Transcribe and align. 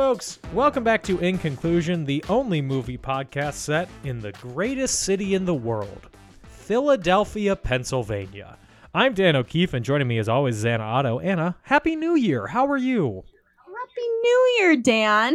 folks! 0.00 0.38
Welcome 0.54 0.82
back 0.82 1.02
to 1.02 1.18
In 1.18 1.36
Conclusion, 1.36 2.06
the 2.06 2.24
only 2.30 2.62
movie 2.62 2.96
podcast 2.96 3.52
set 3.52 3.86
in 4.02 4.18
the 4.18 4.32
greatest 4.32 5.00
city 5.00 5.34
in 5.34 5.44
the 5.44 5.54
world, 5.54 6.08
Philadelphia, 6.42 7.54
Pennsylvania. 7.54 8.56
I'm 8.94 9.12
Dan 9.12 9.36
O'Keefe, 9.36 9.74
and 9.74 9.84
joining 9.84 10.08
me 10.08 10.16
as 10.16 10.26
always 10.26 10.56
is 10.56 10.64
Anna 10.64 10.84
Otto. 10.84 11.18
Anna, 11.18 11.54
Happy 11.64 11.96
New 11.96 12.14
Year! 12.14 12.46
How 12.46 12.66
are 12.68 12.78
you? 12.78 13.24
Happy 13.66 14.08
New 14.22 14.56
Year, 14.58 14.76
Dan. 14.78 15.34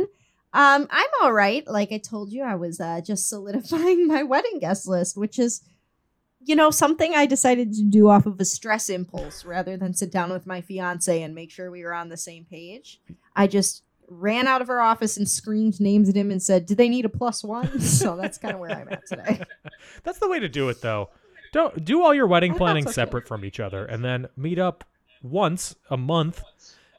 Um, 0.51 0.87
I'm 0.89 1.09
all 1.21 1.31
right. 1.31 1.63
Like 1.67 1.91
I 1.91 1.99
told 1.99 2.31
you, 2.31 2.41
I 2.41 2.55
was 2.55 2.79
uh, 2.79 3.01
just 3.01 3.29
solidifying 3.29 4.07
my 4.07 4.23
wedding 4.23 4.57
guest 4.57 4.87
list, 4.87 5.15
which 5.15 5.37
is, 5.37 5.61
you 6.43 6.55
know, 6.55 6.71
something 6.71 7.13
I 7.13 7.27
decided 7.27 7.71
to 7.73 7.83
do 7.83 8.09
off 8.09 8.25
of 8.25 8.39
a 8.39 8.45
stress 8.45 8.89
impulse 8.89 9.45
rather 9.45 9.77
than 9.77 9.93
sit 9.93 10.11
down 10.11 10.31
with 10.31 10.47
my 10.47 10.61
fiance 10.61 11.21
and 11.21 11.35
make 11.35 11.51
sure 11.51 11.69
we 11.69 11.83
were 11.83 11.93
on 11.93 12.09
the 12.09 12.17
same 12.17 12.45
page. 12.45 12.99
I 13.35 13.45
just 13.45 13.83
ran 14.09 14.47
out 14.47 14.61
of 14.61 14.67
her 14.67 14.79
office 14.81 15.17
and 15.17 15.27
screamed 15.27 15.79
names 15.79 16.09
at 16.09 16.15
him 16.15 16.31
and 16.31 16.41
said, 16.41 16.65
"Do 16.65 16.75
they 16.75 16.89
need 16.89 17.05
a 17.05 17.09
plus 17.09 17.43
one?" 17.43 17.79
so 17.79 18.15
that's 18.15 18.37
kind 18.37 18.53
of 18.53 18.59
where 18.59 18.71
I'm 18.71 18.87
at 18.89 19.05
today. 19.07 19.41
That's 20.03 20.19
the 20.19 20.27
way 20.29 20.39
to 20.39 20.47
do 20.49 20.69
it, 20.69 20.81
though. 20.81 21.09
Don't 21.51 21.83
do 21.85 22.03
all 22.03 22.13
your 22.13 22.27
wedding 22.27 22.53
I 22.53 22.57
planning 22.57 22.83
so, 22.83 22.89
too. 22.89 22.93
separate 22.93 23.27
from 23.27 23.43
each 23.45 23.59
other, 23.59 23.85
and 23.85 24.03
then 24.03 24.27
meet 24.35 24.59
up 24.59 24.83
once 25.23 25.75
a 25.89 25.97
month 25.97 26.43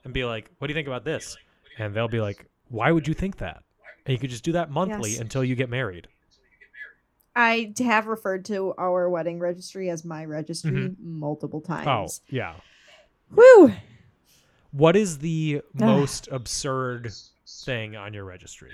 and 0.05 0.13
be 0.15 0.25
like, 0.25 0.51
"What 0.59 0.67
do 0.69 0.73
you 0.73 0.75
think 0.77 0.89
about 0.89 1.05
this?" 1.05 1.37
And 1.79 1.95
they'll 1.95 2.09
be 2.09 2.21
like, 2.21 2.47
"Why 2.69 2.91
would 2.91 3.07
you 3.07 3.15
think 3.15 3.37
that?" 3.39 3.63
And 4.07 4.13
you 4.13 4.19
could 4.19 4.31
just 4.31 4.45
do 4.45 4.53
that 4.53 4.70
monthly 4.70 5.11
Yes. 5.13 5.20
until 5.20 5.45
you 5.45 5.55
get 5.57 5.69
married. 5.69 6.09
I 7.35 7.75
have 7.81 8.07
referred 8.07 8.45
to 8.47 8.73
our 8.79 9.11
wedding 9.11 9.39
registry 9.41 9.91
as 9.91 10.05
my 10.05 10.25
registry 10.25 10.70
Mhm. 10.70 10.97
multiple 11.01 11.63
Oh, 11.63 11.67
times. 11.85 12.23
yeah. 12.31 12.55
Whew. 13.35 13.73
What 14.77 14.95
is 14.95 15.19
the 15.19 15.63
most 15.73 16.29
absurd 16.31 17.11
thing 17.65 17.97
on 17.97 18.13
your 18.13 18.25
registry? 18.25 18.73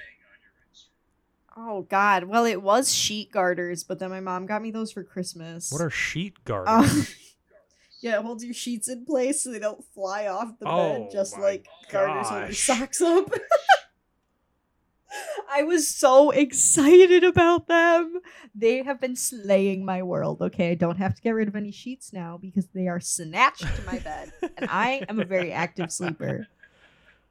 Oh 1.56 1.82
God. 1.82 2.24
Well, 2.24 2.44
it 2.44 2.60
was 2.60 2.92
sheet 2.92 3.30
garters, 3.30 3.84
but 3.84 3.98
then 4.00 4.10
my 4.10 4.18
mom 4.18 4.46
got 4.46 4.62
me 4.62 4.72
those 4.72 4.90
for 4.90 5.04
Christmas. 5.04 5.70
What 5.70 5.80
are 5.80 5.90
sheet 5.90 6.34
garters? 6.44 6.90
Um, 6.92 7.06
yeah, 8.00 8.18
it 8.18 8.22
holds 8.22 8.44
your 8.44 8.54
sheets 8.54 8.88
in 8.88 9.04
place 9.04 9.42
so 9.42 9.52
they 9.52 9.60
don't 9.60 9.84
fly 9.94 10.26
off 10.26 10.58
the 10.58 10.66
Oh 10.68 10.76
bed, 11.04 11.10
just 11.12 11.36
my 11.36 11.42
like 11.44 11.68
garters 11.90 12.28
hold 12.28 12.40
your 12.40 12.48
gosh. 12.48 12.58
socks 12.58 13.00
up. 13.00 13.30
I 15.50 15.62
was 15.62 15.88
so 15.88 16.30
excited 16.30 17.24
about 17.24 17.68
them. 17.68 18.20
They 18.54 18.82
have 18.82 19.00
been 19.00 19.16
slaying 19.16 19.84
my 19.84 20.02
world. 20.02 20.40
Okay, 20.40 20.70
I 20.70 20.74
don't 20.74 20.98
have 20.98 21.14
to 21.14 21.22
get 21.22 21.30
rid 21.30 21.48
of 21.48 21.56
any 21.56 21.72
sheets 21.72 22.12
now 22.12 22.38
because 22.40 22.68
they 22.74 22.88
are 22.88 23.00
snatched 23.00 23.62
to 23.76 23.82
my 23.84 23.98
bed, 23.98 24.32
and 24.56 24.70
I 24.70 25.04
am 25.08 25.20
a 25.20 25.24
very 25.24 25.52
active 25.52 25.92
sleeper. 25.92 26.46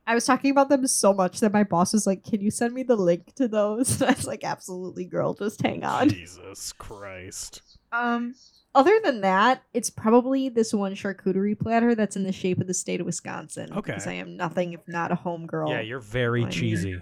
I 0.05 0.15
was 0.15 0.25
talking 0.25 0.51
about 0.51 0.69
them 0.69 0.85
so 0.87 1.13
much 1.13 1.39
that 1.39 1.53
my 1.53 1.63
boss 1.63 1.93
was 1.93 2.07
like, 2.07 2.23
"Can 2.23 2.41
you 2.41 2.51
send 2.51 2.73
me 2.73 2.83
the 2.83 2.95
link 2.95 3.33
to 3.35 3.47
those?" 3.47 4.01
And 4.01 4.09
I 4.09 4.13
was 4.13 4.27
like, 4.27 4.43
"Absolutely, 4.43 5.05
girl. 5.05 5.33
Just 5.33 5.61
hang 5.61 5.83
on." 5.83 6.09
Jesus 6.09 6.73
Christ. 6.73 7.61
Um, 7.91 8.35
other 8.73 8.99
than 9.03 9.21
that, 9.21 9.63
it's 9.73 9.89
probably 9.89 10.47
this 10.47 10.73
one 10.73 10.95
charcuterie 10.95 11.59
platter 11.59 11.93
that's 11.93 12.15
in 12.15 12.23
the 12.23 12.31
shape 12.31 12.59
of 12.61 12.67
the 12.67 12.73
state 12.73 13.01
of 13.01 13.05
Wisconsin. 13.05 13.69
Okay. 13.71 13.91
Because 13.91 14.07
I 14.07 14.13
am 14.13 14.37
nothing 14.37 14.73
if 14.73 14.87
not 14.87 15.11
a 15.11 15.15
homegirl. 15.15 15.69
Yeah, 15.69 15.81
you're 15.81 15.99
very 15.99 16.45
cheesy. 16.45 17.01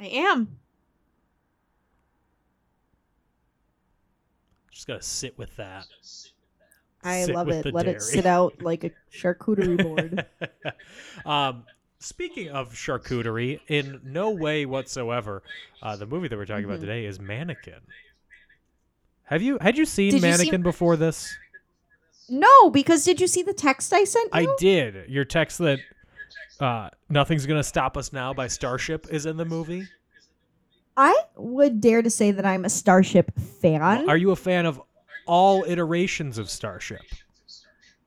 I 0.00 0.06
am. 0.06 0.58
Just 4.70 4.86
gotta 4.86 5.02
sit 5.02 5.36
with 5.38 5.54
that. 5.56 5.86
I 7.02 7.24
Sit 7.24 7.34
love 7.34 7.48
it. 7.48 7.72
Let 7.72 7.86
it 7.86 8.02
sit 8.02 8.26
out 8.26 8.62
like 8.62 8.84
a 8.84 8.90
charcuterie 9.12 9.82
board. 9.82 10.26
um, 11.26 11.64
speaking 11.98 12.50
of 12.50 12.72
charcuterie, 12.74 13.60
in 13.68 14.00
no 14.04 14.30
way 14.30 14.66
whatsoever, 14.66 15.42
uh, 15.82 15.96
the 15.96 16.06
movie 16.06 16.28
that 16.28 16.36
we're 16.36 16.44
talking 16.46 16.64
about 16.64 16.78
Mhm. 16.78 16.82
today 16.82 17.04
is 17.06 17.18
Mannequin. 17.20 17.80
Have 19.24 19.40
you 19.42 19.58
had 19.60 19.78
you 19.78 19.86
seen 19.86 20.10
Did 20.10 20.16
you 20.16 20.20
see- 20.20 20.28
Mannequin 20.38 20.62
before 20.62 20.96
this? 20.96 21.34
no, 22.28 22.70
because 22.70 23.04
did 23.04 23.20
you 23.20 23.26
see 23.28 23.42
the 23.42 23.54
text 23.54 23.92
I 23.92 24.04
sent 24.04 24.26
you? 24.34 24.40
I 24.52 24.56
did. 24.58 25.08
Your 25.08 25.24
text 25.24 25.58
that 25.58 25.78
uh, 26.60 26.90
"Nothing's 27.08 27.46
Gonna 27.46 27.62
Stop 27.62 27.96
Us 27.96 28.12
Now" 28.12 28.32
by 28.32 28.46
Starship 28.46 29.06
is 29.10 29.26
in 29.26 29.36
the 29.36 29.44
movie. 29.44 29.86
I 30.96 31.14
would 31.36 31.80
dare 31.80 32.02
to 32.02 32.10
say 32.10 32.30
that 32.30 32.46
I'm 32.46 32.64
a 32.64 32.70
Starship 32.70 33.38
fan. 33.38 34.08
Are 34.08 34.16
you 34.16 34.30
a 34.30 34.36
fan 34.36 34.66
of 34.66 34.80
all 35.26 35.64
iterations 35.64 36.38
of 36.38 36.48
Starship? 36.48 37.02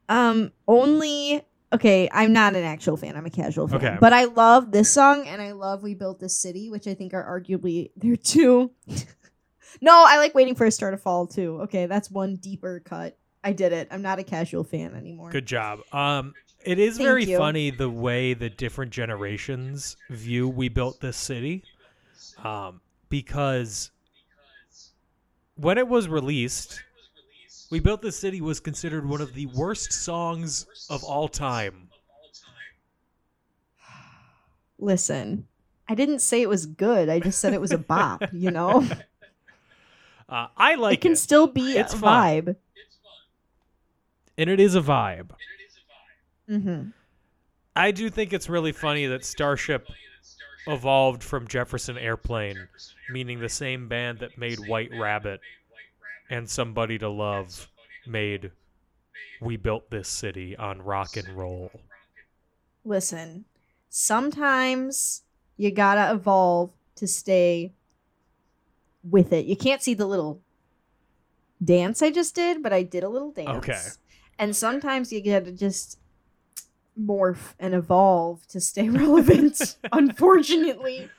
Um, 0.07 0.51
only 0.67 1.43
okay. 1.71 2.09
I'm 2.11 2.33
not 2.33 2.55
an 2.55 2.63
actual 2.63 2.97
fan. 2.97 3.15
I'm 3.15 3.27
a 3.27 3.29
casual 3.29 3.67
fan. 3.67 3.77
Okay. 3.77 3.97
But 3.99 4.13
I 4.13 4.25
love 4.25 4.71
this 4.71 4.91
song, 4.91 5.27
and 5.27 5.41
I 5.41 5.51
love 5.51 5.83
"We 5.83 5.93
Built 5.93 6.19
This 6.19 6.35
City," 6.35 6.69
which 6.69 6.87
I 6.87 6.95
think 6.95 7.13
are 7.13 7.23
arguably 7.23 7.91
they're 7.95 8.15
two. 8.15 8.71
no, 9.81 10.03
I 10.07 10.17
like 10.17 10.33
"Waiting 10.33 10.55
for 10.55 10.65
a 10.65 10.71
Star 10.71 10.89
to 10.89 10.97
Fall" 10.97 11.27
too. 11.27 11.59
Okay, 11.63 11.85
that's 11.85 12.09
one 12.09 12.37
deeper 12.37 12.79
cut. 12.79 13.17
I 13.43 13.53
did 13.53 13.71
it. 13.71 13.87
I'm 13.91 14.01
not 14.01 14.19
a 14.19 14.23
casual 14.23 14.63
fan 14.63 14.95
anymore. 14.95 15.29
Good 15.29 15.45
job. 15.45 15.79
Um, 15.93 16.33
it 16.65 16.79
is 16.79 16.97
Thank 16.97 17.07
very 17.07 17.25
you. 17.25 17.37
funny 17.37 17.69
the 17.71 17.89
way 17.89 18.33
the 18.33 18.49
different 18.49 18.91
generations 18.91 19.97
view 20.09 20.47
"We 20.47 20.69
Built 20.69 20.99
This 21.01 21.17
City," 21.17 21.63
um, 22.43 22.81
because 23.09 23.91
when 25.55 25.77
it 25.77 25.87
was 25.87 26.07
released, 26.07 26.81
"We 27.69 27.79
Built 27.79 28.01
This 28.01 28.17
City" 28.17 28.41
was 28.41 28.59
considered 28.59 29.07
one 29.07 29.21
of 29.21 29.33
the 29.33 29.45
worst 29.47 29.91
songs 29.93 30.65
of 30.89 31.03
all 31.03 31.27
time. 31.27 31.89
Listen, 34.77 35.47
I 35.87 35.95
didn't 35.95 36.19
say 36.19 36.41
it 36.41 36.49
was 36.49 36.65
good. 36.65 37.09
I 37.09 37.19
just 37.19 37.39
said 37.39 37.53
it 37.53 37.61
was 37.61 37.71
a 37.71 37.77
bop. 37.77 38.23
You 38.33 38.51
know, 38.51 38.87
Uh, 40.29 40.45
I 40.55 40.75
like 40.75 40.93
it 40.93 41.01
can 41.01 41.15
still 41.15 41.47
be 41.47 41.75
It's 41.75 41.95
a 41.95 41.97
fun. 41.97 42.41
vibe. 42.43 42.55
and 44.37 44.47
it 44.47 44.59
is 44.59 44.75
a 44.75 44.81
vibe. 44.81 45.31
Hmm 46.49 46.89
I 47.75 47.91
do 47.91 48.09
think 48.09 48.33
it's 48.33 48.49
really 48.49 48.73
funny 48.73 49.05
that 49.05 49.23
Starship 49.23 49.87
evolved 50.67 51.23
from 51.23 51.47
Jefferson 51.47 51.97
Airplane, 51.97 52.67
meaning 53.09 53.39
the 53.39 53.47
same 53.47 53.87
band 53.87 54.19
that 54.19 54.37
made 54.37 54.59
White 54.67 54.89
Rabbit 54.93 55.39
and 56.29 56.49
Somebody 56.49 56.97
to 56.97 57.07
Love 57.07 57.69
made 58.05 58.51
We 59.39 59.55
Built 59.55 59.89
This 59.89 60.09
City 60.09 60.57
on 60.57 60.81
rock 60.81 61.15
and 61.15 61.27
roll. 61.37 61.71
listen, 62.83 63.45
sometimes 63.89 65.23
you 65.55 65.71
gotta 65.71 66.13
evolve 66.13 66.71
to 66.95 67.07
stay 67.07 67.71
with 69.03 69.31
it. 69.31 69.45
You 69.45 69.55
can't 69.55 69.81
see 69.81 69.93
the 69.93 70.05
little 70.07 70.41
dance 71.63 72.01
I 72.01 72.11
just 72.11 72.35
did, 72.35 72.61
but 72.61 72.73
I 72.73 72.83
did 72.83 73.03
a 73.03 73.09
little 73.09 73.31
dance. 73.31 73.49
Okay. 73.49 73.85
And 74.37 74.55
sometimes 74.55 75.13
you 75.13 75.23
gotta 75.23 75.51
just 75.51 75.97
morph 76.99 77.53
and 77.59 77.73
evolve 77.73 78.45
to 78.47 78.59
stay 78.59 78.89
relevant, 78.89 79.77
unfortunately. 79.91 81.09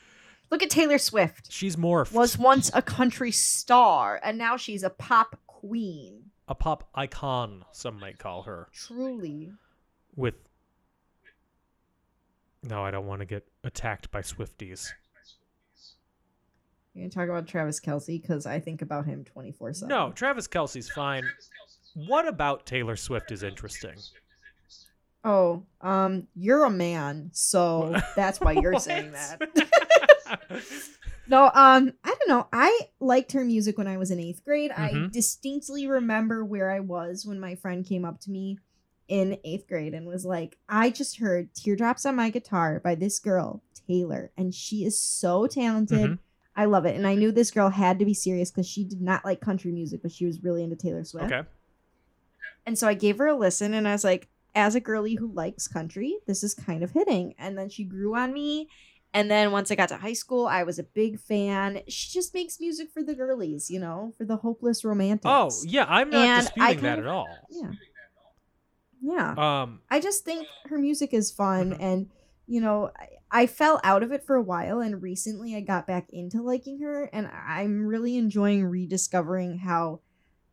Look 0.50 0.62
at 0.62 0.70
Taylor 0.70 0.98
Swift. 0.98 1.50
She's 1.52 1.76
morphed. 1.76 2.12
Was 2.12 2.36
once 2.36 2.70
a 2.74 2.82
country 2.82 3.30
star, 3.30 4.20
and 4.22 4.36
now 4.36 4.56
she's 4.56 4.82
a 4.82 4.90
pop 4.90 5.38
queen. 5.46 6.30
a 6.48 6.54
pop 6.54 6.88
icon, 6.94 7.64
some 7.72 7.98
might 8.00 8.18
call 8.18 8.42
her. 8.42 8.68
Truly. 8.72 9.52
With 10.16 10.34
No, 12.64 12.84
I 12.84 12.90
don't 12.90 13.06
want 13.06 13.20
to 13.20 13.26
get 13.26 13.46
attacked 13.62 14.10
by 14.10 14.22
Swifties. 14.22 14.88
You're 16.94 17.04
gonna 17.08 17.10
talk 17.10 17.28
about 17.28 17.46
Travis 17.46 17.78
Kelce 17.80 18.20
because 18.20 18.46
I 18.46 18.58
think 18.58 18.82
about 18.82 19.06
him 19.06 19.24
24 19.24 19.74
7. 19.74 19.88
No, 19.88 20.10
Travis 20.10 20.48
Kelce's 20.48 20.90
fine. 20.90 21.22
What 21.94 22.26
about 22.26 22.66
Taylor 22.66 22.96
Swift 22.96 23.30
is 23.30 23.44
interesting? 23.44 23.94
Oh, 25.22 25.64
um, 25.82 26.26
you're 26.34 26.64
a 26.64 26.70
man, 26.70 27.30
so 27.32 28.00
that's 28.16 28.40
why 28.40 28.52
you're 28.52 28.78
saying 28.78 29.12
that. 29.12 29.40
no, 31.28 31.44
um, 31.54 31.92
I 32.04 32.08
don't 32.08 32.28
know. 32.28 32.46
I 32.52 32.80
liked 33.00 33.32
her 33.32 33.44
music 33.44 33.76
when 33.78 33.86
I 33.86 33.96
was 33.98 34.10
in 34.10 34.18
eighth 34.18 34.42
grade. 34.44 34.70
I 34.76 34.90
Mhm. 34.92 35.12
distinctly 35.12 35.86
remember 35.86 36.44
where 36.44 36.70
I 36.70 36.80
was 36.80 37.26
when 37.26 37.38
my 37.38 37.54
friend 37.54 37.84
came 37.84 38.04
up 38.04 38.20
to 38.22 38.30
me 38.30 38.58
in 39.08 39.38
eighth 39.44 39.66
grade 39.68 39.92
and 39.92 40.06
was 40.06 40.24
like, 40.24 40.56
I 40.68 40.90
just 40.90 41.18
heard 41.18 41.52
Teardrops 41.54 42.06
on 42.06 42.16
My 42.16 42.30
Guitar 42.30 42.80
by 42.80 42.94
this 42.94 43.18
girl, 43.18 43.62
Taylor, 43.86 44.30
and 44.36 44.54
she 44.54 44.84
is 44.84 44.98
so 44.98 45.46
talented. 45.46 46.12
Mhm. 46.12 46.18
I 46.56 46.64
love 46.64 46.86
it. 46.86 46.96
And 46.96 47.06
I 47.06 47.14
knew 47.14 47.30
this 47.32 47.50
girl 47.50 47.68
had 47.70 47.98
to 47.98 48.04
be 48.04 48.14
serious 48.14 48.50
because 48.50 48.66
she 48.68 48.84
did 48.84 49.00
not 49.00 49.24
like 49.24 49.40
country 49.40 49.72
music, 49.72 50.00
but 50.02 50.12
she 50.12 50.26
was 50.26 50.42
really 50.42 50.62
into 50.64 50.76
Taylor 50.76 51.04
Swift. 51.04 51.26
Okay. 51.32 51.48
And 52.66 52.78
so 52.78 52.86
I 52.88 52.94
gave 52.94 53.18
her 53.18 53.26
a 53.26 53.34
listen 53.36 53.74
and 53.74 53.86
I 53.88 53.92
was 53.92 54.04
like, 54.04 54.28
as 54.54 54.74
a 54.74 54.80
girly 54.80 55.14
who 55.14 55.32
likes 55.32 55.68
country, 55.68 56.18
this 56.26 56.42
is 56.42 56.54
kind 56.54 56.82
of 56.82 56.92
hitting. 56.92 57.34
And 57.38 57.56
then 57.56 57.68
she 57.68 57.84
grew 57.84 58.16
on 58.16 58.32
me. 58.32 58.68
And 59.12 59.28
then 59.30 59.50
once 59.50 59.70
I 59.70 59.74
got 59.74 59.88
to 59.88 59.96
high 59.96 60.12
school, 60.12 60.46
I 60.46 60.62
was 60.62 60.78
a 60.78 60.84
big 60.84 61.18
fan. 61.18 61.80
She 61.88 62.10
just 62.12 62.32
makes 62.32 62.60
music 62.60 62.90
for 62.92 63.02
the 63.02 63.14
girlies, 63.14 63.68
you 63.68 63.80
know, 63.80 64.14
for 64.16 64.24
the 64.24 64.36
hopeless 64.36 64.84
romantics. 64.84 65.26
Oh 65.26 65.62
yeah, 65.66 65.84
I'm 65.88 66.10
not 66.10 66.28
And 66.28 66.46
I 66.60 66.74
disputing 66.74 66.84
that 66.84 66.98
kind 66.98 67.00
at 67.00 67.06
all. 67.08 67.48
Yeah. 67.50 67.72
Yeah. 69.02 69.62
Um, 69.62 69.80
I 69.90 70.00
just 70.00 70.24
think 70.24 70.46
her 70.66 70.78
music 70.78 71.12
is 71.12 71.32
fun 71.32 71.72
Mhm. 71.72 71.80
and 71.80 72.10
you 72.46 72.60
know, 72.60 72.90
I, 72.98 73.42
I 73.42 73.46
fell 73.46 73.80
out 73.84 74.02
of 74.02 74.10
it 74.10 74.24
for 74.24 74.34
a 74.34 74.42
while 74.42 74.80
and 74.80 75.00
recently 75.00 75.54
I 75.54 75.60
got 75.60 75.86
back 75.86 76.08
into 76.10 76.42
liking 76.42 76.80
her 76.80 77.04
and 77.12 77.28
I'm 77.28 77.86
really 77.86 78.16
enjoying 78.16 78.64
rediscovering 78.64 79.58
how 79.58 80.00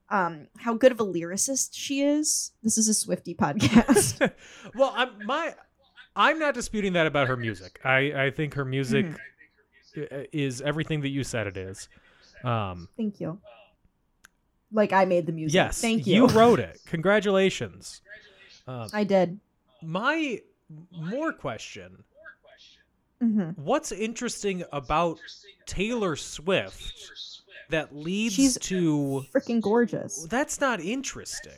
um 0.09 0.47
how 0.59 0.73
good 0.73 0.91
of 0.91 0.99
a 0.99 1.05
lyricist 1.05 1.69
she 1.73 2.01
is. 2.01 2.51
This 2.63 2.77
is 2.77 2.87
a 2.87 2.93
Swifty 2.93 3.35
podcast. 3.35 4.31
well, 4.75 4.93
I'm 4.95 5.25
my 5.25 5.53
I'm 6.15 6.39
not 6.39 6.53
disputing 6.53 6.93
that 6.93 7.07
about 7.07 7.27
her 7.27 7.37
music. 7.37 7.79
I 7.83 8.25
I 8.25 8.31
think 8.31 8.53
her 8.55 8.65
music 8.65 9.05
Mm-hmm. 9.05 10.23
is 10.31 10.61
everything 10.61 11.01
that 11.01 11.09
you 11.09 11.23
said 11.23 11.47
it 11.47 11.57
is. 11.57 11.89
Um, 12.43 12.87
Thank 12.97 13.19
you. 13.19 13.39
Like 14.71 14.93
I 14.93 15.05
made 15.05 15.25
the 15.25 15.31
music. 15.31 15.55
yes, 15.55 15.81
Thank 15.81 16.05
you. 16.05 16.15
You 16.15 16.27
wrote 16.39 16.59
it. 16.59 16.79
Congratulations. 16.85 18.01
Um, 18.67 18.89
I 18.93 19.03
did. 19.03 19.39
my 19.81 20.41
more 20.91 21.31
question: 21.33 22.03
hmm 23.21 23.51
What's 23.55 23.91
interesting 23.91 24.63
about 24.71 25.19
Taylor 25.65 26.15
Swift 26.15 26.93
that 27.69 27.95
leads 27.95 28.35
She's 28.35 28.57
to? 28.59 29.25
Freaking 29.33 29.61
gorgeous. 29.61 30.25
That's 30.29 30.59
not 30.59 30.79
interesting. 30.79 31.53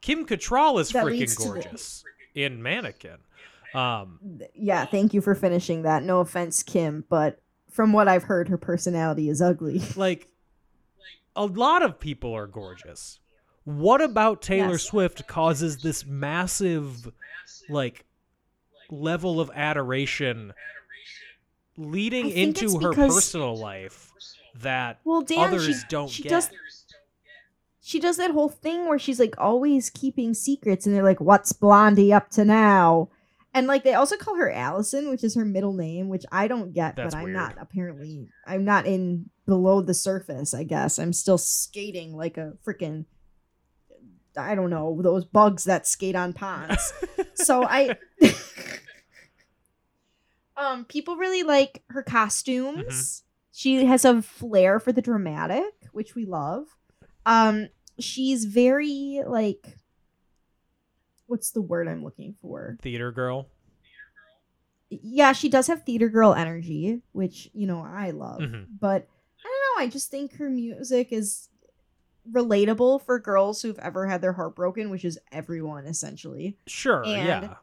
Kim 0.00 0.26
Cattrall 0.26 0.80
is 0.80 0.90
That 0.90 1.04
freaking 1.04 1.36
the- 1.38 1.44
gorgeous 1.44 2.04
in 2.34 2.62
Mannequin. 2.62 3.18
Um, 3.74 4.40
Yeah, 4.54 4.86
thank 4.86 5.12
you 5.12 5.20
for 5.20 5.34
finishing 5.34 5.82
that. 5.82 6.02
No 6.02 6.20
offense, 6.20 6.62
Kim, 6.62 7.04
but 7.10 7.40
from 7.70 7.92
what 7.92 8.08
I've 8.08 8.22
heard, 8.24 8.48
her 8.48 8.56
personality 8.56 9.28
is 9.28 9.42
ugly. 9.42 9.82
like 9.96 10.28
a 11.36 11.44
lot 11.44 11.82
of 11.82 12.00
people 12.00 12.32
are 12.34 12.46
gorgeous. 12.46 13.20
What 13.64 14.00
about 14.00 14.40
Taylor 14.40 14.72
Yes. 14.72 14.82
Swift 14.84 15.26
causes 15.26 15.76
this 15.82 16.06
massive 16.06 17.10
like 17.68 18.06
level 18.90 19.38
of 19.40 19.50
adoration 19.54 20.54
leading 21.76 22.26
I 22.26 22.32
think 22.32 22.48
it's 22.62 22.62
into 22.62 22.78
her 22.80 22.92
personal 22.94 23.54
life 23.56 24.10
that 24.54 25.00
Well, 25.04 25.22
Dan, 25.22 25.48
others 25.48 25.66
she, 25.66 25.74
don't 25.88 26.08
she 26.08 26.22
get? 26.22 26.30
does 26.30 26.50
she 27.80 27.98
does 27.98 28.18
that 28.18 28.32
whole 28.32 28.50
thing 28.50 28.86
where 28.86 28.98
she's 28.98 29.18
like 29.18 29.34
always 29.38 29.88
keeping 29.88 30.34
secrets, 30.34 30.84
and 30.86 30.94
they're 30.94 31.02
like, 31.02 31.20
"What's 31.20 31.52
Blondie 31.52 32.12
up 32.12 32.28
to 32.30 32.44
now?" 32.44 33.08
And 33.54 33.66
like 33.66 33.82
they 33.82 33.94
also 33.94 34.16
call 34.16 34.36
her 34.36 34.50
Allison, 34.50 35.08
which 35.08 35.24
is 35.24 35.34
her 35.34 35.44
middle 35.44 35.72
name, 35.72 36.08
which 36.08 36.24
I 36.30 36.48
don't 36.48 36.72
get, 36.74 36.96
That's 36.96 37.14
but 37.14 37.18
I'm 37.18 37.24
weird. 37.24 37.36
not 37.36 37.56
apparently 37.58 38.28
I'm 38.46 38.64
not 38.64 38.86
in 38.86 39.30
below 39.46 39.80
the 39.80 39.94
surface. 39.94 40.52
I 40.52 40.64
guess 40.64 40.98
I'm 40.98 41.14
still 41.14 41.38
skating 41.38 42.14
like 42.14 42.36
a 42.36 42.52
freaking 42.64 43.06
I 44.36 44.54
don't 44.54 44.70
know 44.70 45.00
those 45.02 45.24
bugs 45.24 45.64
that 45.64 45.86
skate 45.86 46.14
on 46.14 46.34
ponds. 46.34 46.92
so 47.34 47.64
I 47.64 47.96
um 50.56 50.84
people 50.84 51.16
really 51.16 51.42
like 51.42 51.82
her 51.88 52.02
costumes. 52.02 52.84
Mm-hmm. 52.84 53.27
She 53.58 53.84
has 53.86 54.04
a 54.04 54.22
flair 54.22 54.78
for 54.78 54.92
the 54.92 55.02
dramatic, 55.02 55.64
which 55.90 56.14
we 56.14 56.24
love. 56.26 56.66
Um 57.26 57.70
she's 57.98 58.44
very 58.44 59.20
like 59.26 59.76
what's 61.26 61.50
the 61.50 61.60
word 61.60 61.88
I'm 61.88 62.04
looking 62.04 62.36
for? 62.40 62.78
theater 62.82 63.10
girl. 63.10 63.48
Yeah, 64.90 65.32
she 65.32 65.48
does 65.48 65.66
have 65.66 65.82
theater 65.82 66.08
girl 66.08 66.32
energy, 66.34 67.02
which, 67.10 67.50
you 67.52 67.66
know, 67.66 67.80
I 67.84 68.12
love. 68.12 68.40
Mhm. 68.42 68.66
But 68.80 69.08
I 69.44 69.48
don't 69.48 69.76
know, 69.80 69.82
I 69.84 69.88
just 69.88 70.08
think 70.08 70.36
her 70.36 70.48
music 70.48 71.08
is 71.12 71.48
relatable 72.30 73.02
for 73.02 73.18
girls 73.18 73.60
who've 73.60 73.78
ever 73.80 74.06
had 74.06 74.22
their 74.22 74.34
heart 74.34 74.54
broken, 74.54 74.88
which 74.88 75.04
is 75.04 75.18
everyone 75.32 75.84
essentially. 75.86 76.56
Sure, 76.68 77.02
And- 77.04 77.26
yeah. 77.26 77.54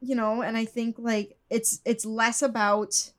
you 0.00 0.14
know 0.14 0.42
and 0.42 0.56
i 0.58 0.64
think 0.66 0.96
like 0.98 1.38
it's 1.48 1.80
it's 1.86 2.04
less 2.04 2.42
about 2.42 3.12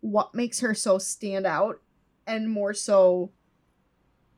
what 0.00 0.34
makes 0.34 0.60
her 0.60 0.74
so 0.74 0.98
stand 0.98 1.46
out 1.46 1.80
and 2.26 2.50
more 2.50 2.74
so 2.74 3.30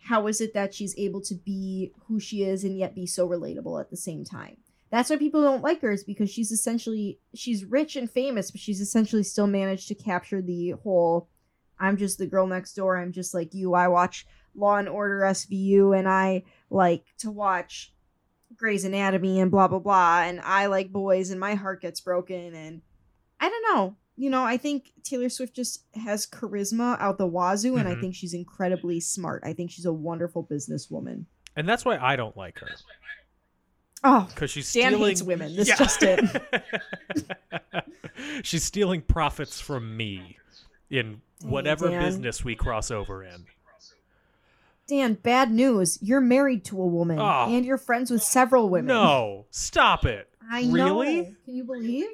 how 0.05 0.27
is 0.27 0.41
it 0.41 0.55
that 0.55 0.75
she's 0.75 0.97
able 0.97 1.21
to 1.21 1.35
be 1.35 1.93
who 2.07 2.19
she 2.21 2.43
is 2.43 2.65
and 2.65 2.79
yet 2.79 2.95
be 2.95 3.07
so 3.07 3.29
relatable 3.29 3.81
at 3.81 3.91
the 3.91 3.97
same 3.97 4.25
time 4.25 4.57
that's 4.91 5.11
why 5.11 5.17
people 5.17 5.43
don't 5.43 5.63
like 5.63 5.83
her 5.83 5.91
is 5.91 6.05
because 6.05 6.31
she's 6.31 6.51
essentially 6.51 7.19
she's 7.35 7.65
rich 7.65 7.97
and 7.97 8.11
famous 8.11 8.51
but 8.51 8.61
she's 8.61 8.81
essentially 8.81 9.23
still 9.23 9.47
managed 9.47 9.89
to 9.89 9.95
capture 9.95 10.41
the 10.41 10.71
whole 10.83 11.29
i'm 11.79 11.97
just 11.97 12.19
the 12.19 12.27
girl 12.27 12.47
next 12.47 12.75
door 12.75 12.97
i'm 12.97 13.13
just 13.13 13.35
like 13.35 13.53
you 13.53 13.75
i 13.75 13.89
watch 13.89 14.27
law 14.55 14.77
and 14.77 14.89
order 14.89 15.21
svu 15.21 15.97
and 15.97 16.09
i 16.09 16.43
like 16.71 17.05
to 17.19 17.31
watch 17.31 17.93
Grey's 18.57 18.85
Anatomy 18.85 19.41
and 19.41 19.51
blah 19.51 19.69
blah 19.69 19.79
blah, 19.79 20.23
and 20.23 20.41
I 20.41 20.67
like 20.67 20.91
boys 20.91 21.31
and 21.31 21.41
my 21.41 21.55
heart 21.55 21.83
gets 21.83 22.01
broken, 22.01 22.55
and 22.55 22.83
I 23.41 23.49
don't 23.49 23.75
know. 23.75 23.97
You 24.19 24.31
know, 24.31 24.43
I 24.43 24.57
think 24.57 24.91
Taylor 25.05 25.29
Swift 25.29 25.55
just 25.55 25.85
has 25.95 26.27
charisma 26.27 27.01
out 27.01 27.19
the 27.19 27.27
wazoo, 27.27 27.77
and 27.77 27.89
I 27.89 27.95
Mhm. 27.95 28.01
think 28.01 28.15
she's 28.17 28.35
incredibly 28.35 28.99
smart. 28.99 29.43
I 29.45 29.53
think 29.53 29.71
she's 29.71 29.85
a 29.87 29.93
wonderful 29.93 30.43
businesswoman. 30.45 31.27
And 31.55 31.69
that's 31.69 31.85
why 31.85 31.99
I 31.99 32.17
don't 32.17 32.37
like 32.37 32.59
her. 32.59 32.69
Oh, 34.05 34.27
Because 34.29 34.51
she's 34.51 34.73
Dan 34.73 34.93
stealing 34.93 35.09
hates 35.09 35.23
women. 35.23 35.55
This 35.57 35.69
Yeah. 35.69 35.77
just 35.77 36.03
it. 36.03 36.43
she's 38.43 38.65
stealing 38.65 39.03
profits 39.03 39.61
from 39.61 39.97
me 39.97 40.37
in 40.91 41.21
whatever 41.43 41.89
Dan. 41.89 42.03
business 42.03 42.45
we 42.45 42.55
cross 42.57 42.91
over 42.91 43.23
in. 43.23 43.47
Dan, 44.89 45.15
bad 45.15 45.51
news. 45.53 45.99
You're 46.01 46.21
married 46.21 46.65
to 46.67 46.81
a 46.81 46.87
woman, 46.87 47.19
Oh. 47.21 47.47
and 47.49 47.65
you're 47.65 47.77
friends 47.77 48.11
with 48.11 48.23
several 48.23 48.69
women. 48.71 48.87
No, 48.89 49.47
stop 49.51 50.05
it. 50.07 50.29
I 50.51 50.63
know. 50.63 50.73
Really? 50.73 51.37
Can 51.45 51.55
you 51.55 51.65
believe? 51.65 52.07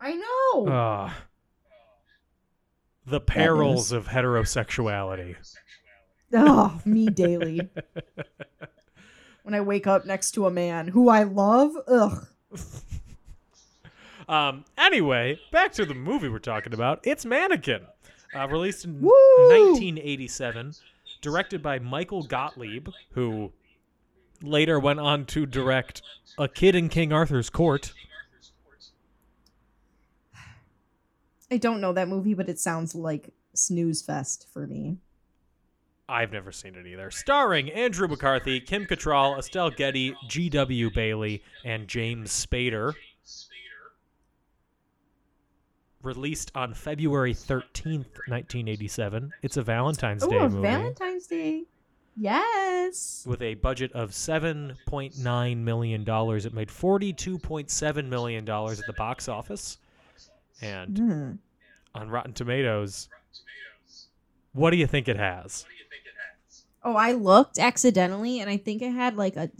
I 0.00 0.12
know. 0.14 0.68
Ugh. 0.68 1.10
The 3.08 3.20
perils 3.20 3.92
of 3.92 4.08
heterosexuality. 4.08 5.36
oh, 6.34 6.80
me 6.84 7.06
daily. 7.06 7.68
when 9.42 9.54
I 9.54 9.60
wake 9.60 9.86
up 9.86 10.04
next 10.04 10.32
to 10.32 10.46
a 10.46 10.50
man 10.50 10.88
who 10.88 11.08
I 11.08 11.22
love, 11.24 11.72
ugh. 11.86 12.26
Um. 14.28 14.66
Anyway, 14.76 15.40
back 15.52 15.72
to 15.72 15.86
the 15.86 15.94
movie 15.94 16.28
we're 16.28 16.38
talking 16.38 16.74
about. 16.74 17.00
It's 17.02 17.24
Mannequin, 17.24 17.86
uh, 18.36 18.46
released 18.46 18.84
in 18.84 19.00
Woo! 19.00 19.10
1987, 19.48 20.74
directed 21.22 21.62
by 21.62 21.78
Michael 21.78 22.24
Gottlieb, 22.24 22.88
who 23.12 23.52
later 24.42 24.78
went 24.78 25.00
on 25.00 25.24
to 25.26 25.46
direct 25.46 26.02
A 26.38 26.46
Kid 26.46 26.74
in 26.74 26.90
King 26.90 27.10
Arthur's 27.10 27.48
Court. 27.48 27.94
I 31.50 31.56
don't 31.56 31.80
know 31.80 31.92
that 31.92 32.08
movie, 32.08 32.34
but 32.34 32.48
it 32.48 32.58
sounds 32.58 32.94
like 32.94 33.30
snooze 33.54 34.02
fest 34.02 34.46
for 34.52 34.66
me. 34.66 34.98
I've 36.08 36.32
never 36.32 36.52
seen 36.52 36.74
it 36.74 36.86
either. 36.86 37.10
Starring 37.10 37.70
Andrew 37.70 38.08
McCarthy, 38.08 38.60
Kim 38.60 38.86
Cattrall, 38.86 39.38
Estelle 39.38 39.70
Getty, 39.70 40.14
G.W. 40.26 40.90
Bailey, 40.90 41.42
and 41.64 41.86
James 41.86 42.30
Spader. 42.30 42.94
Released 46.02 46.52
on 46.54 46.72
February 46.74 47.34
13th, 47.34 48.06
1987. 48.28 49.32
It's 49.42 49.56
a 49.56 49.62
Valentine's 49.62 50.22
oh, 50.22 50.30
Day 50.30 50.36
Oh, 50.38 50.44
a 50.44 50.48
movie. 50.48 50.62
Valentine's 50.62 51.26
Day. 51.26 51.64
Yes. 52.20 53.24
with 53.26 53.42
a 53.42 53.54
budget 53.54 53.92
of 53.92 54.10
$7.9 54.10 55.56
million. 55.58 56.02
It 56.02 56.54
made 56.54 56.68
$42.7 56.68 58.08
million 58.08 58.48
at 58.48 58.86
the 58.86 58.94
box 58.96 59.28
office. 59.28 59.78
And 60.60 60.98
Hmm. 60.98 61.32
on 61.94 62.10
Rotten 62.10 62.32
Tomatoes, 62.32 63.08
what 64.52 64.70
do 64.70 64.76
you 64.76 64.86
think 64.86 65.08
it 65.08 65.16
has? 65.16 65.64
Oh, 66.84 66.94
I 66.96 67.12
looked 67.12 67.58
accidentally, 67.58 68.40
and 68.40 68.48
I 68.48 68.56
think 68.56 68.82
it 68.82 68.92
had 68.92 69.16
like 69.16 69.36
a 69.36 69.50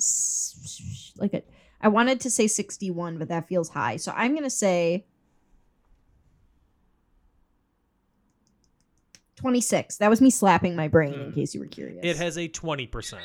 like 1.16 1.34
a. 1.34 1.42
I 1.80 1.88
wanted 1.88 2.20
to 2.20 2.30
say 2.30 2.46
sixty-one, 2.46 3.18
but 3.18 3.28
that 3.28 3.48
feels 3.48 3.70
high, 3.70 3.96
so 3.96 4.12
I'm 4.16 4.34
gonna 4.34 4.50
say 4.50 5.04
twenty-six. 9.36 9.96
That 9.98 10.10
was 10.10 10.20
me 10.20 10.30
slapping 10.30 10.74
my 10.74 10.88
brain, 10.88 11.14
in 11.14 11.26
Hmm. 11.30 11.34
case 11.34 11.54
you 11.54 11.60
were 11.60 11.66
curious. 11.66 12.04
It 12.04 12.16
has 12.16 12.36
a 12.38 12.48
20%. 12.48 13.22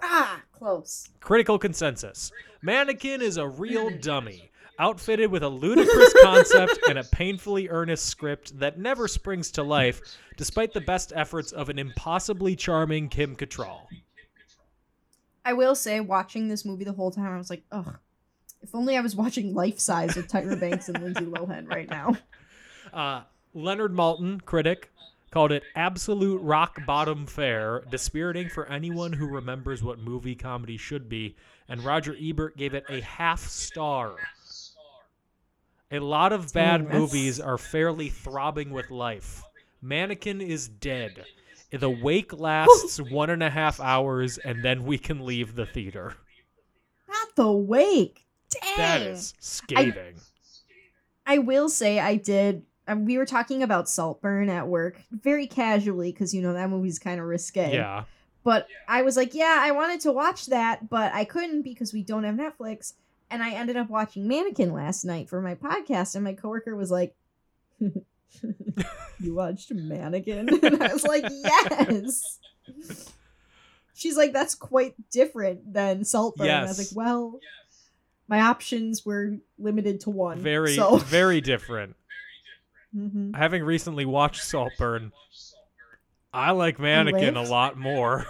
Ah, 0.00 0.42
close. 0.52 1.08
Critical 1.20 1.58
consensus. 1.58 2.30
Mannequin 2.62 3.20
is 3.22 3.36
a 3.36 3.48
real 3.48 3.90
dummy, 3.90 4.50
outfitted 4.78 5.30
with 5.30 5.42
a 5.42 5.48
ludicrous 5.48 6.14
concept 6.22 6.78
and 6.88 6.98
a 6.98 7.04
painfully 7.04 7.68
earnest 7.68 8.06
script 8.06 8.58
that 8.58 8.78
never 8.78 9.08
springs 9.08 9.50
to 9.52 9.62
life, 9.62 10.00
despite 10.36 10.72
the 10.72 10.80
best 10.80 11.12
efforts 11.14 11.52
of 11.52 11.68
an 11.68 11.78
impossibly 11.78 12.56
charming 12.56 13.08
Kim 13.08 13.36
Cattrall. 13.36 13.86
I 15.44 15.52
will 15.52 15.74
say, 15.74 16.00
watching 16.00 16.48
this 16.48 16.64
movie 16.64 16.84
the 16.84 16.92
whole 16.92 17.10
time, 17.10 17.32
I 17.32 17.38
was 17.38 17.50
like, 17.50 17.64
ugh. 17.72 17.98
If 18.62 18.74
only 18.74 18.96
I 18.96 19.00
was 19.00 19.16
watching 19.16 19.54
Life 19.54 19.80
Size 19.80 20.14
with 20.14 20.28
Tyra 20.28 20.58
Banks 20.58 20.88
and 20.88 21.02
Lindsay 21.02 21.24
Lohan 21.24 21.68
right 21.68 21.88
now. 21.88 22.16
Uh, 22.92 23.22
Leonard 23.54 23.94
Maltin, 23.94 24.44
critic, 24.44 24.90
called 25.30 25.50
it 25.50 25.62
absolute 25.74 26.42
rock 26.42 26.84
bottom 26.84 27.26
fare, 27.26 27.82
dispiriting 27.90 28.50
for 28.50 28.66
anyone 28.66 29.14
who 29.14 29.26
remembers 29.26 29.82
what 29.82 29.98
movie 29.98 30.34
comedy 30.34 30.76
should 30.76 31.08
be, 31.08 31.34
and 31.68 31.82
Roger 31.82 32.14
Ebert 32.20 32.56
gave 32.58 32.74
it 32.74 32.84
a 32.90 33.00
half 33.00 33.40
star. 33.40 34.16
A 35.92 36.00
lot 36.00 36.32
of 36.32 36.52
bad 36.54 36.90
movies 36.90 37.38
are 37.38 37.58
fairly 37.58 38.08
throbbing 38.08 38.70
with 38.70 38.90
life. 38.90 39.42
Mannequin 39.82 40.40
is 40.40 40.66
dead. 40.66 41.24
The 41.70 41.90
wake 41.90 42.32
lasts 42.32 42.98
one 43.10 43.28
and 43.28 43.42
a 43.42 43.50
half 43.50 43.78
hours, 43.78 44.38
and 44.38 44.64
then 44.64 44.84
we 44.84 44.96
can 44.96 45.26
leave 45.26 45.54
the 45.54 45.66
theater. 45.66 46.14
Not 47.08 47.36
the 47.36 47.52
wake. 47.52 48.24
Dang. 48.48 48.76
That 48.78 49.02
is 49.02 49.34
scathing. 49.38 50.16
I 51.26 51.38
will 51.38 51.68
say 51.68 52.00
I 52.00 52.16
did. 52.16 52.62
Um, 52.88 53.04
we 53.04 53.18
were 53.18 53.26
talking 53.26 53.62
about 53.62 53.88
Saltburn 53.88 54.48
at 54.48 54.66
work 54.66 55.00
very 55.10 55.46
casually 55.46 56.10
because 56.10 56.34
you 56.34 56.40
know 56.40 56.54
that 56.54 56.70
movie's 56.70 56.98
kind 56.98 57.20
of 57.20 57.26
risque. 57.26 57.74
yeah. 57.74 58.04
But 58.44 58.66
I 58.88 59.02
was 59.02 59.16
like, 59.16 59.34
yeah, 59.34 59.58
I 59.60 59.70
wanted 59.70 60.00
to 60.00 60.10
watch 60.10 60.46
that, 60.46 60.88
but 60.88 61.14
I 61.14 61.24
couldn't 61.24 61.62
because 61.62 61.92
we 61.92 62.02
don't 62.02 62.24
have 62.24 62.34
Netflix. 62.34 62.94
And 63.32 63.42
I 63.42 63.52
ended 63.52 63.76
up 63.78 63.88
watching 63.88 64.28
Mannequin 64.28 64.74
last 64.74 65.04
night 65.06 65.30
for 65.30 65.40
my 65.40 65.54
podcast, 65.54 66.14
and 66.14 66.22
my 66.22 66.34
coworker 66.34 66.76
was 66.76 66.90
like, 66.90 67.16
"You 67.80 69.34
watched 69.34 69.72
Mannequin?" 69.72 70.50
And 70.62 70.82
I 70.82 70.92
was 70.92 71.04
like, 71.04 71.24
"Yes." 71.30 72.38
She's 73.94 74.18
like, 74.18 74.34
"That's 74.34 74.54
quite 74.54 74.94
different 75.10 75.72
than 75.72 76.04
Saltburn." 76.04 76.46
And 76.48 76.56
I 76.66 76.68
was 76.68 76.78
like, 76.78 76.94
"Well, 76.94 77.40
my 78.28 78.42
options 78.42 79.06
were 79.06 79.38
limited 79.58 80.00
to 80.00 80.10
one." 80.10 80.38
Very, 80.38 80.74
so. 80.74 80.96
very 80.98 81.40
different. 81.40 81.96
Mhm. 82.94 83.34
Having 83.34 83.64
recently 83.64 84.04
watched 84.04 84.44
Saltburn, 84.44 85.12
I 86.34 86.50
like 86.50 86.78
Mannequin 86.78 87.36
a 87.38 87.42
lot 87.42 87.78
more. 87.78 88.26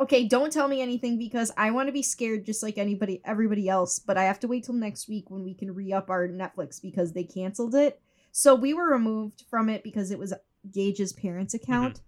Okay, 0.00 0.28
don't 0.28 0.52
tell 0.52 0.68
me 0.68 0.80
anything 0.80 1.18
because 1.18 1.50
I 1.56 1.72
want 1.72 1.88
to 1.88 1.92
be 1.92 2.02
scared 2.02 2.46
just 2.46 2.62
like 2.62 2.78
anybody 2.78 3.20
everybody 3.24 3.68
else, 3.68 3.98
but 3.98 4.16
I 4.16 4.24
have 4.24 4.38
to 4.40 4.48
wait 4.48 4.64
till 4.64 4.74
next 4.74 5.08
week 5.08 5.28
when 5.28 5.42
we 5.42 5.54
can 5.54 5.74
re-up 5.74 6.08
our 6.08 6.28
Netflix 6.28 6.80
because 6.80 7.12
they 7.12 7.24
canceled 7.24 7.74
it. 7.74 8.00
So 8.30 8.54
we 8.54 8.74
were 8.74 8.88
removed 8.88 9.44
from 9.50 9.68
it 9.68 9.82
because 9.82 10.10
it 10.10 10.18
was 10.18 10.32
Gage's 10.72 11.12
parents' 11.12 11.54
mm-hmm. 11.54 11.70
account 11.70 12.00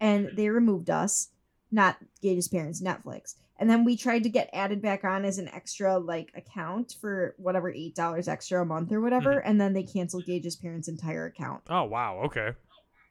and 0.00 0.30
they 0.34 0.48
removed 0.48 0.90
us, 0.90 1.28
not 1.70 1.96
Gage's 2.20 2.48
parents, 2.48 2.82
Netflix. 2.82 3.34
And 3.58 3.70
then 3.70 3.84
we 3.84 3.96
tried 3.96 4.22
to 4.24 4.28
get 4.28 4.50
added 4.52 4.82
back 4.82 5.04
on 5.04 5.24
as 5.24 5.38
an 5.38 5.48
extra 5.48 5.98
like 5.98 6.30
account 6.36 6.96
for 7.00 7.34
whatever 7.38 7.72
$8 7.72 8.28
extra 8.28 8.62
a 8.62 8.64
month 8.64 8.92
or 8.92 9.00
whatever, 9.00 9.36
mm-hmm. 9.36 9.48
and 9.48 9.60
then 9.60 9.72
they 9.72 9.82
canceled 9.82 10.26
Gage's 10.26 10.56
parents' 10.56 10.88
entire 10.88 11.26
account. 11.26 11.62
Oh 11.70 11.84
wow, 11.84 12.22
okay. 12.26 12.52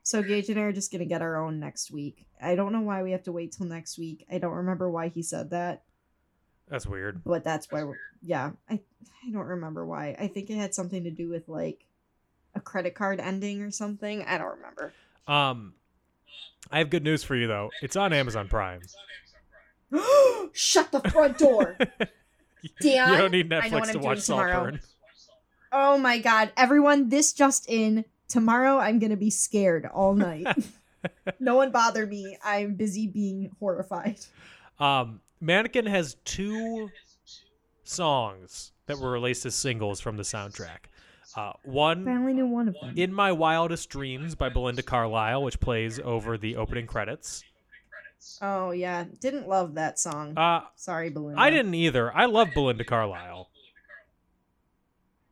So 0.06 0.22
Gage 0.22 0.50
and 0.50 0.60
I 0.60 0.64
are 0.64 0.72
just 0.72 0.92
gonna 0.92 1.04
get 1.06 1.24
our 1.24 1.36
own 1.44 1.60
next 1.60 1.90
week. 1.90 2.28
I 2.40 2.54
don't 2.56 2.72
know 2.72 2.82
why 2.82 3.02
we 3.02 3.12
have 3.12 3.24
to 3.24 3.32
wait 3.32 3.54
till 3.54 3.66
next 3.66 3.98
week. 3.98 4.24
I 4.32 4.38
don't 4.38 4.54
remember 4.54 4.88
why 4.88 5.08
he 5.08 5.24
said 5.24 5.50
that, 5.50 5.82
That's 6.68 6.86
weird. 6.86 7.24
but 7.24 7.44
that's 7.44 7.72
why. 7.72 7.84
We're, 7.84 7.98
yeah, 8.22 8.52
I 8.70 8.76
I 8.76 9.32
don't 9.32 9.48
remember 9.48 9.84
why. 9.84 10.16
I 10.20 10.28
think 10.28 10.52
it 10.52 10.58
had 10.58 10.76
something 10.76 11.04
to 11.06 11.10
do 11.10 11.28
with 11.28 11.50
like 11.50 11.86
a 12.54 12.60
credit 12.60 12.94
card 12.94 13.20
ending 13.20 13.64
or 13.64 13.72
something. 13.72 14.22
I 14.22 14.38
don't 14.38 14.56
remember. 14.58 14.94
Um 15.28 15.74
I 16.72 16.78
have 16.78 16.92
good 16.92 17.04
news 17.04 17.24
for 17.24 17.36
you 17.36 17.48
though. 17.48 17.72
It's 17.82 17.96
on 17.96 18.14
Amazon 18.14 18.48
Prime. 18.48 18.82
Shut 20.54 20.92
the 20.92 21.02
front 21.10 21.40
door. 21.40 21.78
Dan, 21.80 21.92
you 23.12 23.18
don't 23.18 23.32
need 23.32 23.52
I 23.52 23.70
know 23.70 23.80
what 23.80 23.90
Netflix 23.90 23.92
to 23.94 24.00
watch 24.00 24.26
tomorrow. 24.28 24.54
Saltburn. 24.54 24.80
oh 25.72 25.98
my 25.98 26.20
god, 26.20 26.52
everyone! 26.56 27.10
This 27.10 27.34
just 27.34 27.68
in. 27.68 28.06
Tomorrow 28.28 28.78
I'm 28.78 29.00
gonna 29.00 29.18
be 29.18 29.30
scared 29.30 29.86
all 29.86 30.14
night. 30.16 30.48
no 31.40 31.56
one 31.56 31.72
bother 31.72 32.06
me. 32.06 32.38
I'm 32.44 32.76
busy 32.76 33.08
being 33.08 33.52
horrified. 33.60 34.20
Um 34.80 35.22
Mannequin 35.42 35.86
has 35.86 36.16
two 36.26 36.90
songs 37.84 38.72
that 38.88 38.98
were 39.00 39.12
released 39.12 39.46
as 39.46 39.54
singles 39.56 40.00
from 40.00 40.18
the 40.18 40.24
soundtrack. 40.24 40.88
Uh, 41.36 41.52
But 41.66 41.98
I 42.08 42.12
only 42.16 42.34
knew 42.34 42.48
one 42.48 42.70
of 42.70 42.76
them. 42.82 42.94
In 42.96 43.14
My 43.14 43.32
Wildest 43.32 43.90
Dreams 43.90 44.36
by 44.36 44.48
Belinda 44.50 44.82
Carlisle, 44.84 45.44
which 45.44 45.60
plays 45.60 46.00
over 46.00 46.38
the 46.38 46.56
opening 46.56 46.88
credits. 46.88 47.44
Oh 48.42 48.72
yeah, 48.72 49.04
didn't 49.20 49.48
love 49.48 49.74
that 49.76 50.00
song. 50.00 50.38
Uh, 50.38 50.62
Sorry, 50.76 51.10
Belinda. 51.10 51.40
I 51.40 51.50
didn't 51.50 51.76
either. 51.76 52.16
I 52.16 52.26
love 52.26 52.50
Belinda 52.56 52.86
Carlisle. 52.86 53.50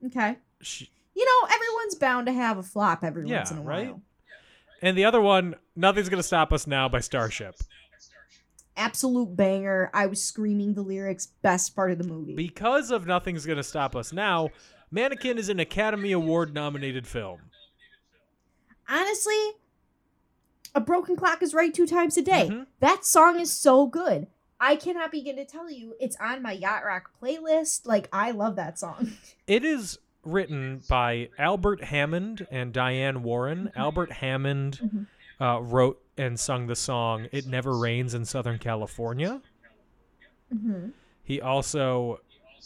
Okay. 0.05 0.37
She, 0.61 0.89
You 1.15 1.25
know, 1.25 1.47
everyone's 1.53 1.95
bound 1.95 2.25
to 2.27 2.33
have 2.33 2.57
a 2.57 2.63
flop 2.63 3.03
every 3.03 3.27
Yeah, 3.27 3.37
once 3.39 3.51
in 3.51 3.57
a 3.59 3.61
right? 3.61 3.87
while. 3.91 4.01
and 4.81 4.97
the 4.97 5.05
other 5.05 5.21
one, 5.21 5.55
Nothing's 5.75 6.09
Gonna 6.09 6.23
Stop 6.23 6.51
Us 6.51 6.65
Now 6.67 6.89
by 6.89 6.99
Starship. 6.99 7.55
Absolute 8.75 9.35
banger. 9.35 9.91
I 9.93 10.07
was 10.07 10.23
screaming 10.23 10.73
the 10.73 10.81
lyrics. 10.81 11.27
Best 11.43 11.75
part 11.75 11.91
of 11.91 11.99
the 11.99 12.03
movie. 12.07 12.33
Because 12.33 12.89
of 12.89 13.05
Nothing's 13.05 13.45
Gonna 13.45 13.61
Stop 13.63 13.95
Us 13.95 14.11
Now, 14.11 14.49
Mannequin 14.89 15.37
is 15.37 15.49
an 15.49 15.59
Academy 15.59 16.11
Award 16.11 16.53
nominated 16.53 17.05
film. 17.05 17.39
Honestly, 18.89 19.51
a 20.75 20.81
broken 20.81 21.15
clock 21.15 21.41
is 21.43 21.53
right 21.53 21.73
two 21.73 21.85
times 21.87 22.17
a 22.17 22.21
day. 22.21 22.49
Mhm. 22.49 22.67
That 22.79 23.05
song 23.05 23.39
is 23.39 23.51
so 23.51 23.85
good. 23.85 24.27
I 24.59 24.75
cannot 24.75 25.11
begin 25.11 25.35
to 25.35 25.45
tell 25.45 25.69
you. 25.69 25.95
It's 25.99 26.15
on 26.17 26.41
my 26.41 26.53
yacht 26.53 26.83
rock 26.85 27.11
playlist. 27.21 27.85
Like 27.85 28.09
I 28.11 28.31
love 28.31 28.55
that 28.55 28.79
song. 28.79 29.11
It 29.47 29.63
is 29.65 29.99
written 30.23 30.81
by 30.87 31.29
Albert 31.37 31.83
Hammond 31.83 32.47
and 32.49 32.73
Diane 32.73 33.23
Warren. 33.23 33.71
Albert 33.75 34.11
Hammond 34.11 35.07
uh, 35.39 35.59
wrote 35.61 36.01
and 36.17 36.39
sung 36.39 36.67
the 36.67 36.75
song 36.75 37.27
It 37.31 37.47
Never 37.47 37.77
Rains 37.77 38.13
in 38.13 38.25
Southern 38.25 38.59
California. 38.59 39.41
hmm 40.49 40.89
He 41.23 41.41
also 41.41 42.19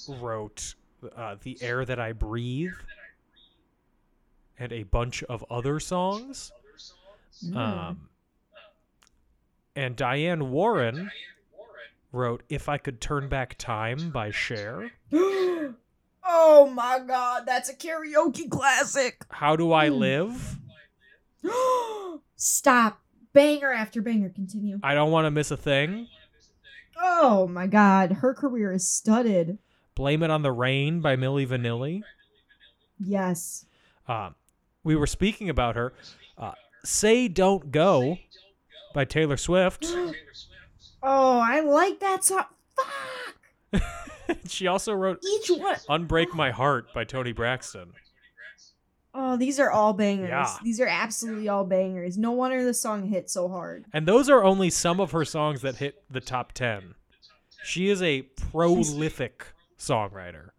wrote 0.07 0.75
uh, 1.15 1.35
The 1.41 1.57
Air 1.61 1.85
That 1.85 1.99
I 1.99 2.11
Breathe 2.11 2.73
and 4.59 4.71
a 4.71 4.83
bunch 4.83 5.23
of 5.23 5.43
other 5.49 5.79
songs. 5.79 6.51
Um, 7.55 8.09
and 9.75 9.95
Diane 9.95 10.49
Warren 10.49 11.11
wrote 12.11 12.43
If 12.49 12.67
I 12.67 12.77
Could 12.77 12.99
Turn 12.99 13.29
Back 13.29 13.55
Time 13.57 14.09
by 14.09 14.31
Cher. 14.31 14.91
oh 16.27 16.71
my 16.73 16.99
god, 16.99 17.43
that's 17.45 17.69
a 17.69 17.75
karaoke 17.75 18.49
classic. 18.49 19.25
How 19.29 19.55
Do 19.55 19.71
I 19.71 19.89
Live? 19.89 20.57
Stop. 22.35 23.01
Banger 23.33 23.71
after 23.71 24.01
banger. 24.01 24.29
Continue. 24.29 24.79
I 24.81 24.95
Don't 24.95 25.11
Want 25.11 25.25
to 25.25 25.31
Miss 25.31 25.51
a 25.51 25.57
Thing. 25.57 26.07
Oh 26.99 27.47
my 27.47 27.67
god, 27.67 28.11
her 28.11 28.33
career 28.33 28.71
is 28.73 28.89
studded. 28.89 29.59
Blame 29.95 30.23
It 30.23 30.31
on 30.31 30.41
the 30.41 30.51
Rain 30.51 31.01
by 31.01 31.15
Milli 31.15 31.47
Vanilli. 31.47 32.01
Yes. 32.99 33.65
Uh, 34.07 34.31
we 34.83 34.95
were 34.95 35.07
speaking 35.07 35.49
about 35.49 35.75
her. 35.75 35.93
Uh, 36.37 36.53
Say 36.83 37.27
Don't 37.27 37.71
Go 37.71 38.17
by 38.93 39.05
Taylor 39.05 39.37
Swift. 39.37 39.85
Oh, 41.03 41.39
I 41.39 41.59
like 41.59 41.99
that 41.99 42.23
song. 42.23 42.45
Fuck. 42.75 43.81
she 44.47 44.67
also 44.67 44.93
wrote 44.93 45.23
Each 45.23 45.49
one. 45.49 45.75
Unbreak 45.89 46.33
My 46.33 46.51
Heart 46.51 46.93
by 46.93 47.03
Toni 47.03 47.31
Braxton. 47.31 47.93
Oh, 49.13 49.35
these 49.35 49.59
are 49.59 49.71
all 49.71 49.93
bangers. 49.93 50.29
Yeah. 50.29 50.57
These 50.63 50.79
are 50.79 50.85
absolutely 50.87 51.49
all 51.49 51.63
bangers. 51.65 52.17
No 52.17 52.31
wonder 52.31 52.63
the 52.63 52.73
song 52.73 53.07
hit 53.07 53.29
so 53.31 53.47
hard. 53.49 53.85
And 53.91 54.07
those 54.07 54.29
are 54.29 54.43
only 54.43 54.69
some 54.69 54.99
of 54.99 55.11
her 55.11 55.25
songs 55.25 55.61
that 55.61 55.77
hit 55.77 56.03
the 56.09 56.21
top 56.21 56.51
10. 56.51 56.93
She 57.63 57.89
is 57.89 58.01
a 58.03 58.21
prolific 58.51 59.47
songwriter. 59.79 60.49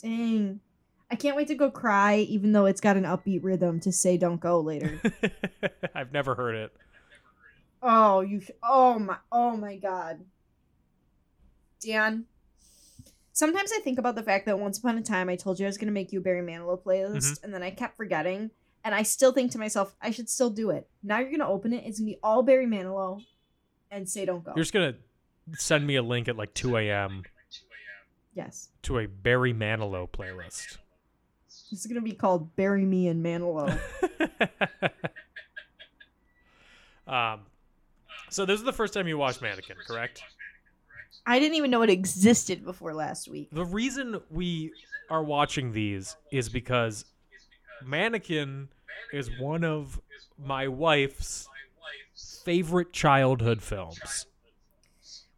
Dang. 0.00 0.60
I 1.10 1.16
can't 1.16 1.36
wait 1.36 1.48
to 1.48 1.54
go 1.54 1.70
cry, 1.70 2.18
even 2.18 2.52
though 2.52 2.66
it's 2.66 2.80
got 2.80 2.96
an 2.96 3.04
upbeat 3.04 3.44
rhythm 3.44 3.80
to 3.80 3.92
say 3.92 4.16
"Don't 4.16 4.40
go" 4.40 4.60
later. 4.60 5.00
I've 5.94 6.12
never 6.12 6.34
heard 6.34 6.54
it. 6.56 6.76
oh, 7.82 8.20
you! 8.20 8.42
Oh 8.62 8.98
my! 8.98 9.16
Oh 9.30 9.56
my 9.56 9.76
God, 9.76 10.24
Dan. 11.80 12.24
Sometimes 13.34 13.72
I 13.74 13.80
think 13.80 13.98
about 13.98 14.14
the 14.14 14.22
fact 14.22 14.46
that 14.46 14.60
once 14.60 14.78
upon 14.78 14.96
a 14.96 15.02
time 15.02 15.28
I 15.28 15.34
told 15.34 15.58
you 15.58 15.66
I 15.66 15.68
was 15.68 15.76
going 15.76 15.88
to 15.88 15.92
make 15.92 16.12
you 16.12 16.20
a 16.20 16.22
Barry 16.22 16.40
Manilow 16.40 16.80
playlist, 16.80 17.42
and 17.42 17.52
then 17.52 17.64
I 17.64 17.70
kept 17.70 17.96
forgetting. 17.96 18.52
And 18.84 18.94
I 18.94 19.02
still 19.02 19.32
think 19.32 19.50
to 19.52 19.58
myself, 19.58 19.96
I 20.00 20.12
should 20.12 20.30
still 20.30 20.50
do 20.50 20.70
it. 20.70 20.88
Now 21.02 21.18
you're 21.18 21.30
going 21.30 21.40
to 21.40 21.46
open 21.46 21.72
it. 21.72 21.82
It's 21.84 21.98
going 21.98 22.10
to 22.10 22.14
be 22.14 22.20
all 22.22 22.44
Barry 22.44 22.66
Manilow, 22.66 23.20
and 23.90 24.08
say 24.08 24.24
"Don't 24.24 24.44
go." 24.44 24.52
You're 24.54 24.62
just 24.62 24.72
going 24.72 24.94
to 24.94 24.98
send 25.60 25.84
me 25.86 25.96
a 25.96 26.02
link 26.02 26.28
at 26.28 26.36
like 26.36 26.54
2 26.54 26.76
a.m. 26.76 27.24
Yes. 28.34 28.68
to 28.82 28.98
a 28.98 29.06
Barry 29.06 29.52
Manilow 29.52 30.08
playlist. 30.08 30.78
This 31.70 31.80
is 31.80 31.86
gonna 31.86 32.00
be 32.02 32.12
called 32.12 32.54
"Bury 32.56 32.84
Me 32.84 33.08
in 33.08 33.22
Manilow." 33.22 33.68
um, 37.06 37.40
so 38.30 38.44
this 38.44 38.58
is 38.58 38.64
the 38.64 38.72
first 38.72 38.92
time 38.94 39.06
you 39.08 39.18
watched 39.18 39.40
Mannequin, 39.40 39.76
correct? 39.86 40.22
I 41.26 41.38
didn't 41.38 41.56
even 41.56 41.70
know 41.70 41.82
it 41.82 41.90
existed 41.90 42.64
before 42.64 42.94
last 42.94 43.28
week. 43.28 43.48
The 43.52 43.64
reason 43.64 44.20
we 44.30 44.72
are 45.10 45.22
watching 45.22 45.72
these 45.72 46.16
is 46.30 46.48
because 46.48 47.04
Mannequin 47.84 48.68
is 49.12 49.30
one 49.38 49.64
of 49.64 50.00
my 50.38 50.68
wife's 50.68 51.48
favorite 52.44 52.92
childhood 52.92 53.62
films. 53.62 54.26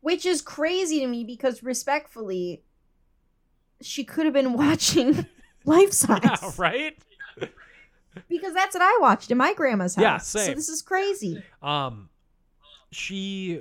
Which 0.00 0.26
is 0.26 0.43
crazy 0.43 1.00
to 1.00 1.07
me 1.07 1.25
because 1.25 1.62
respectfully, 1.62 2.62
she 3.81 4.05
could 4.05 4.25
have 4.25 4.35
been 4.35 4.52
watching 4.52 5.26
Life 5.64 5.93
Size. 5.93 6.21
Yeah, 6.23 6.52
right? 6.57 6.99
Because 8.28 8.55
that's 8.55 8.75
what 8.75 8.83
I 8.83 8.99
watched 9.00 9.31
in 9.31 9.37
my 9.37 9.52
grandma's 9.52 9.95
house. 9.95 10.02
Yeah, 10.02 10.16
same. 10.19 10.47
So 10.47 10.55
this 10.55 10.69
is 10.69 10.83
crazy. 10.83 11.43
Um, 11.62 12.09
she. 12.90 13.61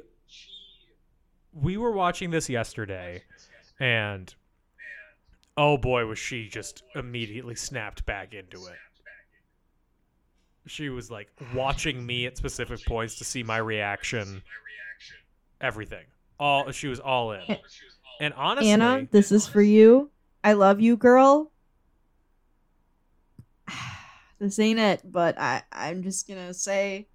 We 1.60 1.78
were 1.78 1.92
watching 1.92 2.32
this 2.32 2.50
yesterday, 2.50 3.24
and 3.80 4.34
oh 5.56 5.78
boy, 5.78 6.06
was 6.06 6.20
she 6.20 6.50
just 6.50 6.84
immediately 6.96 7.56
snapped 7.56 8.06
back 8.06 8.34
into 8.34 8.58
it. 8.66 8.76
She 10.68 10.90
was 10.90 11.10
like 11.10 11.30
watching 11.54 12.06
me 12.06 12.26
at 12.26 12.38
specific 12.38 12.86
points 12.86 13.16
to 13.20 13.24
see 13.24 13.42
my 13.42 13.58
reaction. 13.58 14.42
Everything, 15.62 16.06
all 16.40 16.72
she 16.72 16.88
was 16.88 17.00
all 17.00 17.32
in, 17.32 17.58
and 18.20 18.34
honestly, 18.34 18.72
Anna, 18.72 19.08
this 19.12 19.32
is 19.32 19.48
for 19.48 19.62
you. 19.62 20.10
I 20.44 20.54
love 20.54 20.80
you, 20.82 20.98
girl. 20.98 21.52
This 24.38 24.60
ain't 24.60 24.80
it, 24.80 25.02
but 25.06 25.40
I 25.40 25.64
I'm 25.72 26.04
just 26.04 26.28
gonna 26.28 26.54
say 26.54 27.08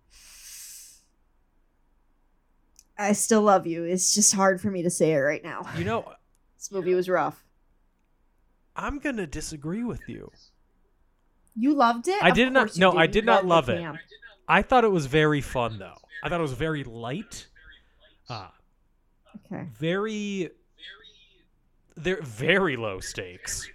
I 3.00 3.12
still 3.12 3.42
love 3.42 3.66
you. 3.66 3.84
It's 3.84 4.14
just 4.14 4.34
hard 4.34 4.60
for 4.60 4.70
me 4.70 4.82
to 4.82 4.90
say 4.90 5.12
it 5.12 5.18
right 5.18 5.42
now. 5.42 5.62
you 5.76 5.84
know, 5.84 6.04
This 6.56 6.70
movie 6.70 6.92
was 6.94 7.08
rough. 7.08 7.42
I'm 8.76 8.98
gonna 8.98 9.26
disagree 9.26 9.82
with 9.82 10.02
you. 10.08 10.30
You 11.56 11.74
loved 11.74 12.06
it? 12.08 12.22
I 12.22 12.28
Of 12.28 12.34
did 12.34 12.52
not- 12.52 12.76
no, 12.76 12.92
did. 12.92 13.00
I 13.00 13.06
did 13.06 13.24
not 13.24 13.46
love 13.46 13.68
it. 13.70 13.80
camp. 13.80 13.98
I 14.46 14.62
thought 14.62 14.84
it 14.84 14.90
was 14.90 15.06
very 15.06 15.40
fun 15.40 15.78
though. 15.78 15.96
I 16.22 16.28
thought 16.28 16.38
it 16.38 16.42
was 16.42 16.52
very 16.52 16.84
light. 16.84 17.46
Uh, 18.28 18.48
Okay. 19.46 19.66
very 19.78 20.50
they're 21.96 22.22
very 22.22 22.76
low 22.76 23.00
stakes 23.00 23.68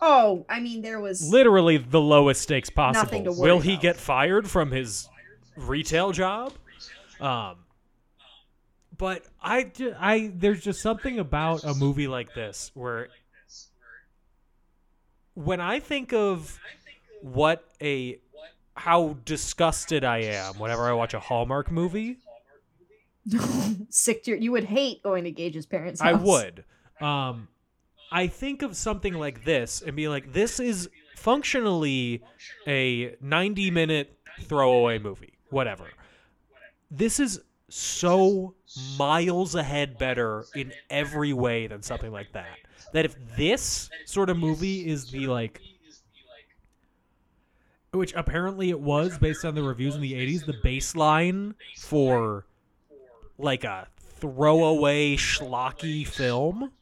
Oh, 0.00 0.44
I 0.48 0.60
mean, 0.60 0.82
there 0.82 1.00
was. 1.00 1.28
literally 1.30 1.76
the 1.78 2.00
lowest 2.00 2.42
stakes 2.42 2.68
possible 2.70 3.04
Nothing 3.04 3.24
to 3.24 3.32
worry 3.32 3.50
will 3.52 3.60
he 3.60 3.72
about. 3.74 3.82
get 3.82 3.96
fired 3.96 4.50
from 4.50 4.70
his 4.70 5.08
retail 5.56 6.12
job 6.12 6.52
um 7.20 7.56
but 8.96 9.24
i 9.42 9.70
i 9.98 10.32
there's 10.34 10.62
just 10.62 10.80
something 10.80 11.18
about 11.18 11.64
a 11.64 11.74
movie 11.74 12.08
like 12.08 12.34
this 12.34 12.70
where 12.74 13.08
when 15.34 15.60
i 15.60 15.80
think 15.80 16.12
of 16.12 16.58
what 17.22 17.64
a 17.80 18.18
how 18.76 19.16
disgusted 19.24 20.04
i 20.04 20.18
am 20.18 20.54
whenever 20.58 20.84
i 20.84 20.92
watch 20.92 21.14
a 21.14 21.20
hallmark 21.20 21.70
movie 21.70 22.18
sick 23.88 24.22
to 24.24 24.32
your, 24.32 24.40
you 24.40 24.52
would 24.52 24.64
hate 24.64 25.02
going 25.02 25.24
to 25.24 25.30
Gage's 25.30 25.66
parents' 25.66 26.00
house. 26.00 26.10
I 26.10 26.12
would. 26.12 26.64
Um, 27.00 27.48
I 28.12 28.26
think 28.26 28.62
of 28.62 28.76
something 28.76 29.14
like 29.14 29.44
this 29.44 29.82
and 29.82 29.96
be 29.96 30.08
like, 30.08 30.32
this 30.32 30.60
is 30.60 30.88
functionally 31.16 32.22
a 32.66 33.16
90 33.20 33.70
minute 33.70 34.18
throwaway 34.42 34.98
movie, 34.98 35.38
whatever. 35.50 35.86
This 36.90 37.18
is 37.18 37.40
so 37.68 38.54
miles 38.98 39.54
ahead 39.54 39.98
better 39.98 40.44
in 40.54 40.72
every 40.90 41.32
way 41.32 41.66
than 41.66 41.82
something 41.82 42.12
like 42.12 42.32
that. 42.32 42.58
That 42.92 43.04
if 43.04 43.16
this 43.36 43.90
sort 44.04 44.30
of 44.30 44.36
movie 44.36 44.86
is 44.86 45.10
the 45.10 45.26
like, 45.26 45.60
which 47.92 48.12
apparently 48.14 48.70
it 48.70 48.80
was 48.80 49.18
based 49.18 49.44
on 49.44 49.54
the 49.54 49.62
reviews 49.62 49.94
in 49.94 50.00
the 50.00 50.12
80s, 50.12 50.46
the 50.46 50.52
baseline 50.52 51.54
for 51.78 52.46
like 53.38 53.64
a 53.64 53.88
throwaway 53.98 55.16
schlocky 55.16 56.06
film. 56.06 56.72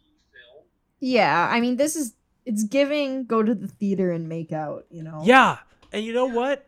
Yeah, 1.01 1.49
I 1.51 1.61
mean, 1.61 1.77
this 1.77 1.97
is 1.97 2.15
it's 2.45 2.65
giving 2.65 3.25
go 3.25 3.43
to 3.43 3.55
the 3.55 3.69
theater 3.69 4.13
and 4.13 4.29
make 4.29 4.53
out. 4.53 4.87
You 4.91 5.03
know. 5.03 5.23
Yeah. 5.25 5.59
And 5.93 6.05
you 6.05 6.13
know 6.13 6.27
what? 6.27 6.67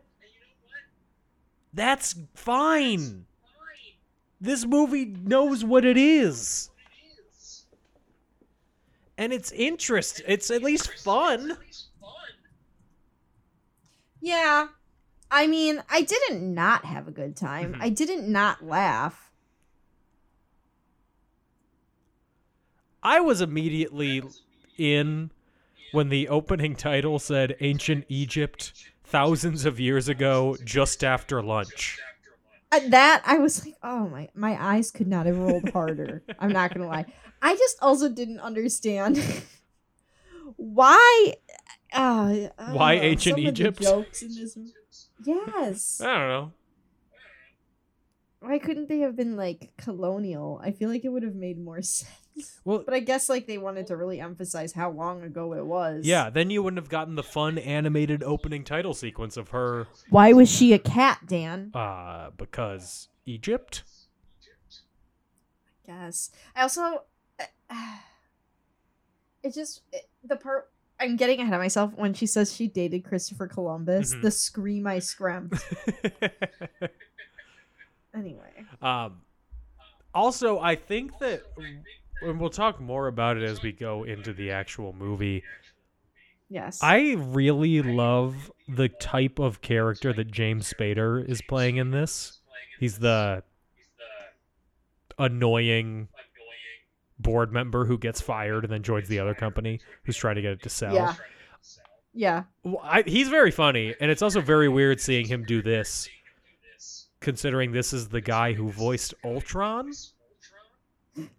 That's 1.73 2.15
fine. 2.35 3.27
This 4.45 4.67
movie 4.67 5.07
knows 5.07 5.65
what 5.65 5.87
it 5.87 5.97
is. 5.97 6.69
And 9.17 9.33
it's 9.33 9.51
interest. 9.53 10.21
It's 10.29 10.51
at 10.51 10.63
least 10.63 10.99
fun. 10.99 11.57
Yeah. 14.21 14.69
I 15.31 15.47
mean, 15.47 15.83
I 15.89 16.03
didn't 16.03 16.53
not 16.53 16.85
have 16.85 17.09
a 17.09 17.11
good 17.11 17.37
time. 17.37 17.73
Mhm. 17.73 17.79
I 17.81 17.89
didn't 17.89 18.29
not 18.31 18.63
laugh. 18.63 19.31
I 23.03 23.21
was 23.21 23.41
immediately 23.41 24.23
in 24.77 25.31
when 25.93 26.11
the 26.11 26.29
opening 26.29 26.77
title 26.77 27.19
said 27.19 27.57
ancient 27.61 28.05
Egypt 28.11 28.91
thousands 29.05 29.65
of 29.65 29.81
years 29.81 30.07
ago 30.07 30.59
just 30.63 31.03
after 31.03 31.43
lunch. 31.43 31.99
At 32.75 32.91
that 32.91 33.23
I 33.25 33.39
was 33.39 33.65
like, 33.65 33.77
oh 33.83 34.09
my, 34.09 34.29
my 34.35 34.57
eyes 34.61 34.91
could 34.91 35.07
not 35.07 35.27
have 35.27 35.39
rolled 35.39 35.69
harder. 35.71 36.23
I'm 36.41 36.51
not 36.51 36.75
gonna 36.75 36.89
lie. 36.89 37.07
I 37.41 37.55
just 37.55 37.77
also 37.81 38.09
didn't 38.09 38.41
understand 38.41 39.19
why. 40.57 41.35
Uh, 41.93 42.49
Why 42.73 42.97
know, 42.97 43.03
ancient 43.03 43.37
some 43.37 43.47
of 43.47 43.55
the 43.55 43.63
Egypt? 43.63 43.81
jokes 43.81 44.23
in 44.23 44.29
this. 44.35 44.57
Yes. 45.25 46.01
I 46.01 46.07
don't 46.19 46.29
know. 46.29 46.53
Why 48.41 48.59
couldn't 48.59 48.89
they 48.89 48.99
have 49.01 49.15
been 49.15 49.37
like 49.37 49.71
colonial? 49.77 50.61
I 50.63 50.73
feel 50.73 50.89
like 50.89 51.05
it 51.05 51.09
would 51.11 51.23
have 51.23 51.37
made 51.37 51.59
more 51.59 51.81
sense. 51.83 52.11
Well, 52.65 52.83
But 52.85 52.95
I 52.95 53.01
guess 53.01 53.29
like 53.29 53.47
they 53.47 53.59
wanted 53.59 53.87
to 53.89 53.97
really 53.97 54.21
emphasize 54.21 54.73
how 54.73 54.91
long 54.91 55.23
ago 55.23 55.55
it 55.55 55.65
was. 55.65 56.05
Yeah, 56.05 56.31
then 56.31 56.51
you 56.51 56.63
wouldn't 56.63 56.79
have 56.83 56.89
gotten 56.89 57.15
the 57.15 57.23
fun 57.23 57.59
animated 57.59 58.23
opening 58.23 58.65
title 58.65 58.95
sequence 58.95 59.37
of 59.37 59.51
her 59.51 59.87
Why 60.11 60.33
was 60.33 60.51
she 60.51 60.73
a 60.73 60.79
cat, 60.79 61.21
Dan? 61.27 61.71
uh 61.75 62.31
because 62.37 63.09
Egypt? 63.27 63.85
I 65.87 65.93
guess. 65.93 66.31
I 66.57 66.63
also, 66.63 67.03
it 69.43 69.55
just 69.55 69.83
it, 69.93 70.09
the 70.25 70.37
part 70.37 70.71
I'm 70.99 71.17
getting 71.17 71.41
ahead 71.41 71.53
of 71.55 71.61
myself 71.61 71.93
when 71.97 72.15
she 72.15 72.27
says 72.27 72.55
she 72.55 72.67
dated 72.69 73.05
Christopher 73.05 73.47
Columbus. 73.47 74.15
Mhm. 74.15 74.23
The 74.23 74.31
scream 74.31 74.87
I 74.87 74.99
screamed. 75.01 75.53
anyway, 78.15 78.65
um 78.81 79.21
also 80.15 80.59
I 80.61 80.77
think 80.77 81.19
that 81.19 81.43
and 82.23 82.41
we'll 82.41 82.51
talk 82.51 82.81
more 82.81 83.07
about 83.09 83.37
it 83.37 83.43
as 83.43 83.63
we 83.63 83.73
go 83.73 84.05
into 84.05 84.33
the 84.33 84.51
actual 84.51 84.93
movie. 84.93 85.43
yes. 86.49 86.79
I 86.83 87.15
really 87.19 87.83
love 87.83 88.51
the 88.69 88.89
type 88.89 89.39
of 89.39 89.61
character 89.61 90.13
that 90.13 90.31
James 90.31 90.73
Spader 90.73 91.29
is 91.29 91.43
playing 91.43 91.77
in 91.77 91.91
this. 91.91 92.41
He's 92.81 92.99
the 92.99 93.43
annoying 95.19 96.09
board 97.19 97.53
member 97.53 97.85
who 97.85 97.97
gets 97.99 98.21
fired 98.21 98.65
and 98.65 98.73
then 98.73 98.83
joins 98.83 99.09
the 99.09 99.19
other 99.21 99.35
company 99.35 99.81
who's 100.05 100.17
trying 100.17 100.35
to 100.35 100.43
get 100.43 100.53
it 100.53 100.63
to 100.63 100.69
sell. 100.69 100.95
yeah. 100.95 101.15
Yeah. 102.17 102.45
Well, 102.63 102.81
I, 102.85 103.03
he's 103.05 103.29
very 103.29 103.51
funny, 103.51 103.93
and 104.01 104.09
it's 104.09 104.23
also 104.23 104.41
very 104.41 104.69
weird 104.69 105.01
seeing 105.01 105.27
him 105.27 105.45
do 105.45 105.61
this, 105.63 106.09
considering 107.19 107.73
this 107.73 107.93
is 107.93 108.09
the 108.09 108.21
guy 108.21 108.53
who 108.53 108.71
voiced 108.71 109.15
Ultron. 109.25 109.91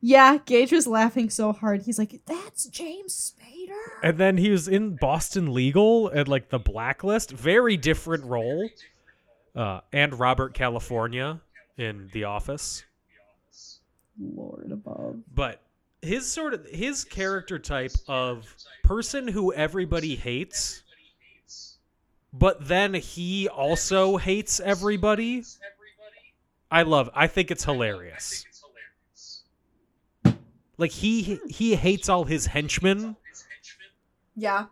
Yeah. 0.01 0.37
Gage 0.45 0.71
was 0.71 0.87
laughing 0.87 1.29
so 1.29 1.51
hard. 1.53 1.81
He's 1.83 1.99
like, 1.99 2.21
"That's 2.25 2.65
James 2.67 3.33
Spader." 3.39 3.73
And 4.03 4.17
then 4.17 4.37
he 4.37 4.49
was 4.49 4.67
in 4.67 4.95
Boston 4.95 5.53
Legal 5.53 6.07
and 6.09 6.27
like 6.27 6.49
the 6.49 6.59
Blacklist, 6.59 7.31
very 7.31 7.75
different 7.77 8.23
role. 8.25 8.69
Uh, 9.55 9.79
and 9.93 10.17
Robert 10.19 10.53
California 10.53 11.39
in 11.77 12.09
The 12.13 12.25
Office, 12.25 12.83
Lord 14.19 14.71
above. 14.71 15.17
but 15.33 15.61
his 16.01 16.29
sort 16.29 16.53
of 16.53 16.65
his 16.67 17.03
character 17.05 17.57
type 17.57 17.93
of 18.07 18.53
person 18.83 19.27
who 19.29 19.53
everybody 19.53 20.15
hates, 20.15 20.83
but 22.33 22.67
then 22.67 22.93
he 22.93 23.47
also 23.47 24.17
hates 24.17 24.59
everybody. 24.59 25.43
I 26.69 26.83
love. 26.83 27.09
I 27.13 27.27
think 27.27 27.49
it's 27.51 27.63
hilarious. 27.63 28.45
Like 30.77 30.91
he 30.91 31.39
he 31.49 31.75
hates 31.75 32.09
all 32.09 32.23
his 32.25 32.45
henchmen 32.47 33.15
Yeah. 34.35 34.65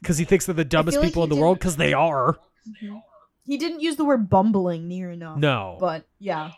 because 0.00 0.18
he 0.18 0.24
thinks 0.24 0.46
they're 0.46 0.54
the 0.54 0.64
dumbest 0.64 0.98
like 0.98 1.06
people 1.08 1.22
in 1.24 1.28
the 1.30 1.36
world 1.36 1.58
because 1.58 1.76
they 1.76 1.92
are. 1.92 2.38
He 3.44 3.56
didn't 3.58 3.80
use 3.80 3.96
the 3.96 4.04
word 4.04 4.30
bumbling 4.30 4.86
near 4.88 5.10
enough. 5.10 5.38
No, 5.38 5.76
But 5.80 6.04
yeah. 6.18 6.52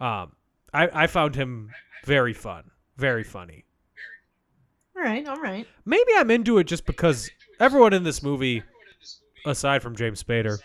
um, 0.00 0.32
I 0.72 0.88
I 0.92 1.06
found 1.06 1.34
him 1.36 1.70
very 2.04 2.32
fun, 2.34 2.70
very 2.96 3.24
funny. 3.24 3.64
All 4.96 5.02
right, 5.02 5.26
all 5.26 5.40
right. 5.40 5.66
Maybe 5.86 6.12
I'm 6.16 6.30
into 6.30 6.58
it 6.58 6.64
just 6.64 6.84
because 6.84 7.30
everyone 7.58 7.92
in 7.94 8.02
this 8.02 8.22
movie, 8.22 8.62
aside 9.46 9.82
from 9.82 9.96
James 9.96 10.22
Spader, 10.22 10.58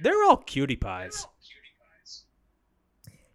they're 0.00 0.24
all 0.24 0.38
cutie 0.38 0.74
pies. 0.76 1.26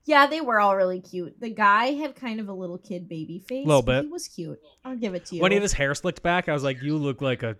Yeah, 0.07 0.25
they 0.25 0.41
were 0.41 0.59
all 0.59 0.75
really 0.75 1.01
cute. 1.01 1.39
The 1.39 1.49
guy 1.49 1.87
had 1.87 2.15
kind 2.15 2.39
of 2.39 2.47
a 2.47 2.53
little 2.53 2.77
kid 2.77 3.07
baby 3.09 3.43
face. 3.47 3.67
Little 3.67 3.81
bit. 3.81 4.05
He 4.05 4.09
was 4.09 4.27
cute. 4.27 4.59
I'll 4.83 4.95
give 4.95 5.13
it 5.13 5.25
to 5.27 5.35
you. 5.35 5.41
When 5.41 5.51
he 5.51 5.57
had 5.57 5.61
his 5.63 5.73
hair 5.73 5.93
slicked 5.93 6.23
back, 6.23 6.47
I 6.47 6.53
was 6.53 6.63
like, 6.63 6.81
"You 6.81 6.97
look 6.97 7.21
like 7.21 7.43
a 7.43 7.57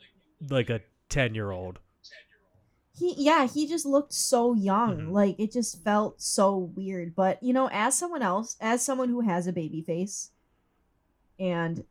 like 0.50 0.70
a 0.70 0.82
ten 1.10 1.36
year 1.36 1.52
old." 1.52 1.80
he 2.98 3.14
yeah, 3.18 3.48
he 3.48 3.68
just 3.68 3.86
looked 3.86 4.14
so 4.14 4.54
young. 4.54 4.98
Mhm. 4.98 5.12
Like 5.12 5.36
it 5.40 5.52
just 5.52 5.84
felt 5.84 6.22
so 6.22 6.58
weird. 6.58 7.16
But 7.16 7.44
you 7.44 7.54
know, 7.54 7.70
as 7.72 7.98
someone 7.98 8.22
else, 8.24 8.58
as 8.60 8.84
someone 8.84 9.10
who 9.10 9.22
has 9.22 9.46
a 9.46 9.54
baby 9.54 9.82
face, 9.82 10.32
and 11.40 11.84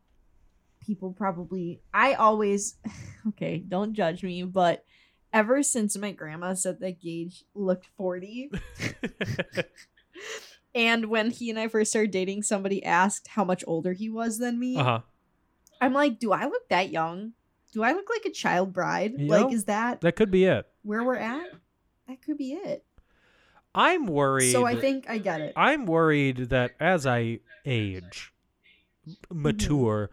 people 0.85 1.13
probably 1.13 1.81
I 1.93 2.13
always 2.13 2.75
okay, 3.29 3.59
don't 3.59 3.93
judge 3.93 4.23
me, 4.23 4.43
but 4.43 4.83
ever 5.31 5.61
since 5.63 5.95
my 5.97 6.11
grandma 6.11 6.53
said 6.55 6.79
that 6.79 7.01
Gage 7.01 7.43
looked 7.53 7.87
40, 7.97 8.51
and 10.77 11.05
when 11.07 11.31
he 11.31 11.49
and 11.49 11.57
I 11.59 11.67
first 11.67 11.89
started 11.91 12.11
dating, 12.11 12.43
somebody 12.43 12.83
asked 12.83 13.27
how 13.29 13.43
much 13.43 13.63
older 13.67 13.93
he 13.93 14.09
was 14.09 14.37
than 14.37 14.59
me. 14.59 14.77
Uh 14.77 14.83
huh. 14.83 14.99
I'm 15.81 15.93
like, 15.93 16.19
do 16.19 16.31
I 16.31 16.45
look 16.45 16.69
that 16.69 16.91
young? 16.91 17.33
Do 17.73 17.83
I 17.83 17.91
look 17.93 18.07
like 18.09 18.25
a 18.25 18.31
child 18.31 18.71
bride? 18.73 19.13
Yep. 19.17 19.29
Like, 19.29 19.53
is 19.53 19.65
that 19.65 20.01
That 20.01 20.15
could 20.15 20.31
be 20.31 20.45
it. 20.45 20.65
where 20.83 21.03
we're 21.03 21.15
at? 21.17 21.47
That 22.07 22.21
could 22.21 22.37
be 22.37 22.53
it. 22.53 22.85
I'm 23.75 24.07
worried. 24.07 24.51
So 24.53 24.65
I 24.65 24.75
think 24.75 25.09
I 25.09 25.17
get 25.19 25.41
it. 25.41 25.53
I'm 25.55 25.85
worried 25.85 26.49
that 26.49 26.71
as 26.79 27.05
I 27.05 27.39
age, 27.65 28.31
Mm-hmm. 29.07 29.41
mature, 29.41 30.09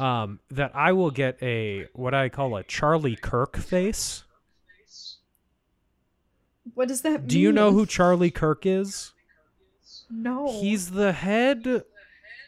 um, 0.00 0.40
that 0.50 0.70
I 0.74 0.92
will 0.92 1.10
get 1.10 1.36
a 1.42 1.86
what 1.92 2.14
I 2.14 2.28
call 2.30 2.56
a 2.56 2.62
Charlie 2.64 3.16
Kirk 3.16 3.56
face. 3.58 4.24
What 6.74 6.88
does 6.88 7.02
that 7.02 7.20
mean? 7.20 7.28
Do 7.28 7.38
you 7.40 7.52
know 7.52 7.72
who 7.72 7.84
Charlie 7.86 8.30
Kirk 8.30 8.64
is? 8.66 9.12
No. 10.10 10.50
He's 10.60 10.90
the 10.92 11.12
head 11.12 11.84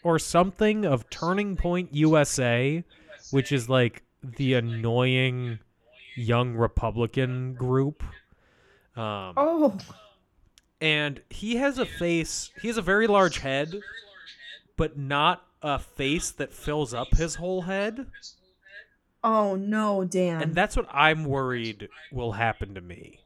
or 0.02 0.18
something 0.18 0.84
of 0.86 1.08
Turning 1.10 1.56
Point 1.56 1.94
USA, 1.94 2.84
which 3.30 3.52
is 3.52 3.68
like 3.68 4.02
the 4.22 4.54
annoying 4.54 5.58
young 6.16 6.54
Republican 6.54 7.54
group. 7.54 8.02
Um, 8.96 9.34
Oh. 9.36 9.78
and 10.80 11.20
he 11.30 11.56
has 11.56 11.78
a 11.78 11.86
face, 11.86 12.50
he 12.60 12.68
has 12.68 12.76
a 12.76 12.82
very 12.82 13.06
large 13.06 13.38
head, 13.38 13.74
but 14.76 14.98
not 14.98 15.46
a 15.62 15.78
face 15.78 16.30
that 16.32 16.52
fills 16.52 16.92
up 16.94 17.08
his 17.14 17.34
whole 17.36 17.62
head. 17.62 18.06
Oh 19.22 19.54
no, 19.54 20.04
Dan. 20.04 20.42
And 20.42 20.54
that's 20.54 20.76
what 20.76 20.86
I'm 20.90 21.24
worried 21.26 21.88
will 22.10 22.32
happen 22.32 22.74
to 22.74 22.80
me. 22.80 23.20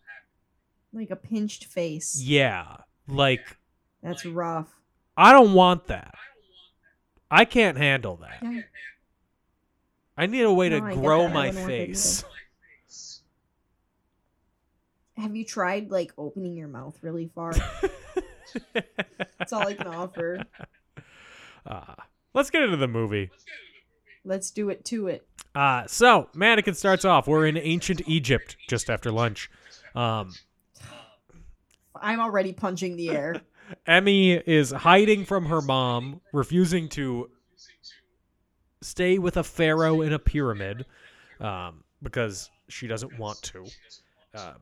like 0.93 1.11
a 1.11 1.17
pinched 1.17 1.65
face. 1.65 2.21
Yeah. 2.23 2.77
Like, 3.09 3.57
That's 4.05 4.25
rough. 4.27 4.69
I 5.17 5.33
don't 5.33 5.55
want 5.55 5.87
that. 5.89 6.15
I 7.31 7.45
can't 7.45 7.77
handle 7.77 8.17
that. 8.17 8.39
Yeah. 8.43 8.61
I 10.17 10.27
need 10.27 10.43
a 10.43 10.53
way 10.53 10.69
No, 10.69 10.79
to 10.81 10.87
I 10.87 10.95
grow 10.95 11.27
my 11.27 11.47
wouldn't 11.47 11.57
want 11.57 11.57
that 11.57 11.67
face. 11.67 12.25
Have 15.17 15.35
you 15.35 15.45
tried 15.45 15.91
like 15.91 16.13
opening 16.19 16.57
your 16.57 16.69
mouth 16.69 16.97
really 17.03 17.31
far? 17.35 17.55
That's 19.39 19.53
all 19.53 19.67
I 19.67 19.75
can 19.75 19.89
offer. 19.89 20.45
Uh, 21.67 21.95
let's 22.35 22.51
get 22.51 22.63
into 22.63 22.77
the 22.77 22.87
movie. 22.87 23.31
Let's 24.23 24.51
do 24.51 24.69
it 24.69 24.85
to 24.85 25.09
it. 25.09 25.27
Uh, 25.55 25.85
so, 25.87 26.29
Mannequin 26.35 26.75
starts 26.75 27.07
off. 27.07 27.27
We're 27.27 27.47
in 27.47 27.57
ancient 27.57 28.03
Egypt 28.07 28.59
just 28.69 28.91
after 28.91 29.11
lunch. 29.11 29.51
Um, 29.95 30.35
I'm 31.99 32.21
already 32.21 32.53
punching 32.53 32.97
the 32.97 33.09
air. 33.09 33.41
Emmy 33.87 34.33
is 34.33 34.71
hiding 34.71 35.25
from 35.25 35.47
her 35.47 35.61
mom, 35.61 36.21
refusing 36.33 36.89
to 36.91 37.31
stay 38.83 39.19
with 39.19 39.37
a 39.37 39.45
pharaoh 39.45 40.03
in 40.03 40.13
a 40.13 40.19
pyramid 40.19 40.85
um, 41.41 41.85
because 42.03 42.51
she 42.69 42.87
doesn't 42.87 43.19
want 43.19 43.41
to. 43.43 43.67
Uh, 44.35 44.55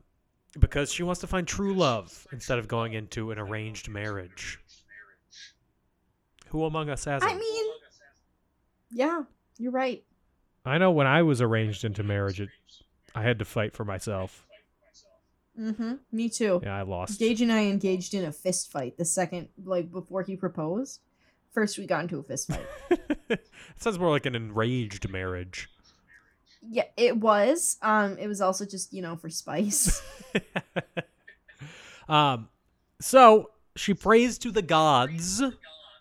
because 0.58 0.92
she 0.92 1.02
wants 1.02 1.20
to 1.20 1.26
find 1.26 1.46
true 1.46 1.74
love 1.74 2.26
instead 2.32 2.58
of 2.58 2.68
going 2.68 2.92
into 2.92 3.30
an 3.30 3.38
arranged 3.38 3.88
marriage. 3.88 4.60
Who 6.48 6.64
among 6.64 6.90
us 6.90 7.04
hasn't? 7.06 7.32
I 7.32 7.34
mean, 7.34 7.66
yeah, 8.90 9.22
you're 9.58 9.72
right. 9.72 10.04
I 10.64 10.78
know 10.78 10.90
when 10.90 11.06
I 11.06 11.22
was 11.22 11.40
arranged 11.40 11.84
into 11.84 12.02
marriage, 12.02 12.40
it, 12.40 12.50
I 13.14 13.22
had 13.22 13.38
to 13.38 13.44
fight 13.44 13.74
for 13.74 13.84
myself. 13.84 14.46
Mm-hmm. 15.58 15.94
Me 16.10 16.28
too. 16.28 16.60
Yeah, 16.62 16.76
I 16.76 16.82
lost. 16.82 17.18
Gage 17.18 17.40
and 17.40 17.52
I 17.52 17.64
engaged 17.64 18.14
in 18.14 18.24
a 18.24 18.32
fist 18.32 18.70
fight 18.72 18.96
the 18.96 19.04
second, 19.04 19.48
like 19.64 19.90
before 19.90 20.22
he 20.22 20.36
proposed. 20.36 21.00
First, 21.52 21.78
we 21.78 21.86
got 21.86 22.02
into 22.02 22.18
a 22.18 22.22
fist 22.22 22.48
fight. 22.48 22.66
it 23.28 23.46
sounds 23.76 23.98
more 23.98 24.10
like 24.10 24.24
an 24.24 24.34
enraged 24.34 25.08
marriage. 25.10 25.68
yeah, 26.66 26.84
it 26.96 27.18
was. 27.18 27.76
Um, 27.82 28.16
it 28.18 28.28
was 28.28 28.40
also 28.40 28.64
just 28.64 28.92
you 28.92 29.02
know 29.02 29.16
for 29.16 29.28
spice. 29.28 30.02
um, 32.08 32.48
so 33.00 33.50
she 33.76 33.92
prays 33.92 34.38
to 34.38 34.50
the 34.50 34.62
gods, 34.62 35.42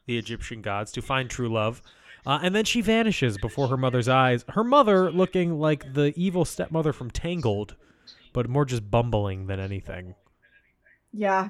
the 0.06 0.18
Egyptian 0.18 0.62
gods, 0.62 0.92
to 0.94 1.02
find 1.02 1.30
true 1.30 1.50
love. 1.50 1.82
Uh, 2.26 2.40
and 2.44 2.54
then 2.54 2.66
she 2.66 2.82
vanishes 2.82 3.38
before 3.38 3.68
her 3.68 3.78
mother's 3.78 4.08
eyes. 4.08 4.46
Her 4.50 4.64
mother 4.64 5.12
looking 5.12 5.60
like 5.60 5.94
the 5.94 6.14
evil 6.16 6.46
stepmother 6.46 6.94
from 6.94 7.10
Tangled, 7.10 7.76
but 8.34 8.50
more 8.50 8.66
just 8.66 8.90
bumbling 8.90 9.48
than 9.48 9.60
anything. 9.60 10.16
yeah, 11.12 11.50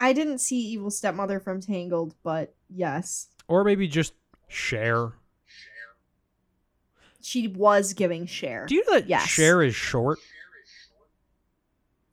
I 0.00 0.12
didn't 0.12 0.38
see 0.38 0.58
evil 0.60 0.90
stepmother 0.90 1.40
from 1.40 1.60
Tangled, 1.60 2.14
but 2.22 2.54
yes, 2.68 3.28
Or 3.48 3.64
maybe 3.64 3.86
just 3.88 4.14
Cher. 4.48 5.12
she 7.20 7.48
was 7.48 7.92
giving 7.92 8.26
Cher. 8.26 8.66
Do 8.66 8.74
you 8.74 8.84
know 8.88 8.94
that 8.94 9.08
Yes. 9.08 9.28
Cher 9.28 9.62
is 9.62 9.74
short? 9.74 10.18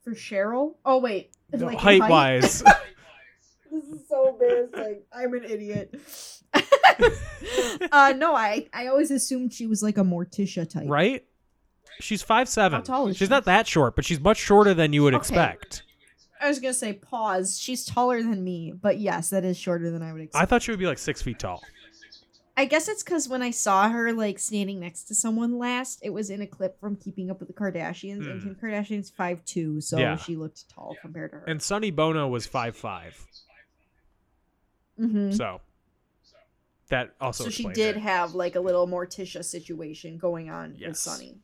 for 0.03 0.11
Cheryl? 0.13 0.75
Oh 0.85 0.99
wait, 0.99 1.31
No, 1.53 1.65
Like 1.65 1.73
in 1.75 1.79
height 1.79 2.09
wise. 2.09 2.63
This 3.69 3.83
is 3.83 4.07
so 4.07 4.29
embarrassing. 4.29 5.01
I'm 5.13 5.33
an 5.33 5.43
idiot. 5.43 5.93
uh 7.91 8.13
no, 8.17 8.33
I 8.33 8.67
I 8.73 8.87
always 8.87 9.11
assumed 9.11 9.53
she 9.53 9.67
was 9.67 9.83
like 9.83 9.97
a 9.97 10.03
Morticia 10.03 10.67
type. 10.67 10.85
right? 10.87 11.25
She's 11.99 12.21
five 12.21 12.47
seven. 12.49 12.77
How 12.79 12.83
tall 12.83 13.07
is 13.07 13.17
she's 13.17 13.27
she? 13.27 13.31
not 13.31 13.45
that 13.45 13.67
short, 13.67 13.95
but 13.95 14.05
she's 14.05 14.19
much 14.19 14.37
shorter 14.37 14.73
than 14.73 14.93
you 14.93 15.03
would 15.03 15.13
Okay. 15.13 15.19
expect. 15.21 15.83
I 16.39 16.47
was 16.47 16.59
gonna 16.59 16.73
say 16.73 16.93
pause. 16.93 17.59
She's 17.59 17.83
taller 17.85 18.21
than 18.21 18.43
me, 18.43 18.71
but 18.71 18.99
yes, 18.99 19.29
that 19.31 19.43
is 19.43 19.57
shorter 19.57 19.89
than 19.89 20.03
I 20.03 20.13
would 20.13 20.21
expect. 20.21 20.41
I 20.41 20.45
thought 20.45 20.61
she 20.61 20.71
would 20.71 20.79
be 20.79 20.85
like 20.85 20.99
six 20.99 21.21
feet 21.21 21.39
tall. 21.39 21.61
I 22.59 22.65
guess 22.65 22.87
it's 22.87 23.03
because 23.03 23.29
when 23.29 23.41
I 23.43 23.51
saw 23.51 23.87
her 23.89 24.11
like 24.13 24.39
standing 24.39 24.79
next 24.79 25.03
to 25.05 25.15
someone 25.15 25.57
last, 25.59 25.99
it 26.03 26.09
was 26.11 26.29
in 26.31 26.41
a 26.41 26.47
clip 26.47 26.79
from 26.79 26.95
Keeping 26.95 27.29
Up 27.31 27.39
with 27.39 27.47
the 27.49 27.53
Kardashians, 27.53 28.27
and 28.29 28.41
Mm. 28.41 28.43
Kim 28.43 28.55
Kardashian's 28.55 29.09
five 29.11 29.43
two, 29.45 29.79
so 29.81 29.97
Yeah. 29.99 30.15
she 30.17 30.35
looked 30.35 30.67
tall 30.69 30.95
compared 31.01 31.31
to 31.31 31.37
her. 31.37 31.43
And 31.45 31.61
Sonny 31.61 31.91
Bono 31.91 32.27
was 32.27 32.45
five 32.47 32.75
five. 32.75 33.25
Mhm. 34.99 35.35
So 35.35 35.61
that 36.89 37.13
also 37.21 37.45
so 37.45 37.49
she 37.49 37.63
explains 37.63 37.75
did 37.77 37.97
it. 37.97 37.99
have 38.01 38.33
like 38.33 38.55
a 38.55 38.59
little 38.59 38.87
Morticia 38.87 39.43
situation 39.45 40.17
going 40.17 40.49
on 40.49 40.71
with 40.71 40.79
Yes. 40.81 40.99
Sonny. 40.99 41.37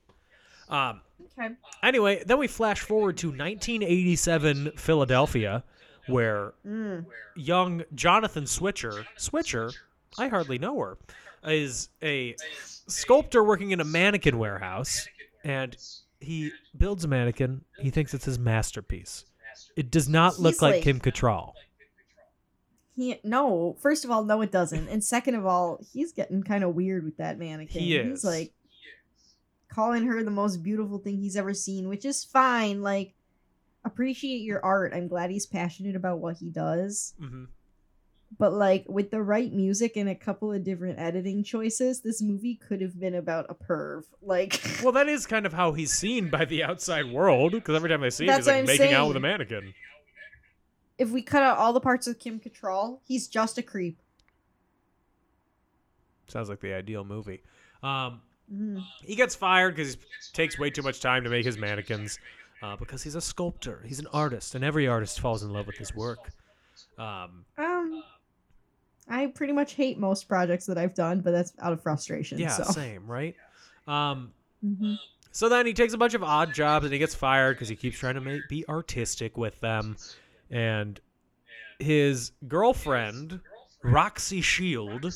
Um, 0.74 1.02
Okay. 1.40 1.56
anyway, 1.82 2.24
then 2.26 2.38
we 2.40 2.48
flash 2.48 2.82
forward 2.82 3.18
to 3.18 3.28
1987 3.32 4.72
Philadelphia, 4.76 5.64
where 6.08 6.54
Mm. 6.66 7.06
young 7.36 7.84
Jonathan 7.96 8.46
Switcher, 8.48 9.06
Switcher, 9.18 9.72
I 10.18 10.28
hardly 10.28 10.58
know 10.58 10.80
her, 10.80 10.98
is 11.44 11.90
a 12.02 12.36
sculptor 12.88 13.44
working 13.44 13.72
in 13.72 13.80
a 13.80 13.84
mannequin 13.86 14.38
warehouse, 14.38 15.08
and 15.44 15.78
he 16.20 16.52
builds 16.78 17.04
a 17.04 17.08
mannequin. 17.08 17.64
He 17.80 17.90
thinks 17.90 18.14
it's 18.14 18.26
his 18.26 18.40
masterpiece. 18.40 19.26
It 19.76 19.92
does 19.92 20.10
not 20.10 20.40
look 20.40 20.62
like, 20.62 20.76
like- 20.76 20.84
Kim 20.84 21.00
Cattrall. 21.00 21.54
He 22.96 23.20
no. 23.24 23.76
First 23.82 24.06
of 24.06 24.12
all, 24.12 24.24
no, 24.24 24.42
it 24.42 24.52
doesn't. 24.52 24.88
And 24.88 25.04
second 25.04 25.34
of 25.36 25.46
all, 25.48 25.80
he's 25.94 26.12
getting 26.12 26.44
kind 26.44 26.64
of 26.64 26.76
weird 26.76 27.04
with 27.04 27.18
that 27.18 27.40
mannequin. 27.40 27.82
He 27.82 27.98
He's 27.98 28.20
is. 28.20 28.24
like 28.24 28.54
calling 29.74 30.06
her 30.06 30.24
the 30.24 30.32
most 30.32 30.64
beautiful 30.64 31.00
thing 31.00 31.20
he's 31.20 31.36
ever 31.36 31.54
seen, 31.54 31.88
which 31.90 32.06
is 32.06 32.24
fine. 32.24 32.82
Like, 32.82 33.14
appreciate 33.84 34.42
your 34.42 34.64
art. 34.64 34.94
I'm 34.94 35.08
glad 35.08 35.32
he's 35.32 35.46
passionate 35.46 35.96
about 35.96 36.20
what 36.20 36.38
he 36.38 36.50
does. 36.50 37.14
hmm 37.20 37.46
but 38.40 38.52
like 38.52 38.84
with 38.88 39.12
the 39.12 39.22
right 39.22 39.54
music 39.54 39.96
and 39.96 40.10
a 40.10 40.16
couple 40.16 40.52
of 40.52 40.64
different 40.64 40.98
editing 41.00 41.44
choices, 41.44 42.02
this 42.02 42.20
movie 42.20 42.56
could 42.56 42.82
have 42.82 43.00
been 43.00 43.14
about 43.14 43.46
a 43.50 43.54
perv. 43.54 44.06
Like, 44.22 44.60
Well, 44.84 44.94
that 44.94 45.08
is 45.08 45.28
kind 45.28 45.46
of 45.46 45.54
how 45.54 45.74
he's 45.74 45.94
seen 45.94 46.30
by 46.30 46.46
the 46.46 46.64
outside 46.64 47.06
world 47.12 47.52
because 47.52 47.76
every 47.76 47.90
time 47.90 48.02
they 48.02 48.10
see 48.10 48.26
him, 48.26 48.36
he's 48.36 48.48
like 48.48 48.56
I'm 48.56 48.66
making 48.66 48.92
out 48.94 49.08
with 49.10 49.18
a 49.18 49.20
mannequin. 49.20 49.74
if 50.98 51.12
we 51.12 51.22
cut 51.22 51.44
out 51.44 51.58
all 51.58 51.74
the 51.74 51.80
parts 51.80 52.08
of 52.08 52.18
Kim 52.18 52.40
Cattrall, 52.40 53.02
he's 53.08 53.28
just 53.28 53.58
a 53.58 53.62
creep. 53.62 54.00
Sounds 56.28 56.50
like 56.50 56.60
the 56.60 56.74
ideal 56.74 57.04
movie. 57.04 57.44
Um, 57.84 58.22
Mhm. 58.52 58.84
he 59.04 59.16
gets 59.16 59.36
fired 59.36 59.76
because 59.76 59.94
he 59.96 60.00
takes 60.34 60.58
way 60.60 60.70
too 60.70 60.82
much 60.82 61.00
time 61.00 61.24
to 61.24 61.30
make 61.30 61.46
his 61.46 61.58
mannequins 61.58 62.20
uh, 62.62 62.76
because 62.76 63.04
he's 63.04 63.16
a 63.16 63.22
sculptor. 63.22 63.82
He's 63.86 64.00
an 64.00 64.08
artist, 64.14 64.56
and 64.56 64.64
every 64.64 64.88
artist 64.88 65.20
falls 65.20 65.44
in 65.44 65.52
love 65.52 65.68
with 65.68 65.78
his 65.78 65.94
work. 65.96 66.30
Um, 66.98 67.46
Um, 67.58 68.04
I 69.10 69.28
pretty 69.28 69.54
much 69.54 69.74
hate 69.74 69.98
most 69.98 70.28
projects 70.28 70.66
that 70.68 70.78
I've 70.78 70.94
done, 70.94 71.22
but 71.22 71.32
that's 71.32 71.54
out 71.60 71.74
of 71.74 71.82
frustration. 71.82 72.38
yeah, 72.40 72.50
so. 72.50 72.64
same, 72.64 73.06
right? 73.08 73.36
Um, 73.88 74.34
Mhm. 74.64 74.98
So 75.32 75.50
then 75.50 75.66
he 75.66 75.74
takes 75.74 75.94
a 75.94 75.98
bunch 75.98 76.14
of 76.14 76.24
odd 76.24 76.54
jobs 76.54 76.86
and 76.86 76.94
he 76.94 77.00
gets 77.00 77.16
fired 77.16 77.56
because 77.56 77.68
he 77.68 77.76
keeps 77.76 77.98
trying 77.98 78.14
to 78.16 78.22
make, 78.22 78.48
be 78.50 78.64
artistic 78.70 79.36
with 79.36 79.60
them. 79.62 79.98
And 80.52 81.02
his 81.80 82.32
girlfriend, 82.48 83.42
Roxy 83.82 84.42
Shield, 84.42 85.12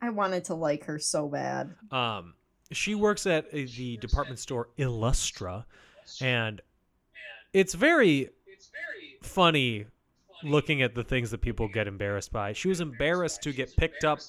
I 0.00 0.10
wanted 0.10 0.44
to 0.44 0.54
like 0.54 0.84
her 0.84 0.98
so 0.98 1.28
bad. 1.28 1.74
um, 1.90 2.34
she 2.70 2.94
works 2.94 3.26
at 3.26 3.50
the 3.50 3.96
department 3.96 4.38
store 4.38 4.68
Illustra, 4.78 5.64
and 6.20 6.60
it's 7.54 7.74
very 7.74 8.28
funny 9.22 9.86
looking 10.44 10.82
at 10.82 10.94
the 10.94 11.02
things 11.02 11.30
that 11.30 11.38
people 11.40 11.66
get 11.68 11.86
embarrassed 11.86 12.32
by. 12.32 12.52
She 12.52 12.68
was 12.68 12.80
embarrassed 12.80 13.42
to 13.42 13.52
get 13.52 13.74
picked 13.76 14.04
up 14.04 14.20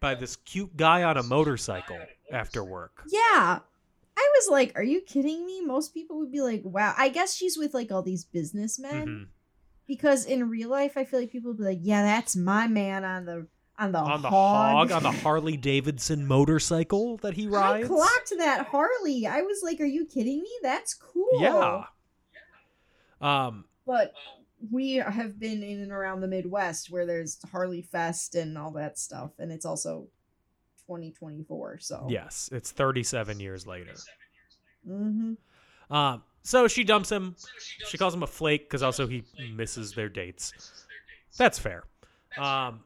by 0.00 0.14
this 0.14 0.36
cute 0.36 0.76
guy 0.76 1.02
on 1.02 1.16
a 1.16 1.22
motorcycle 1.22 1.98
after 2.30 2.64
work. 2.64 3.02
Yeah. 3.08 3.58
I 4.16 4.30
was 4.38 4.48
like, 4.50 4.72
are 4.76 4.82
you 4.82 5.00
kidding 5.00 5.44
me? 5.44 5.62
Most 5.64 5.92
people 5.94 6.18
would 6.18 6.32
be 6.32 6.40
like, 6.40 6.62
wow. 6.64 6.94
I 6.96 7.08
guess 7.08 7.34
she's 7.34 7.56
with 7.58 7.74
like 7.74 7.90
all 7.92 8.02
these 8.02 8.24
businessmen. 8.24 9.06
Mhm. 9.06 9.26
Because 9.86 10.24
in 10.24 10.48
real 10.48 10.70
life, 10.70 10.96
I 10.96 11.04
feel 11.04 11.20
like 11.20 11.32
people 11.32 11.50
would 11.50 11.58
be 11.58 11.64
like, 11.64 11.80
yeah, 11.82 12.02
that's 12.02 12.36
my 12.36 12.66
man 12.68 13.04
on 13.04 13.24
the 13.26 13.46
on 13.78 13.92
the 13.92 13.98
On 13.98 14.22
the 14.22 14.28
hog. 14.30 14.90
hog, 14.90 14.92
on 14.92 15.02
the 15.02 15.10
Harley 15.10 15.56
Davidson 15.56 16.26
motorcycle 16.26 17.16
that 17.18 17.34
he 17.34 17.46
rides. 17.48 17.84
I 17.84 17.88
clocked 17.88 18.32
that 18.38 18.66
Harley. 18.66 19.26
I 19.26 19.42
was 19.42 19.60
like, 19.62 19.80
are 19.80 19.84
you 19.86 20.04
kidding 20.06 20.40
me? 20.42 20.50
That's 20.62 20.94
cool. 20.94 21.28
Yeah. 21.40 21.84
Um, 23.20 23.64
But 23.86 24.12
we 24.70 24.94
have 24.96 25.38
been 25.38 25.62
in 25.62 25.80
and 25.80 25.90
around 25.92 26.20
the 26.20 26.28
Midwest 26.28 26.90
where 26.90 27.06
there's 27.06 27.38
Harley 27.50 27.82
Fest 27.82 28.34
and 28.34 28.56
all 28.58 28.70
that 28.72 28.98
stuff. 28.98 29.30
And 29.38 29.50
it's 29.50 29.64
also 29.64 30.06
2024. 30.86 31.78
So, 31.80 32.06
yes, 32.10 32.48
it's 32.52 32.70
37 32.72 33.40
years 33.40 33.66
later. 33.66 33.94
hmm 34.86 35.34
Um, 35.90 36.22
so 36.42 36.66
she 36.68 36.84
dumps 36.84 37.10
him. 37.10 37.36
She 37.88 37.96
calls 37.98 38.14
him 38.14 38.22
a 38.22 38.26
flake 38.26 38.68
because 38.68 38.82
also 38.82 39.06
he 39.06 39.24
misses 39.54 39.92
their 39.92 40.08
dates. 40.08 40.52
That's 41.36 41.58
fair. 41.58 41.84
Um, 42.38 42.80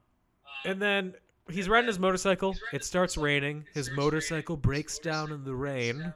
and 0.66 0.82
then 0.82 1.14
he's 1.50 1.68
riding 1.68 1.88
his 1.88 1.98
motorcycle. 1.98 2.54
It 2.72 2.84
starts 2.84 3.16
raining. 3.16 3.64
His 3.72 3.90
motorcycle 3.92 4.56
breaks 4.56 4.98
down 4.98 5.32
in 5.32 5.44
the 5.44 5.54
rain. 5.54 6.12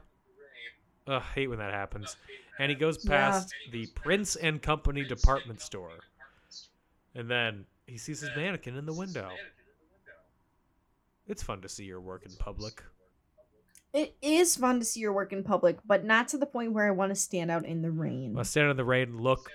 Ugh, 1.07 1.21
hate 1.33 1.47
when 1.47 1.59
that 1.59 1.73
happens. 1.73 2.15
And 2.59 2.69
he 2.69 2.75
goes 2.75 2.97
past 2.97 3.53
the 3.71 3.87
Prince 3.95 4.35
and 4.35 4.61
Company 4.61 5.03
department 5.03 5.61
store. 5.61 5.99
And 7.15 7.29
then 7.29 7.65
he 7.87 7.97
sees 7.97 8.21
his 8.21 8.29
mannequin 8.35 8.75
in 8.77 8.85
the 8.85 8.93
window. 8.93 9.29
It's 11.27 11.41
fun 11.41 11.61
to 11.61 11.69
see 11.69 11.85
your 11.85 12.01
work 12.01 12.25
in 12.25 12.31
public. 12.37 12.83
It 13.93 14.15
is 14.21 14.55
fun 14.55 14.79
to 14.79 14.85
see 14.85 15.01
your 15.01 15.11
work 15.11 15.33
in 15.33 15.43
public, 15.43 15.79
but 15.85 16.05
not 16.05 16.27
to 16.29 16.37
the 16.37 16.45
point 16.45 16.71
where 16.71 16.87
I 16.87 16.91
want 16.91 17.09
to 17.09 17.15
stand 17.15 17.51
out 17.51 17.65
in 17.65 17.81
the 17.81 17.91
rain. 17.91 18.37
I 18.37 18.43
stand 18.43 18.69
in 18.69 18.77
the 18.77 18.85
rain 18.85 19.09
and 19.09 19.21
look, 19.21 19.49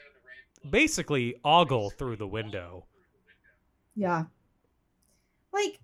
basically 0.69 1.37
ogle 1.45 1.91
through 1.91 2.17
the 2.17 2.27
window. 2.27 2.85
Yeah. 3.95 4.25
Like, 5.57 5.81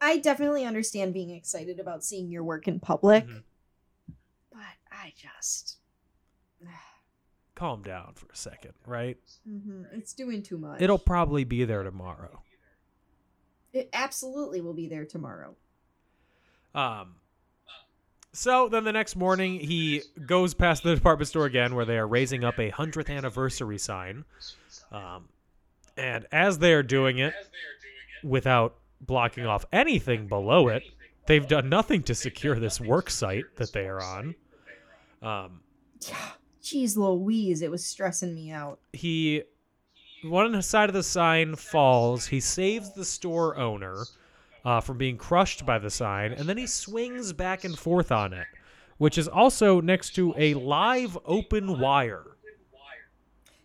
I 0.00 0.18
definitely 0.18 0.64
understand 0.64 1.12
being 1.12 1.30
excited 1.30 1.80
about 1.80 2.04
seeing 2.04 2.30
your 2.30 2.44
work 2.44 2.68
in 2.68 2.78
public, 2.80 3.26
Mhm. 3.26 3.42
but 4.52 4.60
I 4.90 5.12
just. 5.16 5.78
Calm 7.54 7.82
down 7.82 8.14
for 8.14 8.26
a 8.32 8.36
second, 8.36 8.74
right? 8.86 9.18
hmm 9.44 9.84
It's 9.92 10.12
doing 10.12 10.42
too 10.42 10.58
much. 10.58 10.80
It'll 10.80 10.98
probably 10.98 11.44
be 11.44 11.64
there 11.64 11.82
tomorrow. 11.82 12.42
It 13.72 13.88
absolutely 13.92 14.60
will 14.60 14.74
be 14.74 14.86
there 14.86 15.04
tomorrow. 15.06 15.56
Um, 16.74 17.16
so 18.32 18.68
then 18.68 18.84
the 18.84 18.92
next 18.92 19.16
morning, 19.16 19.60
he 19.60 20.02
goes 20.26 20.54
past 20.54 20.82
the 20.82 20.94
department 20.94 21.28
store 21.28 21.46
again 21.46 21.74
where 21.74 21.84
they 21.84 21.98
are 21.98 22.06
raising 22.06 22.44
up 22.44 22.58
a 22.58 22.70
100th 22.70 23.10
anniversary 23.10 23.78
sign. 23.78 24.24
Um, 24.90 25.28
and 25.96 26.26
as 26.32 26.58
they 26.58 26.72
are 26.72 26.82
doing 26.82 27.18
it, 27.18 27.34
without 28.22 28.76
blocking 29.00 29.46
off 29.46 29.64
anything 29.72 30.28
below 30.28 30.68
it, 30.68 30.82
they've 31.26 31.46
done 31.46 31.68
nothing 31.68 32.02
to 32.04 32.14
secure 32.14 32.58
this 32.58 32.80
work 32.80 33.10
site 33.10 33.44
that 33.56 33.72
they 33.72 33.86
are 33.86 34.02
on. 34.02 34.34
Um, 35.22 35.60
Jeez 36.62 36.96
Louise, 36.96 37.60
it 37.62 37.70
was 37.70 37.84
stressing 37.84 38.34
me 38.34 38.50
out. 38.52 38.78
he 38.92 39.42
one 40.24 40.62
side 40.62 40.88
of 40.88 40.94
the 40.94 41.02
sign 41.02 41.56
falls 41.56 42.26
he 42.26 42.38
saves 42.38 42.92
the 42.92 43.04
store 43.04 43.56
owner 43.56 44.04
uh, 44.64 44.80
from 44.80 44.96
being 44.96 45.16
crushed 45.16 45.66
by 45.66 45.78
the 45.78 45.90
sign 45.90 46.32
and 46.32 46.48
then 46.48 46.56
he 46.56 46.66
swings 46.66 47.32
back 47.32 47.64
and 47.64 47.76
forth 47.76 48.12
on 48.12 48.32
it 48.32 48.46
which 48.98 49.18
is 49.18 49.26
also 49.26 49.80
next 49.80 50.10
to 50.10 50.32
a 50.36 50.54
live 50.54 51.18
open 51.24 51.80
wire 51.80 52.36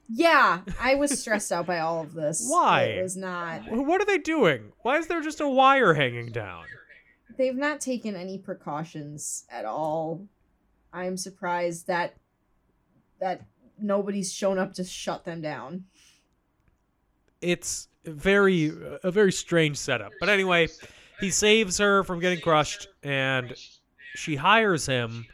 Yeah, 0.09 0.61
I 0.79 0.95
was 0.95 1.19
stressed 1.19 1.51
out 1.51 1.65
by 1.65 1.79
all 1.79 2.01
of 2.01 2.13
this. 2.13 2.45
Why? 2.49 2.83
It 2.83 3.03
was 3.03 3.17
not. 3.17 3.63
what 3.69 4.01
are 4.01 4.05
they 4.05 4.17
doing 4.17 4.71
why 4.81 4.97
is 4.97 5.07
there 5.07 5.21
just 5.21 5.41
a 5.41 5.47
wire 5.47 5.93
hanging 5.93 6.31
down 6.31 6.63
They've 7.37 7.55
not 7.55 7.81
taken 7.81 8.15
any 8.15 8.39
precautions 8.39 9.45
at 9.51 9.63
all. 9.65 10.25
I'm 10.91 11.17
surprised 11.17 11.85
that 11.87 12.15
that 13.19 13.41
nobody's 13.79 14.33
shown 14.33 14.57
up 14.57 14.73
to 14.75 14.83
shut 14.83 15.23
them 15.25 15.41
down. 15.41 15.83
it's 17.41 17.89
very 18.05 18.71
a 19.03 19.11
very 19.11 19.31
strange 19.33 19.77
setup 19.77 20.13
but 20.19 20.29
anyway 20.29 20.67
he 21.19 21.29
saves 21.29 21.77
her 21.77 22.03
from 22.03 22.19
getting 22.19 22.39
crushed 22.39 22.87
and 23.03 23.53
she 24.15 24.35
hires 24.37 24.85
him 24.85 25.25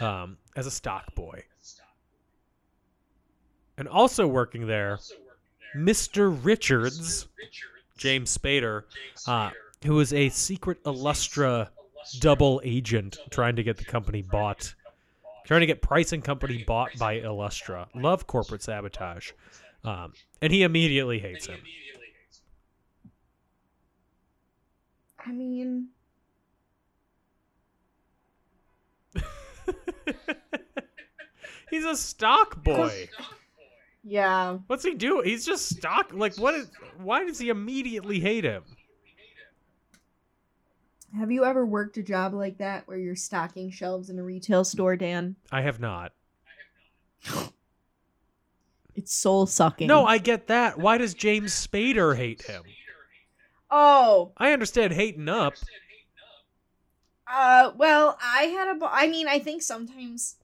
um, 0.00 0.38
as 0.56 0.66
a 0.66 0.70
stock 0.70 1.14
boy 1.14 1.44
and 3.76 3.88
also 3.88 4.26
working 4.26 4.66
there 4.66 4.98
mr 5.76 6.36
richards 6.44 7.26
james 7.96 8.36
spader 8.36 8.84
uh, 9.26 9.50
who 9.84 9.98
is 10.00 10.12
a 10.12 10.28
secret 10.28 10.82
illustra 10.84 11.68
double 12.20 12.60
agent 12.64 13.18
trying 13.30 13.56
to 13.56 13.62
get 13.62 13.76
the 13.76 13.84
company 13.84 14.22
bought 14.22 14.74
trying 15.44 15.60
to 15.60 15.66
get 15.66 15.82
Prince 15.82 16.12
and 16.12 16.24
company 16.24 16.64
bought 16.66 16.90
by 16.98 17.20
illustra 17.20 17.86
love 17.94 18.26
corporate 18.26 18.62
sabotage. 18.62 19.32
Um, 19.84 20.14
and 20.40 20.52
he 20.52 20.62
immediately 20.62 21.18
hates 21.18 21.46
him. 21.46 21.60
I 25.26 25.32
mean, 25.32 25.88
He's 31.70 31.84
a 31.84 31.96
stock 31.96 32.62
boy. 32.62 33.08
Yeah. 34.04 34.58
What's 34.66 34.84
he 34.84 34.94
do? 34.94 35.22
He's 35.22 35.44
just 35.46 35.68
stock. 35.76 36.12
Like, 36.12 36.36
what 36.36 36.54
is? 36.54 36.70
Why 36.98 37.24
does 37.24 37.38
he 37.38 37.48
immediately 37.48 38.20
hate 38.20 38.44
him? 38.44 38.62
Have 41.18 41.30
you 41.30 41.44
ever 41.44 41.64
worked 41.64 41.96
a 41.96 42.02
job 42.02 42.34
like 42.34 42.58
that 42.58 42.88
where 42.88 42.98
you're 42.98 43.14
stocking 43.14 43.70
shelves 43.70 44.10
in 44.10 44.18
a 44.18 44.22
retail 44.22 44.64
store, 44.64 44.96
Dan? 44.96 45.36
I 45.50 45.62
have 45.62 45.80
not. 45.80 46.12
It's 48.96 49.12
soul 49.12 49.46
sucking. 49.46 49.88
No, 49.88 50.06
I 50.06 50.18
get 50.18 50.46
that. 50.46 50.78
Why 50.78 50.98
does 50.98 51.14
James 51.14 51.52
Spader 51.52 52.16
hate 52.16 52.42
him? 52.42 52.62
Oh, 53.70 54.32
I 54.36 54.52
understand 54.52 54.92
hating 54.92 55.28
up. 55.28 55.54
Uh, 57.26 57.72
well, 57.76 58.16
I 58.22 58.42
had 58.44 58.68
a. 58.68 58.78
bo- 58.78 58.88
I 58.90 59.08
mean, 59.08 59.26
I 59.26 59.40
think 59.40 59.62
sometimes 59.62 60.36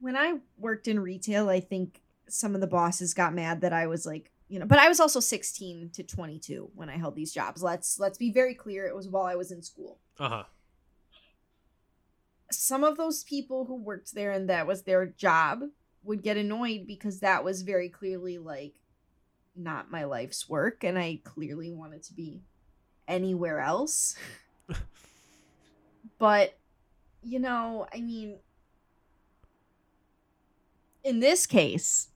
when 0.00 0.16
I 0.16 0.38
worked 0.56 0.88
in 0.88 0.98
retail, 0.98 1.50
I 1.50 1.60
think 1.60 2.00
some 2.30 2.54
of 2.54 2.60
the 2.60 2.66
bosses 2.66 3.14
got 3.14 3.34
mad 3.34 3.60
that 3.60 3.72
I 3.72 3.86
was 3.86 4.06
like, 4.06 4.30
you 4.48 4.58
know, 4.58 4.66
but 4.66 4.78
I 4.78 4.88
was 4.88 5.00
also 5.00 5.20
16 5.20 5.90
to 5.90 6.02
22 6.02 6.70
when 6.74 6.88
I 6.88 6.96
held 6.96 7.14
these 7.14 7.32
jobs. 7.32 7.62
Let's 7.62 7.98
let's 7.98 8.18
be 8.18 8.32
very 8.32 8.54
clear. 8.54 8.86
It 8.86 8.96
was 8.96 9.08
while 9.08 9.24
I 9.24 9.36
was 9.36 9.52
in 9.52 9.62
school. 9.62 9.98
Uh 10.18 10.28
huh. 10.28 10.44
Some 12.50 12.82
of 12.82 12.96
those 12.96 13.22
people 13.22 13.66
who 13.66 13.76
worked 13.76 14.14
there 14.14 14.32
and 14.32 14.48
that 14.50 14.66
was 14.66 14.82
their 14.82 15.06
job 15.06 15.62
would 16.02 16.22
get 16.22 16.36
annoyed 16.36 16.86
because 16.86 17.20
that 17.20 17.44
was 17.44 17.62
very 17.62 17.88
clearly 17.88 18.38
like 18.38 18.74
not 19.54 19.90
my 19.90 20.04
life's 20.04 20.48
work 20.48 20.82
and 20.82 20.98
I 20.98 21.20
clearly 21.22 21.70
want 21.70 21.94
it 21.94 22.02
to 22.04 22.14
be 22.14 22.42
anywhere 23.06 23.60
else. 23.60 24.16
but 26.18 26.58
you 27.22 27.38
know, 27.38 27.86
I 27.92 28.00
mean 28.00 28.38
in 31.02 31.20
this 31.20 31.46
case, 31.46 32.09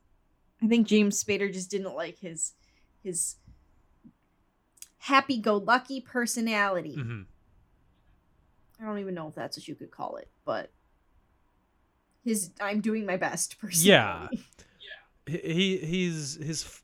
I 0.65 0.67
think 0.67 0.87
James 0.87 1.23
Spader 1.23 1.51
just 1.53 1.69
didn't 1.69 1.95
like 1.95 2.17
his 2.19 2.53
his 3.03 3.35
happy-go-lucky 4.97 6.01
personality. 6.01 6.95
hmm 6.95 7.21
I 8.81 8.83
don't 8.85 8.99
even 8.99 9.13
know 9.13 9.29
if 9.29 9.35
that's 9.35 9.57
what 9.57 9.67
you 9.69 9.75
could 9.75 9.89
call 9.91 10.17
it, 10.17 10.27
but 10.43 10.69
his 12.25 12.49
I'm 12.59 12.81
doing 12.81 13.05
my 13.05 13.15
best 13.17 13.57
personality. 13.61 14.37
Yeah. 14.37 14.41
He 15.27 15.77
he's 15.77 16.35
his 16.35 16.63
f- 16.63 16.83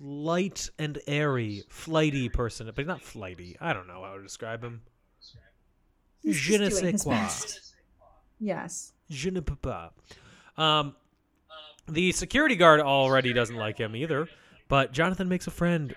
light 0.00 0.70
and 0.76 0.98
airy, 1.06 1.62
flighty 1.68 2.28
person, 2.28 2.68
but 2.74 2.84
not 2.84 3.00
flighty. 3.00 3.56
I 3.60 3.72
don't 3.72 3.86
know 3.86 4.02
how 4.02 4.16
to 4.16 4.22
describe 4.24 4.64
him. 4.64 4.82
He's 6.20 6.34
Je 6.34 6.58
ne 6.58 6.68
sais 6.68 7.00
quoi. 7.00 7.28
Yes. 8.40 8.92
Je 9.08 9.30
ne 9.30 9.40
peux 9.40 9.54
pas. 9.54 9.92
Um, 10.56 10.96
the 11.88 12.12
security 12.12 12.56
guard 12.56 12.80
already 12.80 13.32
doesn't 13.32 13.56
like 13.56 13.78
him 13.78 13.94
either, 13.96 14.28
but 14.68 14.92
Jonathan 14.92 15.28
makes 15.28 15.46
a 15.46 15.50
friend 15.50 15.94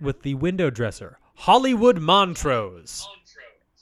with 0.00 0.22
the 0.22 0.34
window 0.34 0.70
dresser, 0.70 1.18
Hollywood 1.36 1.98
Montrose. 1.98 3.06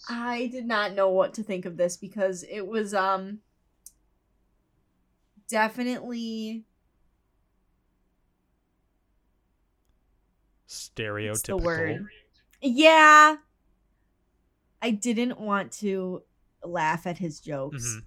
I 0.08 0.48
did 0.48 0.66
not 0.66 0.92
know 0.94 1.08
what 1.08 1.34
to 1.34 1.42
think 1.42 1.64
of 1.64 1.76
this 1.76 1.96
because 1.96 2.44
it 2.50 2.66
was 2.66 2.92
um 2.94 3.40
definitely 5.48 6.64
Stereotypical. 10.68 11.30
what's 11.30 11.42
the 11.42 11.56
word? 11.56 12.06
Yeah. 12.60 13.36
I 14.82 14.90
didn't 14.90 15.38
want 15.40 15.72
to 15.72 16.22
laugh 16.64 17.06
at 17.06 17.18
his 17.18 17.40
jokes. 17.40 17.86
Mhm. 17.86 18.04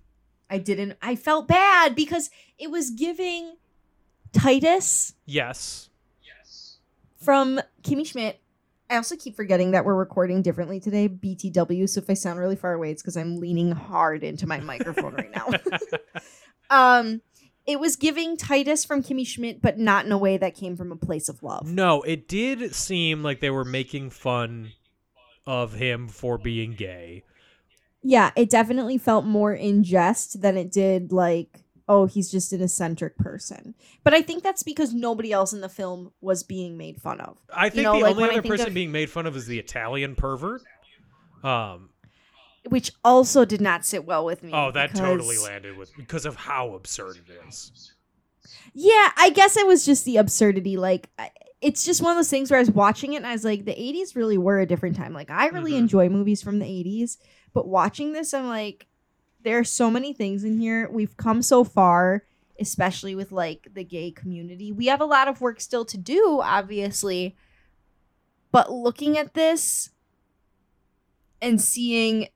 I 0.49 0.57
didn't 0.57 0.97
I 1.01 1.15
felt 1.15 1.47
bad 1.47 1.95
because 1.95 2.29
it 2.57 2.71
was 2.71 2.91
giving 2.91 3.55
Titus 4.33 5.13
Yes. 5.25 5.89
Yes. 6.23 6.77
From 7.17 7.59
Kimmy 7.83 8.05
Schmidt. 8.05 8.39
I 8.89 8.95
also 8.95 9.17
keep 9.17 9.35
forgetting 9.35 9.71
that 9.71 9.83
we're 9.83 9.95
recording 9.95 10.41
differently 10.41 10.79
today, 10.79 11.09
BTW. 11.09 11.89
So 11.89 11.99
if 11.99 12.09
I 12.09 12.13
sound 12.13 12.39
really 12.39 12.55
far 12.55 12.73
away, 12.73 12.91
it's 12.91 13.01
because 13.01 13.17
I'm 13.17 13.35
leaning 13.35 13.71
hard 13.71 14.23
into 14.23 14.47
my 14.47 14.61
microphone 14.61 15.13
right 15.13 15.29
now. 15.35 15.49
um, 16.69 17.21
it 17.65 17.81
was 17.81 17.97
giving 17.97 18.37
Titus 18.37 18.85
from 18.85 19.03
Kimmy 19.03 19.27
Schmidt, 19.27 19.61
but 19.61 19.77
not 19.77 20.05
in 20.05 20.11
a 20.13 20.17
way 20.17 20.37
that 20.37 20.55
came 20.55 20.77
from 20.77 20.93
a 20.93 20.95
place 20.95 21.27
of 21.27 21.43
love. 21.43 21.69
No, 21.69 22.01
it 22.03 22.29
did 22.29 22.73
seem 22.73 23.23
like 23.23 23.41
they 23.41 23.49
were 23.49 23.65
making 23.65 24.11
fun 24.11 24.71
of 25.45 25.73
him 25.73 26.07
for 26.07 26.37
being 26.37 26.73
gay. 26.73 27.23
Yeah, 28.03 28.31
it 28.35 28.49
definitely 28.49 28.97
felt 28.97 29.25
more 29.25 29.53
in 29.53 29.83
jest 29.83 30.41
than 30.41 30.55
it 30.57 30.71
did 30.71 31.11
like, 31.11 31.63
oh, 31.89 32.05
he's 32.05 32.29
just 32.29 32.53
an 32.53 32.61
eccentric 32.61 33.17
person. 33.17 33.73
But 34.03 34.13
I 34.13 34.21
think 34.21 34.43
that's 34.43 34.63
because 34.63 34.93
nobody 34.93 35.31
else 35.31 35.53
in 35.53 35.61
the 35.61 35.69
film 35.69 36.11
was 36.21 36.43
being 36.43 36.77
made 36.77 37.01
fun 37.01 37.19
of. 37.21 37.37
I 37.53 37.69
think 37.69 37.83
know, 37.83 37.93
the 37.97 38.03
like, 38.03 38.15
only 38.17 38.29
other 38.37 38.41
person 38.47 38.67
of- 38.67 38.73
being 38.73 38.91
made 38.91 39.09
fun 39.09 39.25
of 39.25 39.35
is 39.35 39.47
the 39.47 39.59
Italian 39.59 40.15
pervert. 40.15 40.61
Um. 41.43 41.89
Which 42.69 42.91
also 43.05 43.45
did 43.45 43.61
not 43.61 43.85
sit 43.85 44.03
well 44.05 44.25
with 44.25 44.43
me. 44.43 44.51
Oh, 44.53 44.71
that 44.71 44.93
totally 44.93 45.37
landed 45.37 45.77
with 45.77 45.95
because 45.95 46.25
of 46.25 46.35
how 46.35 46.73
absurd 46.73 47.15
it 47.17 47.47
is. 47.47 47.93
Yeah, 48.73 49.11
I 49.15 49.29
guess 49.29 49.55
it 49.55 49.65
was 49.65 49.85
just 49.85 50.03
the 50.03 50.17
absurdity. 50.17 50.75
Like, 50.75 51.09
it's 51.61 51.85
just 51.85 52.01
one 52.01 52.11
of 52.11 52.17
those 52.17 52.29
things 52.29 52.51
where 52.51 52.57
I 52.57 52.61
was 52.61 52.69
watching 52.71 53.13
it 53.13 53.17
and 53.17 53.25
I 53.25 53.31
was 53.31 53.45
like, 53.45 53.63
the 53.63 53.71
80s 53.73 54.15
really 54.17 54.37
were 54.37 54.59
a 54.59 54.65
different 54.65 54.97
time. 54.97 55.13
Like, 55.13 55.31
I 55.31 55.47
really 55.47 55.71
Mhm. 55.71 55.77
enjoy 55.79 56.09
movies 56.09 56.41
from 56.43 56.59
the 56.59 56.65
80s, 56.65 57.17
but 57.57 57.67
watching 57.67 58.13
this, 58.13 58.35
I'm 58.35 58.47
like, 58.47 58.85
there 59.41 59.57
are 59.57 59.63
so 59.63 59.89
many 59.89 60.13
things 60.13 60.43
in 60.43 60.59
here. 60.59 60.87
We've 60.91 61.17
come 61.17 61.41
so 61.41 61.63
far, 61.63 62.21
especially 62.59 63.15
with 63.15 63.31
like 63.31 63.69
the 63.73 63.83
gay 63.83 64.11
community. 64.11 64.71
We 64.71 64.85
have 64.85 65.01
a 65.01 65.05
lot 65.05 65.27
of 65.27 65.41
work 65.41 65.59
still 65.59 65.83
to 65.85 65.97
do, 65.97 66.39
obviously. 66.43 67.35
But 68.51 68.71
looking 68.71 69.17
at 69.17 69.33
this 69.33 69.89
and 71.41 71.59
seeing 71.59 72.27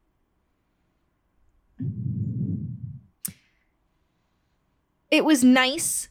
it 5.11 5.23
was 5.23 5.43
nice 5.43 6.09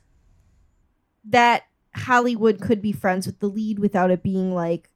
that 1.24 1.64
Hollywood 1.96 2.60
could 2.60 2.80
be 2.80 2.92
friends 2.92 3.26
with 3.26 3.40
the 3.40 3.48
lead 3.48 3.80
without 3.80 4.12
it 4.12 4.22
being 4.22 4.54
like, 4.54 4.88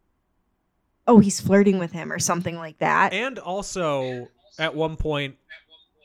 oh, 1.06 1.18
he's 1.18 1.40
flirting 1.40 1.78
with 1.78 1.92
him 1.92 2.12
or 2.12 2.18
something 2.18 2.56
like 2.56 2.78
that. 2.78 3.12
And 3.12 3.38
also, 3.38 4.28
at 4.58 4.74
one 4.74 4.96
point, 4.96 5.36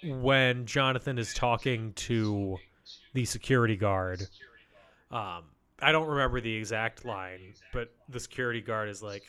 when 0.03 0.65
Jonathan 0.65 1.17
is 1.17 1.33
talking 1.33 1.93
to 1.93 2.57
the 3.13 3.25
security 3.25 3.75
guard, 3.75 4.21
um, 5.11 5.43
I 5.81 5.91
don't 5.91 6.07
remember 6.07 6.41
the 6.41 6.55
exact 6.55 7.05
line, 7.05 7.53
but 7.73 7.91
the 8.09 8.19
security 8.19 8.61
guard 8.61 8.89
is 8.89 9.01
like, 9.01 9.23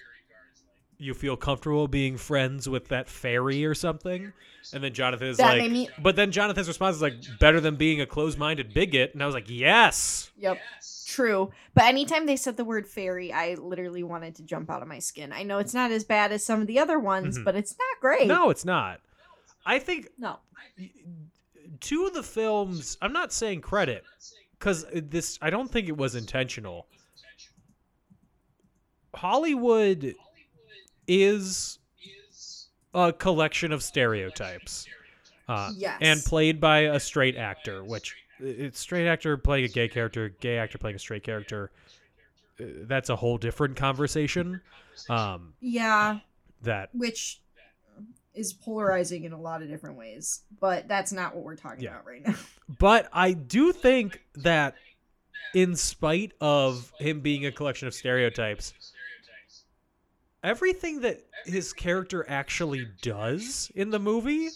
"You 1.01 1.15
feel 1.15 1.37
comfortable 1.37 1.89
being 1.89 2.17
friends 2.17 2.69
with 2.69 2.89
that 2.89 3.09
fairy 3.09 3.65
or 3.65 3.75
something?" 3.75 4.33
And 4.73 4.85
then 4.85 4.93
Jonathan 4.93 5.29
is 5.29 5.39
That 5.39 5.59
like, 5.59 5.71
me- 5.71 5.89
"But 5.99 6.17
then 6.17 6.31
Jonathan's 6.33 6.69
response 6.69 6.97
is 6.97 7.03
like, 7.03 7.15
better 7.41 7.61
than 7.61 7.77
being 7.77 8.01
a 8.01 8.07
closed-minded 8.07 8.75
bigot." 8.75 9.15
And 9.15 9.23
I 9.23 9.27
was 9.27 9.35
like, 9.35 9.49
"Yes." 9.49 10.31
Yep. 10.37 10.59
True. 11.07 11.51
But 11.75 11.85
anytime 11.85 12.27
they 12.27 12.37
said 12.37 12.57
the 12.57 12.65
word 12.65 12.87
fairy, 12.87 13.33
I 13.33 13.55
literally 13.55 14.03
wanted 14.05 14.37
to 14.37 14.43
jump 14.45 14.71
out 14.71 14.81
of 14.83 14.87
my 14.89 15.01
skin. 15.01 15.33
I 15.33 15.43
know 15.43 15.59
it's 15.59 15.75
not 15.75 15.91
as 15.91 16.05
bad 16.05 16.31
as 16.31 16.45
some 16.45 16.61
of 16.61 16.67
the 16.69 16.79
other 16.79 16.99
ones, 17.01 17.37
Mhm. 17.39 17.45
but 17.45 17.57
it's 17.57 17.73
not 17.73 18.01
great. 18.01 18.29
No, 18.29 18.51
it's 18.51 18.65
not. 18.65 19.01
I 19.67 19.79
think 19.81 20.09
No. 20.19 20.39
Two 21.81 22.07
of 22.07 22.13
the 22.15 22.23
films 22.23 22.99
i'm 23.01 23.13
not 23.13 23.33
saying 23.33 23.61
credit 23.63 24.05
because 24.59 24.85
this 24.93 25.39
i 25.41 25.49
don't 25.49 25.71
think 25.71 25.89
it 25.89 25.97
was 25.97 26.15
intentional 26.15 26.87
hollywood 29.15 30.15
is 31.11 31.79
a 32.95 33.13
collection 33.13 33.73
of 33.73 33.83
stereotypes 33.83 34.87
uh, 35.49 35.73
Yes. 35.77 35.99
and 36.01 36.25
played 36.25 36.61
by 36.61 36.81
a 36.83 37.01
straight 37.01 37.37
actor 37.37 37.85
which 37.85 38.17
it's 38.39 38.79
straight 38.79 39.09
actor 39.09 39.37
playing 39.37 39.65
a 39.65 39.69
gay 39.69 39.89
character 39.89 40.29
gay 40.29 40.57
actor 40.59 40.79
playing 40.79 40.95
a 40.97 40.99
straight 41.01 41.25
character 41.25 41.73
uh, 42.61 42.65
that's 42.83 43.11
a 43.11 43.17
whole 43.17 43.39
different 43.39 43.77
conversation 43.77 44.61
um, 45.09 45.55
Yeah, 45.61 46.21
that 46.63 46.91
which 46.93 47.41
is 48.33 48.53
polarizing 48.53 49.25
in 49.25 49.33
a 49.33 49.41
lot 49.41 49.61
of 49.63 49.69
different 49.69 49.97
ways, 49.97 50.43
but 50.61 50.87
that's 50.87 51.11
not 51.13 51.35
what 51.35 51.43
we're 51.43 51.57
talking 51.57 51.83
Yeah. 51.83 51.91
about 51.91 52.07
right 52.07 52.25
now. 52.25 52.35
But 52.79 53.09
I 53.13 53.33
do 53.33 53.73
think 53.73 54.23
that, 54.37 54.77
in 55.53 55.75
spite 55.75 56.33
of 56.41 56.93
him 57.01 57.19
being 57.21 57.45
a 57.47 57.51
collection 57.51 57.89
of 57.89 57.95
stereotypes, 57.95 58.73
everything 60.43 61.01
that 61.01 61.21
his 61.47 61.73
character 61.73 62.25
actually 62.29 62.87
does 63.03 63.71
in 63.75 63.91
the 63.91 63.99
movie 63.99 64.49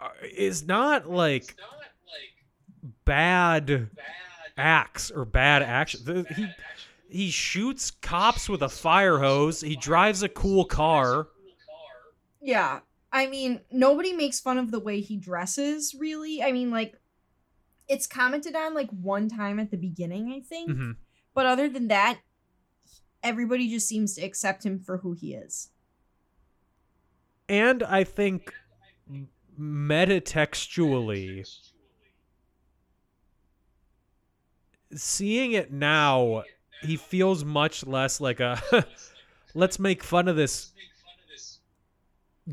uh, 0.00 0.08
is 0.36 0.66
not 0.66 1.08
like 1.08 1.56
bad 3.04 3.90
acts 4.56 5.10
or 5.10 5.24
bad 5.24 5.62
action. 5.62 6.00
The- 6.04 6.26
He 6.34 6.48
he 7.08 7.30
shoots 7.30 7.90
cops 7.90 8.48
with 8.48 8.62
a 8.62 8.70
fire 8.70 9.18
hose. 9.18 9.60
He 9.60 9.76
drives 9.76 10.22
a 10.22 10.30
cool 10.30 10.64
car. 10.64 11.28
Yeah. 12.40 12.80
I 13.12 13.26
mean, 13.26 13.60
nobody 13.70 14.14
makes 14.14 14.40
fun 14.40 14.56
of 14.56 14.70
the 14.70 14.80
way 14.80 15.00
he 15.02 15.18
dresses, 15.18 15.94
really. 15.94 16.42
I 16.42 16.52
mean, 16.52 16.70
like, 16.70 16.98
it's 17.86 18.06
commented 18.06 18.56
on 18.56 18.72
like 18.74 18.88
one 18.90 19.28
time 19.28 19.60
at 19.60 19.70
the 19.70 19.76
beginning, 19.76 20.32
I 20.32 20.40
think. 20.40 20.70
Mhm. 20.70 20.96
But 21.34 21.46
other 21.46 21.68
than 21.68 21.88
that, 21.88 22.20
everybody 23.22 23.68
just 23.68 23.88
seems 23.88 24.14
to 24.14 24.22
accept 24.22 24.64
him 24.64 24.78
for 24.78 24.98
who 24.98 25.12
he 25.12 25.34
is. 25.34 25.70
and 27.48 27.82
I 27.82 28.04
think 28.04 28.54
metatextually, 29.60 31.46
seeing 34.94 35.52
it 35.52 35.72
now, 35.72 36.44
he 36.82 36.96
feels 36.96 37.44
much 37.44 37.86
less 37.86 38.20
like 38.20 38.40
a 38.40 38.60
let's 39.54 39.78
make 39.78 40.02
fun 40.02 40.28
of 40.28 40.36
this 40.36 40.72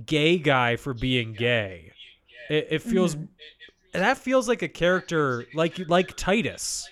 gay 0.05 0.37
guy 0.37 0.75
for 0.75 0.93
being 0.93 1.33
gay. 1.33 1.91
It, 2.49 2.67
it 2.71 2.81
feels 2.81 3.15
mm-hmm. 3.15 3.25
that 3.93 4.17
feels 4.17 4.47
like 4.49 4.61
a 4.61 4.67
character 4.67 5.45
like 5.53 5.79
like 5.87 6.15
Titus, 6.17 6.89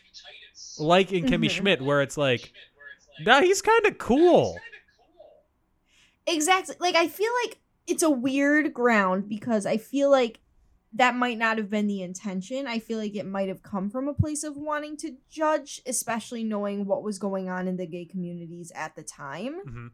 like 0.79 1.11
in 1.11 1.25
Kimmy 1.25 1.45
Mhm. 1.45 1.51
Schmidt, 1.51 1.81
where 1.81 2.01
it's 2.01 2.17
like, 2.17 2.51
nah, 3.21 3.41
he's 3.41 3.61
kind 3.61 3.85
of 3.85 3.97
cool. 3.97 4.57
Exactly. 6.25 6.75
Like, 6.79 6.95
I 6.95 7.07
feel 7.07 7.31
like 7.45 7.59
it's 7.85 8.03
a 8.03 8.09
weird 8.09 8.73
ground 8.73 9.29
because 9.29 9.65
I 9.65 9.77
feel 9.77 10.09
like 10.11 10.39
that 10.93 11.15
might 11.15 11.37
not 11.37 11.57
have 11.57 11.69
been 11.69 11.87
the 11.87 12.01
intention. 12.01 12.67
I 12.67 12.79
feel 12.79 12.97
like 12.97 13.15
it 13.15 13.25
might 13.25 13.47
have 13.49 13.61
come 13.61 13.89
from 13.89 14.07
a 14.07 14.13
place 14.13 14.43
of 14.43 14.57
wanting 14.57 14.97
to 14.97 15.15
judge, 15.29 15.81
especially 15.85 16.43
knowing 16.43 16.85
what 16.85 17.03
was 17.03 17.19
going 17.19 17.49
on 17.49 17.67
in 17.67 17.77
the 17.77 17.85
gay 17.85 18.05
communities 18.05 18.71
at 18.75 18.95
the 18.95 19.03
time. 19.03 19.61
Mhm. 19.65 19.91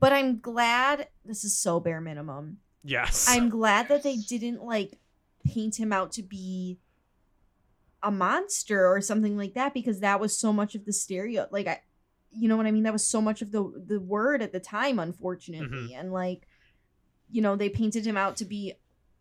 But 0.00 0.12
I'm 0.12 0.38
glad 0.40 1.08
this 1.24 1.42
is 1.44 1.58
so 1.58 1.80
bare 1.80 2.00
minimum. 2.00 2.58
Yes. 2.84 3.26
I'm 3.28 3.48
glad 3.48 3.88
that 3.88 4.02
they 4.04 4.16
didn't 4.16 4.62
like 4.62 4.98
paint 5.44 5.78
him 5.80 5.92
out 5.92 6.12
to 6.12 6.22
be 6.22 6.78
a 8.02 8.10
monster 8.10 8.86
or 8.86 9.00
something 9.00 9.36
like 9.36 9.54
that 9.54 9.74
because 9.74 10.00
that 10.00 10.20
was 10.20 10.38
so 10.38 10.52
much 10.52 10.74
of 10.74 10.84
the 10.84 10.92
stereo 10.92 11.46
like 11.50 11.66
I 11.66 11.80
you 12.30 12.46
know 12.46 12.58
what 12.58 12.66
I 12.66 12.70
mean? 12.70 12.82
That 12.82 12.92
was 12.92 13.08
so 13.08 13.20
much 13.22 13.40
of 13.42 13.52
the 13.52 13.72
the 13.86 13.98
word 14.00 14.42
at 14.42 14.52
the 14.52 14.60
time 14.60 14.98
unfortunately. 14.98 15.94
And 15.94 16.12
like 16.12 16.46
you 17.30 17.40
know 17.42 17.56
they 17.56 17.68
painted 17.70 18.06
him 18.06 18.16
out 18.16 18.36
to 18.36 18.44
be 18.44 18.74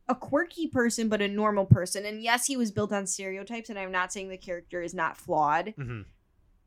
a 0.10 0.16
quirky 0.16 0.68
person 0.68 1.10
but 1.10 1.22
a 1.22 1.28
normal 1.28 1.66
person. 1.66 2.06
And 2.06 2.22
yes 2.22 2.46
he 2.46 2.58
was 2.58 2.72
built 2.72 2.92
on 2.94 3.08
stereotypes 3.08 3.70
and 3.70 3.80
I'm 3.80 3.92
not 3.92 4.12
saying 4.14 4.30
the 4.30 4.38
character 4.38 4.82
is 4.82 4.94
not 4.94 5.18
flawed 5.18 5.74
Mhm. 5.78 6.06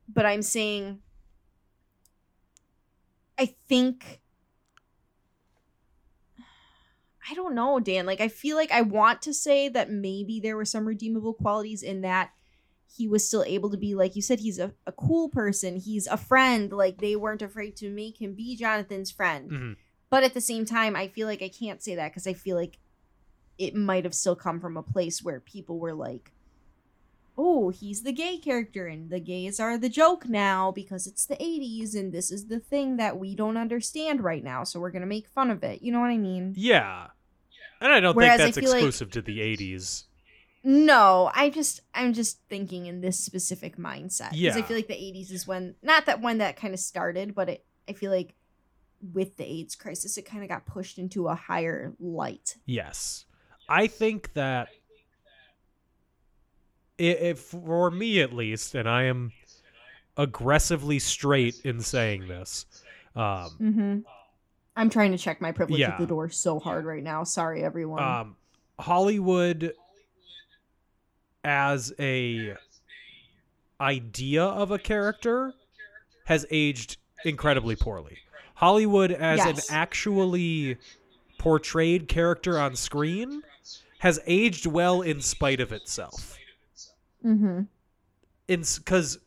but 0.09 0.25
I'm 0.27 0.43
saying 0.43 1.01
I 3.39 3.55
think 3.69 4.21
I 7.31 7.35
don't 7.35 7.55
know, 7.55 7.79
Dan. 7.79 8.07
Like 8.07 8.21
I 8.21 8.29
feel 8.29 8.57
like 8.57 8.73
I 8.73 8.83
want 8.83 9.23
to 9.23 9.33
say 9.35 9.69
that 9.69 9.91
maybe 9.91 10.41
there 10.41 10.57
were 10.57 10.65
some 10.65 10.87
redeemable 10.87 11.35
qualities 11.35 11.83
in 11.83 12.01
that 12.01 12.31
he 12.93 13.07
was 13.07 13.27
still 13.27 13.45
able 13.45 13.71
to 13.71 13.77
be 13.77 13.95
like 13.95 14.17
you 14.17 14.23
said 14.23 14.41
he's 14.41 14.59
a, 14.59 14.73
a 14.87 14.93
cool 14.93 15.29
person, 15.29 15.77
he's 15.77 16.07
a 16.09 16.17
friend, 16.17 16.73
like 16.73 16.99
they 16.99 17.15
weren't 17.15 17.43
afraid 17.43 17.77
to 17.77 17.89
make 17.91 18.21
him 18.21 18.35
be 18.35 18.57
Jonathan's 18.57 19.11
friend. 19.13 19.51
Mhm. 19.51 19.77
But 20.11 20.25
at 20.25 20.35
the 20.35 20.41
same 20.41 20.65
time, 20.65 20.97
I 20.97 21.07
feel 21.07 21.29
like 21.29 21.41
I 21.43 21.49
can't 21.49 21.81
say 21.83 21.95
that 21.95 22.13
cuz 22.13 22.27
I 22.27 22.33
feel 22.33 22.57
like 22.57 22.79
it 23.59 23.77
might 23.77 24.05
have 24.05 24.15
still 24.15 24.35
come 24.35 24.59
from 24.59 24.77
a 24.77 24.83
place 24.83 25.23
where 25.23 25.39
people 25.39 25.79
were 25.79 25.95
like 25.95 26.33
oh, 27.43 27.71
he's 27.71 28.03
the 28.03 28.13
gay 28.13 28.37
character, 28.37 28.87
and 28.87 29.09
the 29.09 29.21
gays 29.21 29.59
are 29.59 29.79
the 29.79 29.89
joke 29.89 30.29
now 30.29 30.71
because 30.71 31.07
it's 31.07 31.25
the 31.25 31.37
80s, 31.37 31.95
and 31.95 32.13
this 32.13 32.31
is 32.31 32.49
the 32.49 32.61
thing 32.61 32.99
that 32.99 33.19
we 33.19 33.35
don't 33.35 33.57
understand 33.57 34.23
right 34.23 34.45
now, 34.45 34.63
so 34.63 34.79
we're 34.79 34.91
gonna 34.91 35.07
make 35.07 35.27
fun 35.27 35.51
of 35.51 35.63
it. 35.65 35.81
You 35.81 35.91
know 35.91 36.01
what 36.01 36.11
I 36.11 36.19
mean? 36.19 36.53
Yeah. 36.57 37.07
And 37.81 37.93
I 37.93 38.01
don't 38.01 38.15
Whereas 38.15 38.41
think 38.41 38.55
that's 38.55 38.59
feel 38.65 38.71
like- 38.71 38.79
exclusive 38.79 39.11
to 39.13 39.23
the 39.23 39.39
80s. 39.39 40.05
No, 40.63 41.31
I 41.35 41.49
just, 41.49 41.81
I'm 41.95 42.13
just 42.13 42.39
thinking 42.51 42.85
in 42.85 43.01
this 43.01 43.19
specific 43.19 43.79
mindset. 43.79 44.33
Because 44.33 44.59
I 44.59 44.63
feel 44.63 44.77
like 44.77 44.89
the 44.89 44.93
80s 44.95 45.31
is 45.33 45.47
when, 45.47 45.75
not 45.83 46.05
that 46.05 46.21
when 46.21 46.37
that 46.39 46.57
kind 46.57 46.75
of 46.75 46.81
started, 46.81 47.35
but 47.35 47.49
it, 47.49 47.65
I 47.89 47.95
feel 47.95 48.11
like 48.11 48.35
with 49.15 49.39
the 49.39 49.45
AIDS 49.51 49.75
crisis, 49.75 50.19
it 50.19 50.27
kind 50.27 50.43
of 50.43 50.51
got 50.51 50.67
pushed 50.67 50.99
into 50.99 51.29
a 51.29 51.35
higher 51.35 51.95
light. 51.99 52.57
Yes. 52.67 53.25
I 53.71 53.87
think 53.87 54.35
that 54.35 54.69
if 56.99 57.39
for 57.39 57.91
me 57.91 58.21
at 58.21 58.33
least, 58.35 58.75
and 58.75 58.89
I 58.89 59.05
am 59.05 59.33
aggressively 60.17 60.99
straight 60.99 61.61
in 61.65 61.81
saying 61.81 62.29
this, 62.29 62.67
um, 63.17 63.51
Mm-hmm. 63.61 63.99
I'm 64.81 64.89
trying 64.89 65.13
to 65.13 65.19
check 65.19 65.43
my 65.43 65.53
privilege 65.53 65.81
Yeah. 65.81 65.91
at 65.91 65.99
the 65.99 66.07
door 66.07 66.31
so 66.31 66.59
hard 66.59 66.87
right 66.87 67.03
now. 67.03 67.23
Sorry, 67.23 67.63
everyone. 67.63 68.03
um, 68.03 68.37
Hollywood 68.79 69.75
as 71.45 71.93
a 71.99 72.57
idea 73.79 74.43
of 74.43 74.71
a 74.71 74.79
character 74.79 75.53
has 76.25 76.47
aged 76.51 76.97
incredibly 77.27 77.77
poorly. 77.77 78.19
Hollywood 78.55 79.11
as 79.13 79.39
Yes. 79.39 79.69
an 79.69 79.75
actually 79.75 80.79
portrayed 81.39 82.09
character 82.09 82.59
on 82.59 82.75
screen 82.75 83.43
has 83.99 84.19
aged 84.27 84.65
well 84.65 85.03
in 85.03 85.21
spite 85.21 85.61
of 85.61 85.73
itself. 85.73 86.39
mm-hmm. 87.23 87.63
In 88.49 88.65
because 88.79 89.19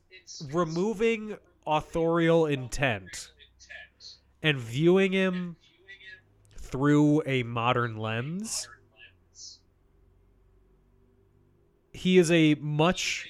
removing 0.52 1.38
authorial 1.68 2.48
intent 2.48 3.32
and 4.44 4.60
viewing 4.60 5.12
him 5.12 5.56
through 6.60 7.24
a 7.26 7.44
modern 7.44 7.98
lens 7.98 8.68
he 11.94 12.18
is 12.18 12.32
a 12.32 12.56
much 12.56 13.28